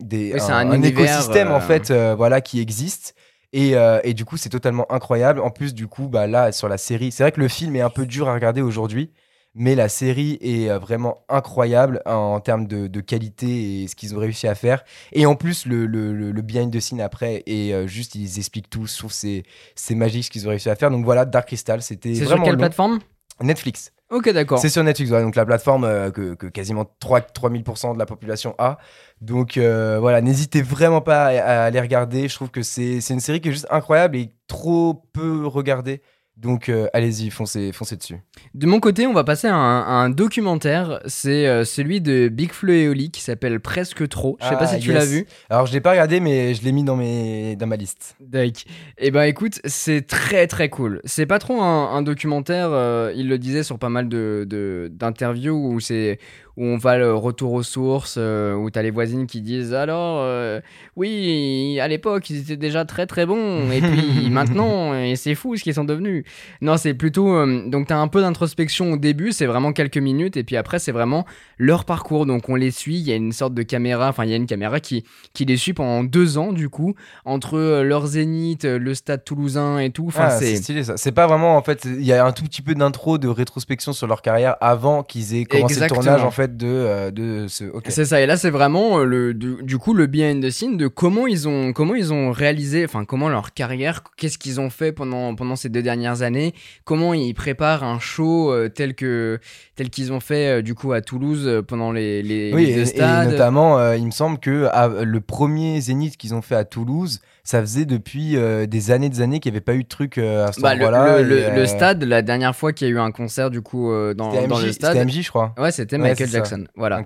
des, 0.00 0.34
un, 0.40 0.82
écosystème 0.82 1.50
en 1.50 1.60
fait 1.60 1.90
voilà, 1.90 2.40
qui 2.40 2.60
existe. 2.60 3.14
Euh, 3.54 4.00
et, 4.04 4.14
du 4.14 4.24
coup, 4.24 4.36
c'est 4.36 4.48
totalement 4.48 4.90
incroyable. 4.92 5.40
En 5.40 5.50
plus, 5.50 5.74
du 5.74 5.86
coup, 5.86 6.08
bah, 6.08 6.26
là, 6.26 6.52
sur 6.52 6.68
la 6.68 6.78
série, 6.78 7.12
c'est 7.12 7.22
vrai 7.22 7.32
que 7.32 7.40
le 7.40 7.48
film 7.48 7.76
est 7.76 7.80
un 7.80 7.90
peu 7.90 8.06
dur 8.06 8.28
à 8.28 8.34
regarder 8.34 8.62
aujourd'hui, 8.62 9.10
mais 9.54 9.74
la 9.74 9.88
série 9.88 10.38
est 10.40 10.70
euh, 10.70 10.78
vraiment 10.78 11.24
incroyable 11.28 12.00
en, 12.06 12.38
termes 12.40 12.66
de, 12.66 13.00
qualité 13.00 13.82
et 13.82 13.88
ce 13.88 13.96
qu'ils 13.96 14.14
ont 14.14 14.18
réussi 14.18 14.46
à 14.46 14.54
faire. 14.54 14.84
Et 15.12 15.26
en 15.26 15.34
plus, 15.34 15.66
le, 15.66 15.86
le, 15.86 16.12
le, 16.12 16.42
behind 16.42 16.72
the 16.72 16.80
scene 16.80 17.00
après, 17.00 17.42
et 17.46 17.74
euh, 17.74 17.86
juste, 17.86 18.14
ils 18.14 18.38
expliquent 18.38 18.70
tout. 18.70 18.86
sur 18.86 19.10
ces 19.10 19.42
c'est 19.74 19.94
magique 19.94 20.24
ce 20.24 20.30
qu'ils 20.30 20.46
ont 20.46 20.50
réussi 20.50 20.70
à 20.70 20.76
faire. 20.76 20.90
Donc 20.90 21.04
voilà, 21.04 21.24
Dark 21.24 21.48
Crystal, 21.48 21.82
c'était. 21.82 22.14
C'est 22.14 22.26
sur 22.26 22.42
quelle 22.42 22.56
plateforme? 22.56 23.00
Netflix. 23.42 23.92
Ok, 24.10 24.28
d'accord. 24.30 24.58
C'est 24.58 24.68
sur 24.68 24.82
Netflix, 24.82 25.10
donc 25.10 25.36
la 25.36 25.46
plateforme 25.46 26.10
que, 26.12 26.34
que, 26.34 26.46
quasiment 26.46 26.84
3, 26.98 27.20
3000% 27.20 27.94
de 27.94 27.98
la 27.98 28.06
population 28.06 28.56
a. 28.58 28.78
Donc 29.20 29.56
euh, 29.56 29.98
voilà, 30.00 30.20
n'hésitez 30.20 30.62
vraiment 30.62 31.00
pas 31.00 31.26
à, 31.26 31.64
aller 31.64 31.80
regarder. 31.80 32.28
Je 32.28 32.34
trouve 32.34 32.50
que 32.50 32.62
c'est 32.62 32.98
une 33.10 33.20
série 33.20 33.40
qui 33.40 33.50
est 33.50 33.52
juste 33.52 33.68
incroyable 33.70 34.16
et 34.16 34.32
trop 34.46 34.94
peu 35.12 35.46
regardée. 35.46 36.02
Donc 36.40 36.68
euh, 36.68 36.88
allez-y, 36.94 37.28
foncez, 37.28 37.70
foncez 37.72 37.96
dessus. 37.96 38.16
De 38.54 38.66
mon 38.66 38.80
côté, 38.80 39.06
on 39.06 39.12
va 39.12 39.24
passer 39.24 39.46
à 39.48 39.54
un, 39.54 40.08
documentaire. 40.08 41.00
C'est 41.04 41.46
euh, 41.46 41.64
celui 41.64 42.00
de 42.00 42.28
Big 42.28 42.52
Flo 42.52 42.72
et 42.72 42.88
Oli 42.88 43.10
qui 43.10 43.20
s'appelle 43.20 43.60
Presque 43.60 44.08
Trop. 44.08 44.38
Je 44.40 44.46
sais 44.46 44.56
pas 44.56 44.60
ah, 44.62 44.66
si 44.66 44.80
tu 44.80 44.92
l'as 44.92 45.04
vu. 45.04 45.26
Alors 45.50 45.66
je 45.66 45.72
l'ai 45.72 45.80
pas 45.80 45.90
regardé, 45.90 46.18
mais 46.20 46.54
je 46.54 46.62
l'ai 46.64 46.72
mis 46.72 46.82
dans, 46.82 46.96
mes, 46.96 47.56
dans 47.56 47.66
ma 47.66 47.76
liste. 47.76 48.16
D'accord. 48.20 48.40
Et 48.40 48.54
eh 48.98 49.10
ben 49.10 49.24
écoute, 49.24 49.60
c'est 49.64 50.06
très 50.06 50.46
très 50.46 50.70
cool. 50.70 51.00
C'est 51.04 51.26
pas 51.26 51.38
trop 51.38 51.60
un, 51.60 52.00
documentaire, 52.02 52.70
il 53.14 53.28
le 53.28 53.38
disait 53.38 53.62
sur 53.62 53.78
pas 53.78 53.90
mal 53.90 54.08
d'interviews 54.08 55.68
de, 55.68 55.74
où 55.74 55.80
c'est 55.80 56.18
où 56.60 56.64
on 56.66 56.76
va 56.76 56.98
le 56.98 57.14
retour 57.14 57.54
aux 57.54 57.62
sources, 57.62 58.16
euh, 58.18 58.54
où 58.54 58.70
tu 58.70 58.78
as 58.78 58.82
les 58.82 58.90
voisines 58.90 59.26
qui 59.26 59.40
disent 59.40 59.72
alors, 59.72 60.18
euh, 60.20 60.60
oui, 60.94 61.80
à 61.80 61.88
l'époque, 61.88 62.28
ils 62.28 62.38
étaient 62.38 62.58
déjà 62.58 62.84
très 62.84 63.06
très 63.06 63.24
bons, 63.24 63.70
et 63.70 63.80
puis 63.80 64.28
maintenant, 64.30 64.94
et 64.94 65.16
c'est 65.16 65.34
fou 65.34 65.56
ce 65.56 65.62
qu'ils 65.62 65.72
sont 65.72 65.84
devenus. 65.84 66.22
Non, 66.60 66.76
c'est 66.76 66.92
plutôt. 66.92 67.34
Euh, 67.34 67.66
donc, 67.66 67.86
tu 67.86 67.94
as 67.94 67.98
un 67.98 68.08
peu 68.08 68.20
d'introspection 68.20 68.92
au 68.92 68.96
début, 68.98 69.32
c'est 69.32 69.46
vraiment 69.46 69.72
quelques 69.72 69.96
minutes, 69.96 70.36
et 70.36 70.44
puis 70.44 70.58
après, 70.58 70.78
c'est 70.78 70.92
vraiment 70.92 71.24
leur 71.56 71.86
parcours. 71.86 72.26
Donc, 72.26 72.50
on 72.50 72.56
les 72.56 72.70
suit, 72.70 72.98
il 72.98 73.08
y 73.08 73.12
a 73.12 73.16
une 73.16 73.32
sorte 73.32 73.54
de 73.54 73.62
caméra, 73.62 74.10
enfin, 74.10 74.26
il 74.26 74.30
y 74.30 74.34
a 74.34 74.36
une 74.36 74.46
caméra 74.46 74.80
qui, 74.80 75.02
qui 75.32 75.46
les 75.46 75.56
suit 75.56 75.72
pendant 75.72 76.04
deux 76.04 76.36
ans, 76.36 76.52
du 76.52 76.68
coup, 76.68 76.94
entre 77.24 77.80
leur 77.80 78.06
zénith, 78.06 78.66
le 78.66 78.94
stade 78.94 79.24
toulousain 79.24 79.78
et 79.78 79.88
tout. 79.88 80.08
Enfin, 80.08 80.26
ah, 80.26 80.38
c'est 80.38 80.56
stylé 80.56 80.84
ça. 80.84 80.98
C'est 80.98 81.12
pas 81.12 81.26
vraiment, 81.26 81.56
en 81.56 81.62
fait, 81.62 81.86
il 81.86 82.04
y 82.04 82.12
a 82.12 82.26
un 82.26 82.32
tout 82.32 82.44
petit 82.44 82.60
peu 82.60 82.74
d'intro, 82.74 83.16
de 83.16 83.28
rétrospection 83.28 83.94
sur 83.94 84.06
leur 84.06 84.20
carrière 84.20 84.56
avant 84.60 85.02
qu'ils 85.02 85.34
aient 85.34 85.46
commencé 85.46 85.80
le 85.80 85.86
tournage, 85.86 86.22
en 86.22 86.30
fait 86.30 86.49
de, 86.56 86.66
euh, 86.66 87.10
de 87.10 87.46
ce. 87.48 87.64
C'est 87.88 88.04
ça. 88.04 88.20
Et 88.20 88.26
là, 88.26 88.36
c'est 88.36 88.50
vraiment 88.50 89.00
euh, 89.00 89.04
le, 89.04 89.34
du, 89.34 89.78
coup 89.78 89.94
le 89.94 90.06
behind 90.06 90.44
the 90.44 90.50
scene 90.50 90.76
de 90.76 90.88
comment 90.88 91.26
ils 91.26 91.48
ont, 91.48 91.72
comment 91.72 91.94
ils 91.94 92.12
ont 92.12 92.32
réalisé, 92.32 92.84
enfin, 92.84 93.04
comment 93.04 93.28
leur 93.28 93.52
carrière, 93.52 94.02
qu'est-ce 94.16 94.38
qu'ils 94.38 94.60
ont 94.60 94.70
fait 94.70 94.92
pendant, 94.92 95.34
pendant 95.34 95.56
ces 95.56 95.68
deux 95.68 95.82
dernières 95.82 96.22
années, 96.22 96.54
comment 96.84 97.14
ils 97.14 97.34
préparent 97.34 97.84
un 97.84 97.98
show 97.98 98.52
euh, 98.52 98.68
tel 98.68 98.94
que 98.94 99.38
tel 99.76 99.90
qu'ils 99.90 100.12
ont 100.12 100.20
fait 100.20 100.62
du 100.62 100.74
coup 100.74 100.92
à 100.92 101.00
Toulouse 101.00 101.62
pendant 101.66 101.92
les, 101.92 102.22
les, 102.22 102.52
oui, 102.52 102.64
et, 102.64 102.84
stades. 102.84 103.28
Et 103.28 103.32
notamment, 103.32 103.92
il 103.92 104.04
me 104.04 104.10
semble 104.10 104.38
que 104.38 104.68
le 105.02 105.20
premier 105.20 105.80
Zénith 105.80 106.16
qu'ils 106.16 106.34
ont 106.34 106.42
fait 106.42 106.56
à 106.56 106.64
Toulouse, 106.64 107.20
ça 107.44 107.60
faisait 107.60 107.84
depuis 107.84 108.36
des 108.68 108.90
années 108.90 109.08
des 109.08 109.20
années 109.20 109.40
qu'il 109.40 109.52
n'y 109.52 109.56
avait 109.56 109.64
pas 109.64 109.74
eu 109.74 109.82
de 109.82 109.88
truc 109.88 110.18
à 110.18 110.52
ce 110.52 110.60
bah, 110.60 110.74
là 110.74 111.20
Le, 111.22 111.66
stade, 111.66 112.02
la 112.04 112.22
dernière 112.22 112.54
fois 112.54 112.72
qu'il 112.72 112.88
y 112.88 112.90
a 112.90 112.94
eu 112.94 112.98
un 112.98 113.10
concert 113.10 113.50
du 113.50 113.62
coup 113.62 113.90
dans, 114.14 114.46
dans 114.46 114.58
le 114.58 114.72
stade. 114.72 114.92
C'était 114.94 115.04
MJ, 115.04 115.22
je 115.22 115.28
crois. 115.28 115.54
Ouais, 115.58 115.72
c'était 115.72 115.98
Michael 115.98 116.28
Jackson. 116.28 116.64
Voilà. 116.76 117.02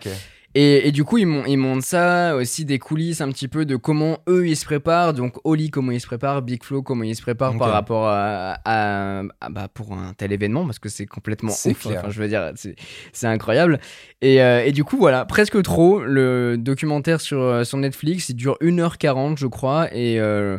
Et, 0.57 0.93
du 0.93 1.03
coup, 1.03 1.19
ils, 1.19 1.43
ils 1.49 1.57
montrent 1.57 1.85
ça, 1.85 2.37
aussi 2.37 2.65
des 2.65 2.79
coulisses 2.79 3.21
un 3.21 3.29
petit 3.31 3.49
peu 3.49 3.65
de 3.65 3.75
comment 3.75 4.19
eux 4.29 4.47
ils 4.47 4.57
se 4.57 4.65
préparent. 4.65 5.13
Donc, 5.13 5.35
Oli, 5.43 5.69
comment 5.69 5.91
il 5.91 6.01
se 6.01 6.07
prépare, 6.07 6.43
Big 6.43 6.63
Flo, 6.63 6.81
comment 6.81 7.03
il 7.03 7.17
se 7.17 7.23
prépare 7.23 7.57
par 7.59 7.73
rapport 7.73 8.07
à, 8.07 9.23
bah, 9.51 9.69
pour 9.73 9.95
un 9.95 10.13
tel 10.15 10.33
événement, 10.33 10.65
parce 10.65 10.79
que 10.79 10.89
c'est 10.89 11.07
complètement 11.07 11.51
ouf. 11.51 11.87
Enfin, 11.87 12.09
je 12.09 12.23
veux 12.23 12.29
dire, 12.29 12.53
c'est 12.55 13.27
incroyable. 13.27 13.81
Et, 14.21 14.41
euh, 14.41 14.65
et, 14.65 14.71
du 14.71 14.85
coup, 14.85 14.97
voilà, 14.97 15.25
presque 15.25 15.61
trop. 15.63 16.05
Le 16.05 16.57
documentaire 16.57 17.21
sur, 17.21 17.41
euh, 17.41 17.65
sur 17.65 17.79
Netflix, 17.79 18.29
il 18.29 18.37
dure 18.37 18.57
1h40, 18.61 19.39
je 19.39 19.47
crois. 19.49 19.89
Euh, 19.93 20.59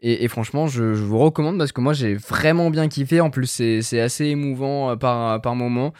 et. 0.00 0.24
Et, 0.24 0.28
franchement, 0.28 0.66
je, 0.66 0.94
je, 0.94 1.02
vous 1.02 1.18
recommande 1.18 1.58
parce 1.58 1.72
que 1.72 1.80
moi 1.80 1.92
j'ai 1.92 2.14
vraiment 2.14 2.70
bien 2.70 2.88
kiffé. 2.88 3.20
En 3.20 3.30
plus, 3.30 3.46
c'est 3.46 4.00
assez 4.00 4.26
émouvant 4.26 4.96
par, 4.96 5.40
par 5.40 5.56
moment. 5.56 5.92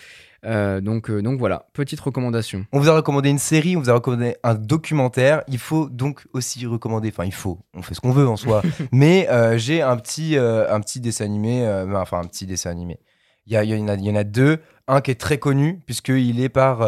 Euh, 0.44 0.80
donc, 0.80 1.10
euh, 1.10 1.20
donc 1.20 1.38
voilà, 1.38 1.66
petite 1.72 2.00
recommandation. 2.00 2.64
On 2.72 2.78
vous 2.78 2.88
a 2.88 2.94
recommandé 2.94 3.28
une 3.28 3.38
série, 3.38 3.76
on 3.76 3.80
vous 3.80 3.90
a 3.90 3.94
recommandé 3.94 4.36
un 4.42 4.54
documentaire. 4.54 5.42
Il 5.48 5.58
faut 5.58 5.88
donc 5.88 6.26
aussi 6.32 6.64
recommander, 6.66 7.08
enfin 7.08 7.24
il 7.24 7.34
faut, 7.34 7.58
on 7.74 7.82
fait 7.82 7.94
ce 7.94 8.00
qu'on 8.00 8.12
veut 8.12 8.28
en 8.28 8.36
soi. 8.36 8.62
mais 8.92 9.28
euh, 9.30 9.58
j'ai 9.58 9.82
un 9.82 9.96
petit, 9.96 10.36
un 10.36 10.80
petit 10.80 11.00
dessin 11.00 11.24
animé, 11.24 11.66
enfin 11.94 12.20
un 12.20 12.24
petit 12.24 12.46
dessin 12.46 12.70
animé. 12.70 13.00
Il 13.46 13.52
y, 13.52 13.66
y, 13.66 13.82
en 13.82 13.88
a, 13.88 13.94
y 13.94 14.10
en 14.10 14.14
a 14.14 14.24
deux. 14.24 14.58
Un 14.86 15.00
qui 15.00 15.10
est 15.10 15.20
très 15.20 15.38
connu, 15.38 15.80
puisqu'il 15.86 16.40
est 16.40 16.48
par. 16.48 16.78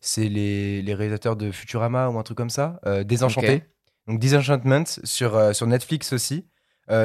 c'est 0.00 0.28
les, 0.28 0.80
les, 0.82 0.94
réalisateurs 0.94 1.36
de 1.36 1.50
Futurama 1.50 2.08
ou 2.08 2.18
un 2.18 2.22
truc 2.22 2.36
comme 2.36 2.50
ça. 2.50 2.80
Désenchanté. 3.04 3.64
Donc 4.08 4.18
Disenchantment 4.18 4.84
sur, 5.04 5.54
sur 5.54 5.66
Netflix 5.66 6.12
aussi. 6.12 6.46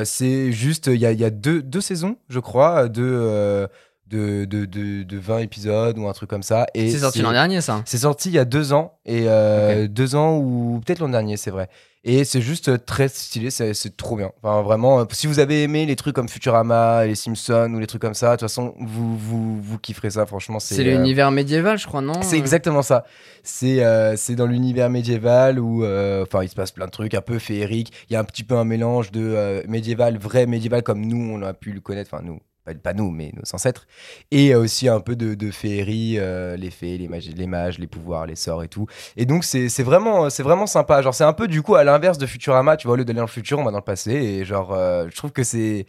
c'est 0.04 0.52
juste. 0.52 0.88
Il 0.88 1.00
y 1.00 1.06
a, 1.06 1.12
y 1.12 1.26
a 1.26 1.30
deux, 1.32 1.62
deux, 1.62 1.82
saisons, 1.82 2.18
je 2.30 2.40
crois, 2.40 2.88
de 2.88 3.68
de, 4.10 4.46
de, 4.46 4.66
de, 5.04 5.18
20 5.18 5.40
épisodes 5.40 5.98
ou 5.98 6.08
un 6.08 6.14
truc 6.14 6.30
comme 6.30 6.44
ça. 6.44 6.66
Et 6.74 6.90
c'est 6.90 7.00
sorti 7.00 7.22
l'an 7.22 7.32
dernier, 7.32 7.62
ça 7.62 7.82
C'est 7.86 8.00
sorti 8.00 8.30
il 8.30 8.36
y 8.36 8.40
a 8.40 8.46
deux 8.46 8.74
ans. 8.74 9.00
Et 9.06 9.26
euh, 9.28 9.88
deux 9.88 10.16
ans 10.16 10.38
ou 10.38 10.82
peut-être 10.86 11.00
l'an 11.00 11.10
dernier, 11.10 11.38
c'est 11.38 11.52
vrai. 11.52 11.70
Et 12.04 12.24
c'est 12.24 12.40
juste 12.40 12.86
très 12.86 13.10
stylé, 13.10 13.50
c'est 13.50 13.98
trop 13.98 14.16
bien. 14.16 14.32
Enfin, 14.42 14.62
vraiment, 14.62 15.02
euh, 15.02 15.06
si 15.12 15.28
vous 15.28 15.40
avez 15.40 15.64
aimé 15.64 15.86
les 15.86 15.98
trucs 15.98 16.16
comme 16.16 16.30
Futurama, 16.30 17.06
les 17.06 17.16
Simpsons 17.16 17.70
ou 17.74 17.80
les 17.80 17.88
trucs 17.88 18.02
comme 18.02 18.14
ça, 18.14 18.28
de 18.28 18.32
toute 18.34 18.42
façon, 18.42 18.76
vous, 18.80 19.18
vous, 19.18 19.62
vous 19.62 19.78
kifferez 19.78 20.12
ça, 20.12 20.26
franchement. 20.26 20.60
C'est 20.60 20.84
l'univers 20.84 21.32
médiéval, 21.32 21.78
je 21.78 21.86
crois, 21.86 22.00
non 22.00 22.22
C'est 22.22 22.38
exactement 22.38 22.82
ça. 22.82 23.04
C'est 23.44 23.84
c'est 24.16 24.36
dans 24.36 24.46
l'univers 24.46 24.90
médiéval 24.90 25.60
où 25.60 25.84
enfin 26.22 26.44
il 26.44 26.50
se 26.50 26.56
passe 26.56 26.72
plein 26.72 26.86
de 26.86 26.92
trucs 26.92 27.14
un 27.14 27.22
peu 27.22 27.40
féeriques. 27.40 27.92
Il 28.10 28.14
y 28.14 28.16
a 28.16 28.22
un 28.22 28.26
petit 28.26 28.44
peu 28.44 28.56
un 28.56 28.64
mélange 28.64 29.12
de 29.12 29.64
médiéval, 29.68 30.18
vrai 30.18 30.46
médiéval 30.46 30.84
comme 30.84 31.06
nous, 31.06 31.34
on 31.34 31.42
a 31.42 31.54
pu 31.54 31.74
le 31.74 31.82
connaître, 31.82 32.12
enfin 32.14 32.24
nous, 32.24 32.40
pas 32.76 32.94
nous, 32.94 33.12
mais 33.12 33.32
nos 33.34 33.44
ancêtres, 33.54 33.88
et 34.32 34.56
aussi 34.56 34.88
un 34.88 35.00
peu 35.00 35.16
de, 35.16 35.52
féerie, 35.52 36.16
euh, 36.18 36.56
les 36.58 36.70
fées, 36.70 36.98
les, 36.98 37.08
mages, 37.08 37.30
les 37.30 37.48
mages, 37.48 37.80
les 37.80 37.88
pouvoirs, 37.88 38.26
les 38.26 38.36
sorts 38.36 38.64
et 38.64 38.68
tout. 38.68 38.88
Et 39.16 39.26
donc 39.26 39.44
c'est 39.44 39.84
vraiment, 39.84 40.28
vraiment 40.28 40.68
sympa. 40.68 41.02
Genre 41.02 41.14
c'est 41.14 41.24
un 41.24 41.34
peu 41.34 41.48
du 41.48 41.62
coup 41.62 41.76
à 41.76 41.84
l'inverse 41.84 42.18
de 42.18 42.26
Futurama, 42.26 42.78
tu 42.78 42.88
vois, 42.88 42.96
au 42.96 42.98
lieu 42.98 43.06
d'aller 43.06 43.18
dans 43.18 43.24
le 43.24 43.30
futur, 43.30 43.60
on 43.60 43.64
va 43.64 43.72
dans 43.72 43.78
le 43.78 43.84
passé. 43.84 44.12
Et 44.12 44.46
genre, 44.46 44.74
euh, 44.74 45.08
je 45.10 45.16
trouve 45.16 45.32
que 45.32 45.44
c'est, 45.44 45.86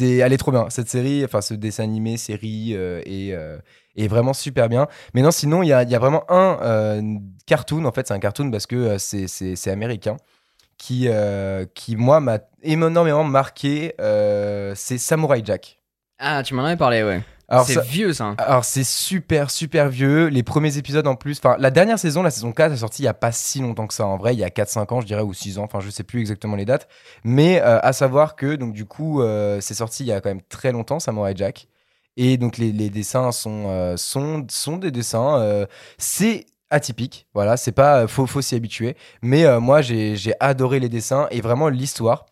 elle 0.00 0.32
est 0.32 0.38
trop 0.38 0.52
bien 0.52 0.68
cette 0.70 0.88
série, 0.88 1.24
enfin 1.24 1.40
ce 1.40 1.54
dessin 1.54 1.84
animé, 1.84 2.16
série 2.16 2.74
euh, 2.74 3.00
et 3.06 3.34
est 3.96 4.08
vraiment 4.08 4.32
super 4.32 4.68
bien. 4.68 4.86
Mais 5.14 5.22
non, 5.22 5.30
sinon, 5.30 5.62
il 5.62 5.68
y 5.68 5.72
a, 5.72 5.82
y 5.82 5.94
a, 5.94 5.98
vraiment 5.98 6.24
un 6.28 7.00
cartoon, 7.46 7.84
en 7.84 7.92
fait, 7.92 8.06
c'est 8.06 8.14
un 8.14 8.20
cartoon 8.20 8.50
parce 8.50 8.66
que 8.66 8.96
c'est 8.98 9.70
américain, 9.70 10.16
qui, 10.76 11.08
qui 11.74 11.96
moi, 11.96 12.20
m'a 12.20 12.38
énormément 12.62 13.24
marqué, 13.24 13.94
c'est 14.74 14.98
Samurai 14.98 15.42
Jack. 15.44 15.78
Ah, 16.18 16.42
tu 16.42 16.54
m'en 16.54 16.64
avais 16.64 16.76
parlé, 16.76 17.02
ouais. 17.02 17.22
C'est 17.64 17.82
vieux 17.82 18.12
ça. 18.12 18.34
Alors 18.36 18.64
c'est 18.64 18.84
super 18.84 19.50
super 19.50 19.88
vieux. 19.88 20.26
Les 20.26 20.42
premiers 20.42 20.76
épisodes 20.76 21.06
en 21.06 21.16
plus, 21.16 21.38
enfin 21.38 21.56
la 21.58 21.70
dernière 21.70 21.98
saison, 21.98 22.22
la 22.22 22.30
saison 22.30 22.52
4 22.52 22.72
est 22.72 22.76
sortie 22.76 23.02
il 23.02 23.06
y 23.06 23.08
a 23.08 23.14
pas 23.14 23.32
si 23.32 23.60
longtemps 23.60 23.86
que 23.86 23.94
ça 23.94 24.06
en 24.06 24.18
vrai, 24.18 24.34
il 24.34 24.38
y 24.38 24.44
a 24.44 24.50
4 24.50 24.68
5 24.68 24.92
ans, 24.92 25.00
je 25.00 25.06
dirais 25.06 25.22
ou 25.22 25.32
6 25.32 25.58
ans, 25.58 25.64
enfin 25.64 25.80
je 25.80 25.88
sais 25.88 26.02
plus 26.02 26.20
exactement 26.20 26.56
les 26.56 26.66
dates, 26.66 26.88
mais 27.24 27.62
euh, 27.62 27.80
à 27.80 27.94
savoir 27.94 28.36
que 28.36 28.54
donc 28.56 28.74
du 28.74 28.84
coup 28.84 29.22
euh, 29.22 29.62
c'est 29.62 29.72
sorti 29.72 30.04
il 30.04 30.08
y 30.08 30.12
a 30.12 30.20
quand 30.20 30.28
même 30.28 30.42
très 30.42 30.72
longtemps 30.72 31.00
Samurai 31.00 31.32
Jack 31.34 31.68
et 32.18 32.36
donc 32.36 32.58
les, 32.58 32.70
les 32.70 32.90
dessins 32.90 33.32
sont, 33.32 33.64
euh, 33.68 33.96
sont 33.96 34.44
sont 34.50 34.76
des 34.76 34.90
dessins 34.90 35.66
c'est 35.96 36.44
atypique, 36.68 37.28
voilà, 37.32 37.56
c'est 37.56 37.72
pas 37.72 38.06
faut 38.06 38.26
faut 38.26 38.42
s'y 38.42 38.56
habituer, 38.56 38.94
mais 39.22 39.58
moi 39.58 39.80
j'ai 39.80 40.34
adoré 40.38 40.80
les 40.80 40.90
dessins 40.90 41.28
et 41.30 41.40
vraiment 41.40 41.70
l'histoire. 41.70 42.26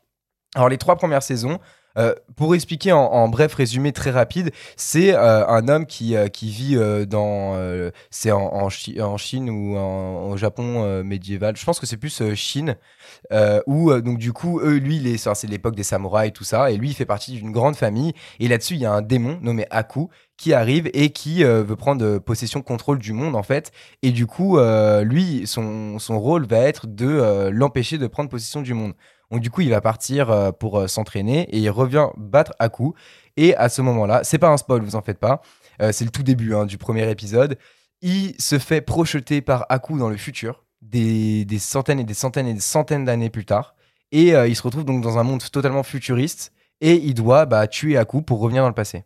Alors 0.54 0.68
les 0.68 0.78
trois 0.78 0.96
premières 0.96 1.22
saisons, 1.22 1.58
euh, 1.96 2.14
pour 2.36 2.54
expliquer 2.54 2.92
en, 2.92 3.28
bref 3.28 3.54
résumé 3.54 3.92
très 3.92 4.10
rapide, 4.10 4.50
c'est 4.76 5.14
euh, 5.14 5.46
un 5.46 5.68
homme 5.68 5.86
qui, 5.86 6.14
euh, 6.14 6.28
vit 6.42 6.76
dans 7.06 7.56
c'est 8.10 8.30
en, 8.30 8.68
Chine 8.68 9.50
ou 9.50 9.76
au 9.76 10.36
Japon 10.36 11.02
médiéval. 11.02 11.56
Je 11.56 11.64
pense 11.64 11.80
que 11.80 11.86
c'est 11.86 11.96
plus 11.96 12.22
Chine 12.34 12.76
où 13.66 13.92
donc 14.00 14.18
du 14.18 14.32
coup 14.32 14.60
lui 14.60 15.18
c'est 15.18 15.46
l'époque 15.46 15.74
des 15.74 15.82
samouraïs 15.82 16.32
tout 16.32 16.44
ça 16.44 16.70
et 16.70 16.76
lui 16.76 16.90
il 16.90 16.94
fait 16.94 17.06
partie 17.06 17.32
d'une 17.32 17.52
grande 17.52 17.76
famille 17.76 18.12
et 18.40 18.48
là-dessus 18.48 18.74
il 18.74 18.80
y 18.80 18.86
a 18.86 18.92
un 18.92 19.02
démon 19.02 19.38
nommé 19.40 19.66
Aku 19.70 20.08
qui 20.36 20.52
arrive 20.52 20.90
et 20.92 21.10
qui 21.10 21.42
veut 21.44 21.76
prendre 21.76 22.18
possession 22.18 22.62
contrôle 22.62 22.98
du 22.98 23.12
monde 23.12 23.34
en 23.34 23.42
fait 23.42 23.72
et 24.02 24.10
du 24.10 24.26
coup 24.26 24.58
lui 25.02 25.46
son, 25.46 25.98
son 25.98 26.20
rôle 26.20 26.46
va 26.46 26.58
être 26.58 26.86
de 26.86 27.48
l'empêcher 27.50 27.98
de 27.98 28.06
prendre 28.06 28.28
possession 28.28 28.60
du 28.60 28.74
monde. 28.74 28.92
Donc 29.30 29.40
du 29.40 29.50
coup, 29.50 29.60
il 29.60 29.70
va 29.70 29.80
partir 29.80 30.30
euh, 30.30 30.52
pour 30.52 30.78
euh, 30.78 30.86
s'entraîner 30.86 31.42
et 31.50 31.58
il 31.58 31.70
revient 31.70 32.08
battre 32.16 32.52
Aku. 32.58 32.92
Et 33.36 33.54
à 33.56 33.68
ce 33.68 33.82
moment-là, 33.82 34.22
c'est 34.24 34.38
pas 34.38 34.48
un 34.48 34.56
spoil, 34.56 34.82
vous 34.82 34.96
en 34.96 35.02
faites 35.02 35.18
pas. 35.18 35.42
Euh, 35.82 35.92
c'est 35.92 36.04
le 36.04 36.10
tout 36.10 36.22
début 36.22 36.54
hein, 36.54 36.64
du 36.66 36.78
premier 36.78 37.10
épisode. 37.10 37.58
Il 38.02 38.34
se 38.40 38.58
fait 38.58 38.80
projeter 38.80 39.40
par 39.40 39.66
Aku 39.68 39.98
dans 39.98 40.08
le 40.08 40.16
futur, 40.16 40.64
des, 40.82 41.46
centaines 41.58 41.98
et 41.98 42.04
des 42.04 42.14
centaines 42.14 42.46
et 42.46 42.54
des 42.54 42.60
centaines 42.60 43.04
d'années 43.04 43.30
plus 43.30 43.44
tard. 43.44 43.74
Et 44.12 44.28
il 44.30 44.54
se 44.54 44.62
retrouve 44.62 44.84
donc 44.84 45.02
dans 45.02 45.18
un 45.18 45.24
monde 45.24 45.42
totalement 45.50 45.82
futuriste 45.82 46.52
et 46.80 46.94
il 46.94 47.14
doit 47.14 47.44
bah, 47.44 47.66
tuer 47.66 47.96
Aku 47.96 48.22
pour 48.22 48.38
revenir 48.38 48.62
dans 48.62 48.68
le 48.68 48.74
passé. 48.74 49.04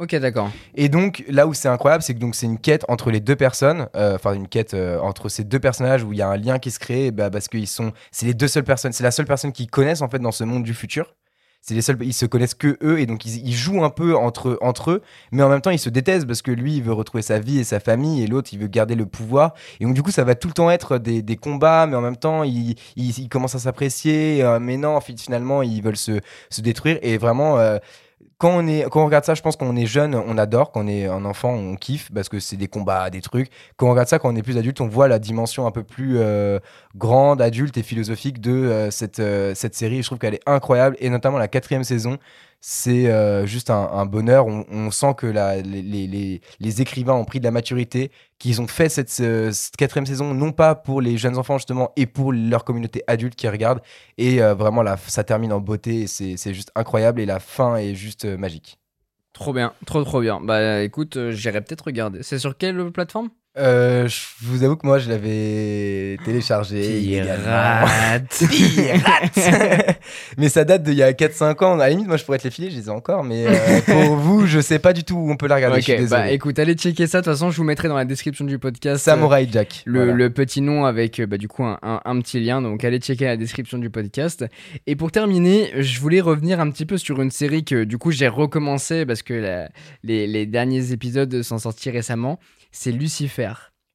Ok, 0.00 0.14
d'accord. 0.16 0.50
Et 0.74 0.88
donc, 0.88 1.22
là 1.28 1.46
où 1.46 1.52
c'est 1.52 1.68
incroyable, 1.68 2.02
c'est 2.02 2.14
que 2.14 2.20
c'est 2.32 2.46
une 2.46 2.58
quête 2.58 2.86
entre 2.88 3.10
les 3.10 3.20
deux 3.20 3.36
personnes, 3.36 3.86
euh, 3.94 4.14
enfin 4.14 4.32
une 4.32 4.48
quête 4.48 4.72
euh, 4.72 4.98
entre 4.98 5.28
ces 5.28 5.44
deux 5.44 5.60
personnages 5.60 6.04
où 6.04 6.14
il 6.14 6.18
y 6.18 6.22
a 6.22 6.28
un 6.28 6.38
lien 6.38 6.58
qui 6.58 6.70
se 6.70 6.78
crée, 6.78 7.10
bah, 7.10 7.28
parce 7.28 7.48
qu'ils 7.48 7.66
sont, 7.66 7.92
c'est 8.10 8.24
les 8.24 8.32
deux 8.32 8.48
seules 8.48 8.64
personnes, 8.64 8.92
c'est 8.92 9.04
la 9.04 9.10
seule 9.10 9.26
personne 9.26 9.52
qu'ils 9.52 9.68
connaissent 9.68 10.00
en 10.00 10.08
fait 10.08 10.18
dans 10.18 10.32
ce 10.32 10.42
monde 10.42 10.62
du 10.62 10.72
futur. 10.72 11.14
C'est 11.60 11.74
les 11.74 11.82
seuls, 11.82 11.98
ils 12.00 12.14
se 12.14 12.24
connaissent 12.24 12.54
que 12.54 12.78
eux 12.82 12.98
et 12.98 13.04
donc 13.04 13.26
ils, 13.26 13.52
jouent 13.52 13.84
un 13.84 13.90
peu 13.90 14.16
entre 14.16 14.90
eux, 14.90 15.02
mais 15.32 15.42
en 15.42 15.50
même 15.50 15.60
temps 15.60 15.70
ils 15.70 15.78
se 15.78 15.90
détestent 15.90 16.26
parce 16.26 16.40
que 16.40 16.50
lui 16.50 16.76
il 16.76 16.82
veut 16.82 16.94
retrouver 16.94 17.20
sa 17.20 17.38
vie 17.38 17.58
et 17.58 17.64
sa 17.64 17.80
famille 17.80 18.22
et 18.22 18.26
l'autre 18.26 18.48
il 18.54 18.58
veut 18.58 18.68
garder 18.68 18.94
le 18.94 19.04
pouvoir. 19.04 19.52
Et 19.78 19.84
donc 19.84 19.92
du 19.92 20.02
coup 20.02 20.10
ça 20.10 20.24
va 20.24 20.34
tout 20.34 20.48
le 20.48 20.54
temps 20.54 20.70
être 20.70 20.96
des, 20.96 21.36
combats, 21.36 21.86
mais 21.86 21.96
en 21.96 22.00
même 22.00 22.16
temps 22.16 22.44
ils, 22.44 22.76
ils, 22.96 23.28
commencent 23.28 23.56
à 23.56 23.58
s'apprécier, 23.58 24.42
euh, 24.42 24.58
mais 24.58 24.78
non 24.78 24.98
finalement 25.02 25.60
ils 25.60 25.82
veulent 25.82 25.98
se, 25.98 26.20
se 26.48 26.62
détruire 26.62 26.98
et 27.02 27.18
vraiment 27.18 27.58
quand 28.40 28.64
on, 28.64 29.04
regarde 29.04 29.24
ça, 29.26 29.34
je 29.34 29.42
pense 29.42 29.56
qu'on 29.56 29.76
est 29.76 29.84
jeune, 29.84 30.14
on 30.14 30.38
adore. 30.38 30.72
Quand 30.72 30.84
on 30.84 30.88
est 30.88 31.06
un 31.06 31.26
enfant, 31.26 31.50
on 31.52 31.76
kiffe 31.76 32.10
parce 32.10 32.30
que 32.30 32.40
c'est 32.40 32.56
des 32.56 32.68
combats, 32.68 33.10
des 33.10 33.20
trucs. 33.20 33.50
Quand 33.76 33.86
on 33.86 33.90
regarde 33.90 34.08
ça, 34.08 34.18
quand 34.18 34.32
on 34.32 34.36
est 34.36 34.42
plus 34.42 34.56
adulte, 34.56 34.80
on 34.80 34.88
voit 34.88 35.08
la 35.08 35.18
dimension 35.18 35.66
un 35.66 35.70
peu 35.70 35.82
plus 35.82 36.14
euh, 36.16 36.58
grande, 36.96 37.42
adulte 37.42 37.76
et 37.76 37.82
philosophique 37.82 38.40
de 38.40 38.50
euh, 38.50 38.90
cette, 38.90 39.20
euh, 39.20 39.54
cette 39.54 39.74
série. 39.74 40.00
Je 40.00 40.06
trouve 40.06 40.18
qu'elle 40.18 40.32
est 40.32 40.48
incroyable 40.48 40.96
et 41.00 41.10
notamment 41.10 41.36
la 41.36 41.48
quatrième 41.48 41.84
saison 41.84 42.16
c'est 42.62 43.46
juste 43.46 43.70
un, 43.70 44.04
bonheur. 44.04 44.46
On, 44.46 44.90
sent 44.90 45.14
que 45.16 45.26
les, 45.26 46.82
écrivains 46.82 47.14
ont 47.14 47.24
pris 47.24 47.40
de 47.40 47.44
la 47.44 47.50
maturité, 47.50 48.10
qu'ils 48.38 48.60
ont 48.60 48.66
fait 48.66 48.90
cette, 48.90 49.22
quatrième 49.78 50.04
saison, 50.04 50.34
non 50.34 50.52
pas 50.52 50.74
pour 50.74 51.00
les 51.00 51.16
jeunes 51.16 51.38
enfants 51.38 51.56
justement, 51.56 51.92
et 51.96 52.04
pour 52.04 52.32
leur 52.32 52.64
communauté 52.64 53.02
adulte 53.06 53.34
qui 53.34 53.48
regarde. 53.48 53.80
Et 54.18 54.40
vraiment, 54.40 54.84
ça 55.06 55.24
termine 55.24 55.54
en 55.54 55.60
beauté, 55.60 56.06
c'est 56.06 56.52
juste 56.52 56.70
incroyable, 56.74 57.22
et 57.22 57.26
la 57.26 57.40
fin 57.40 57.76
est 57.76 57.94
juste 57.94 58.26
magique. 58.36 58.78
Trop 59.32 59.52
bien, 59.52 59.74
trop 59.86 60.02
trop 60.04 60.20
bien. 60.20 60.40
Bah 60.40 60.82
écoute, 60.82 61.30
j'irai 61.30 61.60
peut-être 61.62 61.84
regarder. 61.84 62.22
C'est 62.22 62.38
sur 62.38 62.56
quelle 62.56 62.90
plateforme? 62.92 63.30
Euh, 63.58 64.06
je 64.06 64.20
vous 64.42 64.62
avoue 64.62 64.76
que 64.76 64.86
moi, 64.86 65.00
je 65.00 65.08
l'avais 65.08 66.18
téléchargé. 66.24 67.20
Pirate 67.20 68.44
Mais 70.38 70.48
ça 70.48 70.64
date 70.64 70.84
d'il 70.84 70.94
y 70.94 71.02
a 71.02 71.12
4-5 71.12 71.64
ans. 71.64 71.74
À 71.74 71.78
la 71.78 71.90
limite, 71.90 72.06
moi, 72.06 72.16
je 72.16 72.24
pourrais 72.24 72.38
te 72.38 72.44
les 72.44 72.52
filer, 72.52 72.70
je 72.70 72.76
les 72.76 72.86
ai 72.86 72.90
encore. 72.90 73.24
Mais 73.24 73.46
euh, 73.48 73.80
pour 73.86 74.14
vous, 74.14 74.46
je 74.46 74.60
sais 74.60 74.78
pas 74.78 74.92
du 74.92 75.02
tout 75.02 75.16
où 75.16 75.32
on 75.32 75.36
peut 75.36 75.48
la 75.48 75.56
regarder. 75.56 75.80
Ok, 75.80 76.08
bah 76.08 76.30
écoute, 76.30 76.60
allez 76.60 76.74
checker 76.74 77.08
ça. 77.08 77.18
De 77.20 77.24
toute 77.24 77.32
façon, 77.32 77.50
je 77.50 77.56
vous 77.56 77.64
mettrai 77.64 77.88
dans 77.88 77.96
la 77.96 78.04
description 78.04 78.44
du 78.44 78.60
podcast. 78.60 79.04
Samurai 79.04 79.48
Jack. 79.50 79.82
Le, 79.84 80.28
petit 80.28 80.60
nom 80.60 80.84
avec, 80.84 81.18
euh, 81.18 81.26
bah, 81.26 81.36
du 81.36 81.48
coup, 81.48 81.64
un, 81.64 81.78
un, 81.82 82.20
petit 82.20 82.38
lien. 82.38 82.62
Donc, 82.62 82.84
allez 82.84 82.98
checker 82.98 83.24
la 83.24 83.36
description 83.36 83.78
du 83.78 83.90
podcast. 83.90 84.44
Et 84.86 84.94
pour 84.94 85.10
terminer, 85.10 85.72
je 85.76 85.98
voulais 85.98 86.20
revenir 86.20 86.60
un 86.60 86.70
petit 86.70 86.86
peu 86.86 86.98
sur 86.98 87.20
une 87.20 87.32
série 87.32 87.64
que, 87.64 87.82
du 87.82 87.98
coup, 87.98 88.12
j'ai 88.12 88.28
recommencé 88.28 89.04
parce 89.04 89.22
que 89.22 89.66
les, 90.04 90.28
les 90.28 90.46
derniers 90.46 90.92
épisodes 90.92 91.42
sont 91.42 91.58
sortis 91.58 91.90
récemment 91.90 92.38
c'est 92.72 92.92
Lucifer. 92.92 93.39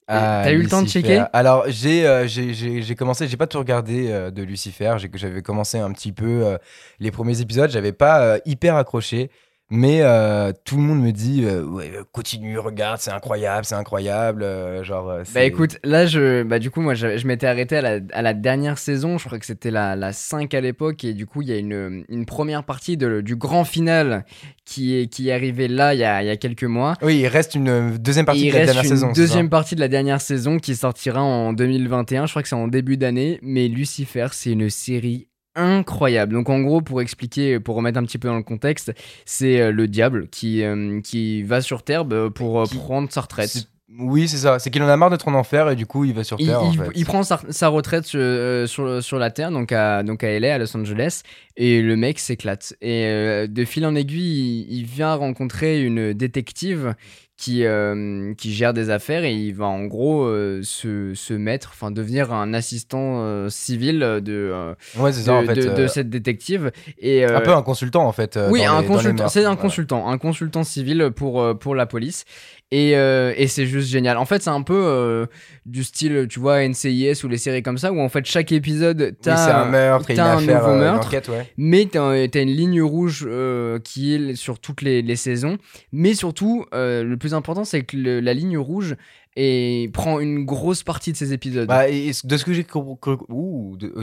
Ah, 0.08 0.42
T'as 0.44 0.52
eu 0.52 0.62
le 0.62 0.70
temps 0.70 0.84
de 0.84 0.88
checker? 0.88 1.24
Alors 1.34 1.64
j'ai 1.68 2.08
euh, 2.08 2.28
j'ai 2.28 2.96
commencé, 2.96 3.28
j'ai 3.28 3.38
pas 3.38 3.48
tout 3.48 3.58
regardé 3.58 4.12
euh, 4.12 4.30
de 4.30 4.44
Lucifer. 4.44 4.98
J'avais 5.16 5.42
commencé 5.42 5.80
un 5.80 5.92
petit 5.92 6.12
peu 6.12 6.46
euh, 6.46 6.58
les 7.00 7.10
premiers 7.10 7.42
épisodes. 7.42 7.72
J'avais 7.72 7.92
pas 7.92 8.38
hyper 8.46 8.76
accroché. 8.76 9.32
Mais 9.72 10.02
euh, 10.02 10.52
tout 10.64 10.78
le 10.78 10.84
monde 10.84 11.02
me 11.02 11.12
dit 11.12 11.44
euh, 11.44 11.64
ouais, 11.64 11.92
continue, 12.12 12.60
regarde, 12.60 13.00
c'est 13.00 13.10
incroyable, 13.10 13.66
c'est 13.66 13.74
incroyable. 13.74 14.44
Euh, 14.44 14.84
genre, 14.84 15.22
bah 15.34 15.44
écoute, 15.44 15.80
là, 15.84 16.06
je, 16.06 16.44
bah, 16.44 16.60
du 16.60 16.70
coup, 16.70 16.82
moi, 16.82 16.94
je, 16.94 17.26
m'étais 17.26 17.48
arrêté 17.48 17.78
à 17.78 17.82
la, 17.82 18.00
à 18.14 18.22
la, 18.22 18.36
dernière 18.36 18.78
saison, 18.78 19.18
je 19.18 19.26
crois 19.26 19.40
que 19.40 19.46
c'était 19.46 19.72
la, 19.72 19.96
la 19.96 20.14
5 20.14 20.54
à 20.54 20.62
l'époque, 20.62 21.04
et 21.04 21.16
du 21.16 21.26
coup, 21.26 21.42
il 21.42 21.48
y 21.48 21.52
a 21.52 21.58
une, 21.58 22.06
une 22.10 22.26
première 22.28 22.64
partie 22.64 22.96
de, 22.96 23.22
du 23.22 23.36
grand 23.36 23.64
final 23.64 24.24
qui 24.66 25.00
est, 25.00 25.08
qui 25.08 25.30
est 25.30 25.34
arrivé 25.34 25.68
là 25.68 25.96
il 25.96 26.00
y, 26.00 26.04
a, 26.04 26.22
il 26.22 26.28
y 26.28 26.32
a 26.32 26.38
quelques 26.38 26.64
mois. 26.64 26.94
Oui, 27.02 27.18
il 27.18 27.28
reste 27.28 27.56
une 27.56 27.98
deuxième 27.98 28.26
partie 28.26 28.52
de 28.52 28.54
la 28.54 28.66
dernière 28.66 28.86
saison. 28.86 29.12
Deuxième 29.14 29.50
partie 29.50 29.74
de 29.74 29.80
la 29.80 29.88
dernière 29.88 30.22
saison 30.22 30.60
qui 30.60 30.76
sortira 30.76 31.24
en 31.24 31.54
2021, 31.54 32.28
je 32.28 32.32
crois 32.32 32.44
que 32.44 32.48
c'est 32.48 32.56
en 32.56 32.68
début 32.68 32.98
d'année, 32.98 33.40
mais 33.42 33.68
Lucifer, 33.68 34.28
c'est 34.32 34.52
une 34.52 34.70
série 34.70 35.28
incroyable. 35.56 36.34
Donc 36.34 36.50
en 36.50 36.62
gros, 36.62 36.82
pour 36.82 37.02
expliquer, 37.02 37.60
pour 37.60 37.76
remettre 37.76 37.98
un 37.98 38.04
petit 38.04 38.18
peu 38.18 38.28
dans 38.28 38.38
le 38.38 38.44
contexte, 38.44 38.94
c'est 39.26 39.62
euh, 39.62 39.72
le 39.72 39.88
diable 39.88 40.28
qui, 40.30 40.64
euh, 40.64 41.02
qui 41.02 41.44
va 41.44 41.62
sur 41.62 41.84
Terre 41.84 42.06
bah, 42.06 42.30
pour 42.34 42.62
euh, 42.62 42.66
prendre 42.66 43.12
sa 43.12 43.22
retraite. 43.22 43.68
Oui, 43.98 44.28
c'est 44.28 44.38
ça. 44.38 44.60
C'est 44.60 44.72
qu'il 44.72 44.84
en 44.84 44.90
a 44.90 44.98
marre 44.98 45.10
d'être 45.10 45.28
en 45.30 45.34
enfer 45.34 45.70
et 45.70 45.76
du 45.78 45.86
coup, 45.86 46.04
il 46.04 46.14
va 46.14 46.26
sur 46.26 46.38
Terre. 46.38 46.60
Il, 46.96 47.06
prend 47.06 47.24
sa, 47.24 47.68
retraite 47.70 48.04
sur, 48.06 49.02
sur, 49.02 49.20
la 49.20 49.32
Terre, 49.32 49.52
donc 49.52 49.72
à, 49.72 50.04
donc 50.04 50.22
à 50.24 50.38
LA, 50.38 50.56
à 50.56 50.58
Los 50.58 50.76
Angeles, 50.76 51.22
et 51.56 51.82
le 51.82 51.96
mec 51.96 52.20
s'éclate. 52.20 52.76
Et 52.82 53.48
de 53.48 53.64
fil 53.66 53.86
en 53.86 53.96
aiguille, 53.96 54.68
il, 54.70 54.86
vient 54.86 55.14
rencontrer 55.14 55.82
une 55.82 56.12
détective 56.12 56.94
qui, 57.38 57.66
euh, 57.66 58.34
qui 58.36 58.54
gère 58.54 58.74
des 58.74 58.90
affaires 58.90 59.26
et 59.26 59.34
il 59.34 59.54
va 59.54 59.66
en 59.66 59.86
gros 59.86 60.24
euh, 60.24 60.62
se, 60.64 61.14
se, 61.16 61.34
mettre, 61.34 61.72
enfin 61.74 61.92
devenir 61.92 62.32
un 62.32 62.54
assistant 62.54 63.20
euh, 63.20 63.50
civil 63.50 64.00
de, 64.00 64.74
ouais, 64.98 65.12
ça, 65.12 65.34
en 65.34 65.44
fait, 65.44 65.56
de, 65.56 65.88
cette 65.88 66.10
détective. 66.10 66.72
Et, 66.98 67.26
un 67.26 67.42
peu 67.42 67.54
un 67.54 67.62
consultant 67.62 68.06
en 68.06 68.14
fait. 68.14 68.40
oui, 68.50 68.64
un 68.64 68.84
consultant, 68.84 69.28
c'est 69.28 69.44
un 69.44 69.58
consultant, 69.58 70.08
un 70.08 70.18
consultant 70.18 70.64
civil 70.64 71.12
pour, 71.14 71.58
pour 71.60 71.76
la 71.76 71.86
police. 71.86 72.24
Et, 72.72 72.92
et 72.92 73.48
c'est 73.48 73.68
juste 73.68 73.90
génial. 73.90 74.18
En 74.18 74.26
fait, 74.26 74.42
c'est 74.42 74.50
un 74.50 74.64
peu 74.64 75.28
du 75.66 75.84
style, 75.84 76.28
tu 76.30 76.40
vois, 76.40 76.68
NCIS 76.68 77.24
ou 77.24 77.28
les 77.28 77.38
séries 77.38 77.64
comme 77.64 77.78
ça, 77.78 77.92
où 77.92 78.00
en 78.02 78.10
fait 78.10 78.26
chaque 78.26 78.52
épisode, 78.52 79.16
t'as 79.22 79.62
un 79.62 79.70
meurtre, 79.70 80.12
as 80.18 80.38
un 80.38 80.42
nouveau 80.42 80.76
meurtre, 80.76 81.10
mais 81.58 81.86
t'as 81.86 82.10
as 82.10 82.42
une 82.42 82.50
ligne 82.50 82.82
rouge 82.82 83.28
qui 83.84 84.16
est 84.16 84.36
sur 84.36 84.60
toutes 84.60 84.82
les, 84.82 85.02
les 85.02 85.16
saisons. 85.16 85.58
Mais 85.92 86.16
surtout, 86.16 86.66
le 86.72 87.16
plus 87.26 87.34
important, 87.34 87.66
c'est 87.66 87.84
que 87.84 87.98
la 87.98 88.34
ligne 88.36 88.58
rouge 88.60 88.96
et 89.36 89.90
prend 89.94 90.20
une 90.20 90.46
grosse 90.46 90.84
partie 90.84 91.12
de 91.12 91.18
ces 91.18 91.34
épisodes. 91.34 91.68
Bah, 91.68 91.90
et 91.90 92.12
de 92.24 92.38
ce 92.38 92.46
que 92.46 92.54
j'ai 92.54 92.64
cru, 92.64 92.80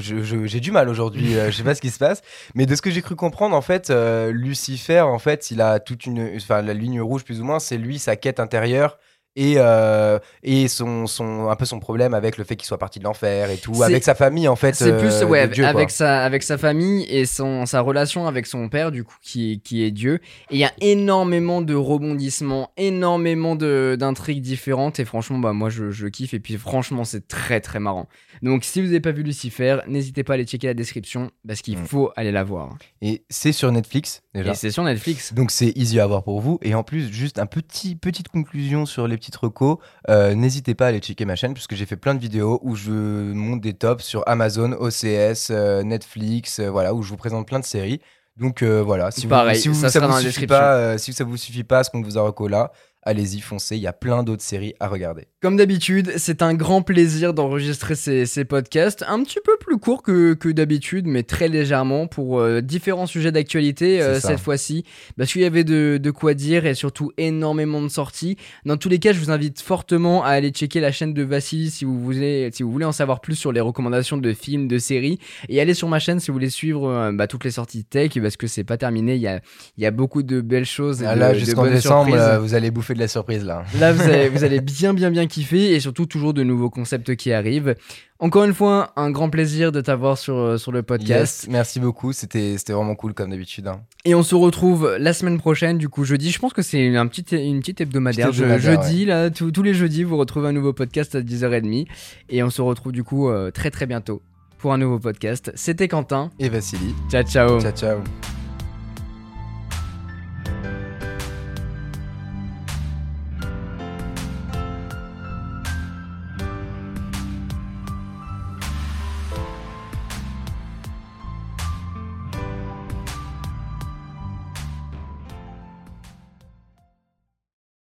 j'ai 0.00 0.60
du 0.60 0.72
mal 0.72 0.88
aujourd'hui, 0.88 1.36
euh, 1.36 1.50
je 1.52 1.56
sais 1.56 1.62
pas 1.62 1.76
ce 1.76 1.80
qui 1.80 1.90
se 1.90 2.00
passe, 2.00 2.20
mais 2.56 2.66
de 2.66 2.74
ce 2.74 2.82
que 2.82 2.90
j'ai 2.90 3.00
cru 3.00 3.14
comprendre, 3.14 3.54
en 3.54 3.60
fait, 3.62 3.90
euh, 3.90 4.32
Lucifer, 4.32 5.02
en 5.02 5.20
fait, 5.20 5.52
il 5.52 5.60
a 5.60 5.78
toute 5.78 6.04
une, 6.04 6.32
enfin, 6.36 6.62
la 6.62 6.74
ligne 6.74 7.00
rouge 7.00 7.22
plus 7.22 7.40
ou 7.40 7.44
moins, 7.44 7.60
c'est 7.60 7.78
lui 7.78 8.00
sa 8.00 8.16
quête 8.16 8.40
intérieure 8.40 8.98
et, 9.36 9.54
euh, 9.56 10.18
et 10.42 10.68
son, 10.68 11.06
son, 11.06 11.48
un 11.48 11.56
peu 11.56 11.64
son 11.64 11.80
problème 11.80 12.14
avec 12.14 12.36
le 12.36 12.44
fait 12.44 12.56
qu'il 12.56 12.66
soit 12.66 12.78
parti 12.78 12.98
de 12.98 13.04
l'enfer 13.04 13.50
et 13.50 13.56
tout, 13.56 13.82
avec 13.82 14.04
sa 14.04 14.14
famille 14.14 14.48
en 14.48 14.56
fait. 14.56 14.74
C'est 14.74 14.96
plus, 14.96 15.22
euh, 15.22 15.26
ouais, 15.26 15.40
avec, 15.64 15.90
sa, 15.90 16.24
avec 16.24 16.42
sa 16.42 16.58
famille 16.58 17.04
et 17.04 17.26
son, 17.26 17.66
sa 17.66 17.80
relation 17.80 18.26
avec 18.26 18.46
son 18.46 18.68
père, 18.68 18.92
du 18.92 19.04
coup, 19.04 19.16
qui, 19.22 19.60
qui 19.64 19.84
est 19.84 19.90
Dieu. 19.90 20.20
Et 20.50 20.56
il 20.56 20.58
y 20.58 20.64
a 20.64 20.72
énormément 20.80 21.62
de 21.62 21.74
rebondissements, 21.74 22.70
énormément 22.76 23.56
d'intrigues 23.56 24.42
différentes, 24.42 25.00
et 25.00 25.04
franchement, 25.04 25.38
bah, 25.38 25.52
moi 25.52 25.70
je, 25.70 25.90
je 25.90 26.06
kiffe, 26.06 26.34
et 26.34 26.40
puis 26.40 26.56
franchement, 26.56 27.04
c'est 27.04 27.26
très 27.26 27.60
très 27.60 27.80
marrant. 27.80 28.08
Donc, 28.42 28.64
si 28.64 28.80
vous 28.80 28.88
n'avez 28.88 29.00
pas 29.00 29.12
vu 29.12 29.22
Lucifer, 29.22 29.78
n'hésitez 29.86 30.24
pas 30.24 30.32
à 30.32 30.34
aller 30.34 30.44
checker 30.44 30.66
la 30.66 30.74
description, 30.74 31.30
parce 31.46 31.62
qu'il 31.62 31.78
mm. 31.78 31.86
faut 31.86 32.10
aller 32.16 32.32
la 32.32 32.42
voir. 32.42 32.76
Et 33.00 33.24
c'est 33.30 33.52
sur 33.52 33.70
Netflix 33.70 34.22
déjà. 34.34 34.50
Et 34.50 34.54
c'est 34.54 34.72
sur 34.72 34.82
Netflix. 34.82 35.32
Donc, 35.32 35.52
c'est 35.52 35.72
easy 35.76 36.00
à 36.00 36.06
voir 36.06 36.24
pour 36.24 36.40
vous. 36.40 36.58
Et 36.62 36.74
en 36.74 36.82
plus, 36.82 37.12
juste 37.12 37.38
un 37.38 37.46
petit 37.46 37.94
petite 37.94 38.28
conclusion 38.28 38.84
sur 38.84 39.06
les 39.06 39.16
petites 39.16 39.36
recos, 39.36 39.78
euh, 40.10 40.34
n'hésitez 40.34 40.74
pas 40.74 40.86
à 40.86 40.88
aller 40.88 40.98
checker 40.98 41.24
ma 41.24 41.36
chaîne 41.36 41.54
puisque 41.54 41.76
j'ai 41.76 41.86
fait 41.86 41.96
plein 41.96 42.14
de 42.14 42.20
vidéos 42.20 42.58
où 42.62 42.74
je 42.74 42.90
monte 43.32 43.60
des 43.60 43.74
tops 43.74 44.04
sur 44.04 44.24
Amazon, 44.26 44.72
OCS, 44.72 45.50
euh, 45.50 45.84
Netflix, 45.84 46.58
euh, 46.58 46.68
voilà, 46.68 46.94
où 46.94 47.02
je 47.02 47.10
vous 47.10 47.16
présente 47.16 47.46
plein 47.46 47.60
de 47.60 47.64
séries. 47.64 48.00
Donc 48.38 48.62
voilà, 48.62 49.10
si, 49.10 49.26
Pareil, 49.26 49.60
vous, 49.68 49.74
si, 49.74 49.90
ça, 49.90 50.06
vous 50.06 50.20
suffit 50.20 50.46
pas, 50.46 50.96
si 50.96 51.12
ça 51.12 51.22
vous 51.22 51.36
suffit 51.36 51.64
pas 51.64 51.84
ce 51.84 51.90
qu'on 51.90 52.00
vous 52.00 52.16
a 52.16 52.22
reco 52.22 52.48
là, 52.48 52.72
allez-y, 53.04 53.40
foncez, 53.40 53.76
il 53.76 53.82
y 53.82 53.86
a 53.86 53.92
plein 53.92 54.22
d'autres 54.22 54.42
séries 54.42 54.74
à 54.78 54.88
regarder. 54.88 55.26
Comme 55.40 55.56
d'habitude, 55.56 56.12
c'est 56.16 56.40
un 56.40 56.54
grand 56.54 56.82
plaisir 56.82 57.34
d'enregistrer 57.34 57.94
ces, 57.96 58.44
podcasts, 58.44 59.04
un 59.08 59.22
petit 59.24 59.40
peu 59.44 59.56
plus 59.58 59.78
courts 59.78 60.02
que, 60.02 60.34
que 60.34 60.48
d'habitude, 60.48 61.06
mais 61.06 61.24
très 61.24 61.48
légèrement 61.48 62.06
pour 62.06 62.38
euh, 62.38 62.60
différents 62.60 63.06
sujets 63.06 63.32
d'actualité 63.32 64.00
euh, 64.00 64.20
cette 64.20 64.38
fois-ci, 64.38 64.84
parce 65.16 65.32
qu'il 65.32 65.42
y 65.42 65.44
avait 65.44 65.64
de, 65.64 65.98
de, 66.00 66.10
quoi 66.10 66.34
dire 66.34 66.64
et 66.66 66.74
surtout 66.74 67.10
énormément 67.18 67.82
de 67.82 67.88
sorties. 67.88 68.36
Dans 68.64 68.76
tous 68.76 68.88
les 68.88 69.00
cas, 69.00 69.12
je 69.12 69.18
vous 69.18 69.30
invite 69.30 69.60
fortement 69.60 70.24
à 70.24 70.30
aller 70.30 70.50
checker 70.50 70.80
la 70.80 70.92
chaîne 70.92 71.12
de 71.12 71.22
Vassili 71.22 71.70
si 71.70 71.84
vous 71.84 71.98
voulez, 71.98 72.50
si 72.52 72.62
vous 72.62 72.70
voulez 72.70 72.84
en 72.84 72.92
savoir 72.92 73.20
plus 73.20 73.34
sur 73.34 73.50
les 73.50 73.60
recommandations 73.60 74.16
de 74.16 74.32
films, 74.32 74.68
de 74.68 74.78
séries, 74.78 75.18
et 75.48 75.60
allez 75.60 75.74
sur 75.74 75.88
ma 75.88 75.98
chaîne 75.98 76.20
si 76.20 76.30
vous 76.30 76.34
voulez 76.34 76.50
suivre 76.50 76.88
euh, 76.88 77.12
bah, 77.12 77.26
toutes 77.26 77.44
les 77.44 77.50
sorties 77.50 77.84
tech, 77.84 78.12
parce 78.20 78.36
que 78.36 78.46
c'est 78.46 78.64
pas 78.64 78.76
terminé, 78.76 79.16
il 79.16 79.22
y 79.22 79.28
a, 79.28 79.40
y 79.76 79.86
a 79.86 79.90
beaucoup 79.90 80.22
de 80.22 80.40
belles 80.40 80.64
choses. 80.64 81.02
Ah 81.04 81.16
là, 81.16 81.34
jusqu'en 81.34 81.66
décembre, 81.66 82.38
vous 82.40 82.54
allez 82.54 82.70
bouffer 82.70 82.91
de 82.94 82.98
la 82.98 83.08
surprise 83.08 83.44
là. 83.44 83.64
Là, 83.78 83.92
vous 83.92 84.02
allez, 84.02 84.28
vous 84.28 84.44
allez 84.44 84.60
bien, 84.60 84.94
bien, 84.94 85.10
bien 85.10 85.26
kiffer 85.26 85.72
et 85.74 85.80
surtout 85.80 86.06
toujours 86.06 86.34
de 86.34 86.42
nouveaux 86.42 86.70
concepts 86.70 87.16
qui 87.16 87.32
arrivent. 87.32 87.74
Encore 88.18 88.44
une 88.44 88.54
fois, 88.54 88.92
un 88.96 89.10
grand 89.10 89.30
plaisir 89.30 89.72
de 89.72 89.80
t'avoir 89.80 90.16
sur, 90.16 90.36
euh, 90.36 90.56
sur 90.56 90.70
le 90.70 90.82
podcast. 90.82 91.48
merci 91.50 91.80
beaucoup, 91.80 92.12
c'était 92.12 92.56
vraiment 92.68 92.94
cool 92.94 93.14
comme 93.14 93.30
d'habitude. 93.30 93.66
Hein. 93.66 93.80
Et 94.04 94.14
on 94.14 94.22
se 94.22 94.34
retrouve 94.34 94.96
la 94.98 95.12
semaine 95.12 95.38
prochaine, 95.38 95.76
du 95.76 95.88
coup 95.88 96.04
jeudi. 96.04 96.30
Je 96.30 96.38
pense 96.38 96.52
que 96.52 96.62
c'est 96.62 96.96
un 96.96 97.06
petit, 97.08 97.24
une 97.36 97.60
petite 97.60 97.80
hebdomadaire. 97.80 98.32
jeudi, 98.32 99.06
là, 99.06 99.30
tous 99.30 99.62
les 99.62 99.74
jeudis, 99.74 100.04
vous 100.04 100.16
retrouvez 100.16 100.48
un 100.48 100.52
nouveau 100.52 100.72
podcast 100.72 101.14
à 101.16 101.20
10h30. 101.20 101.86
Et 102.28 102.42
on 102.42 102.50
se 102.50 102.62
retrouve 102.62 102.92
du 102.92 103.02
coup 103.02 103.28
euh, 103.28 103.50
très 103.50 103.70
très 103.70 103.86
bientôt 103.86 104.22
pour 104.58 104.72
un 104.72 104.78
nouveau 104.78 105.00
podcast. 105.00 105.50
C'était 105.56 105.88
Quentin. 105.88 106.30
Et 106.38 106.48
Vassili. 106.48 106.94
Ciao 107.10 107.24
ciao. 107.24 107.60
Ciao 107.60 107.72
ciao. 107.72 108.31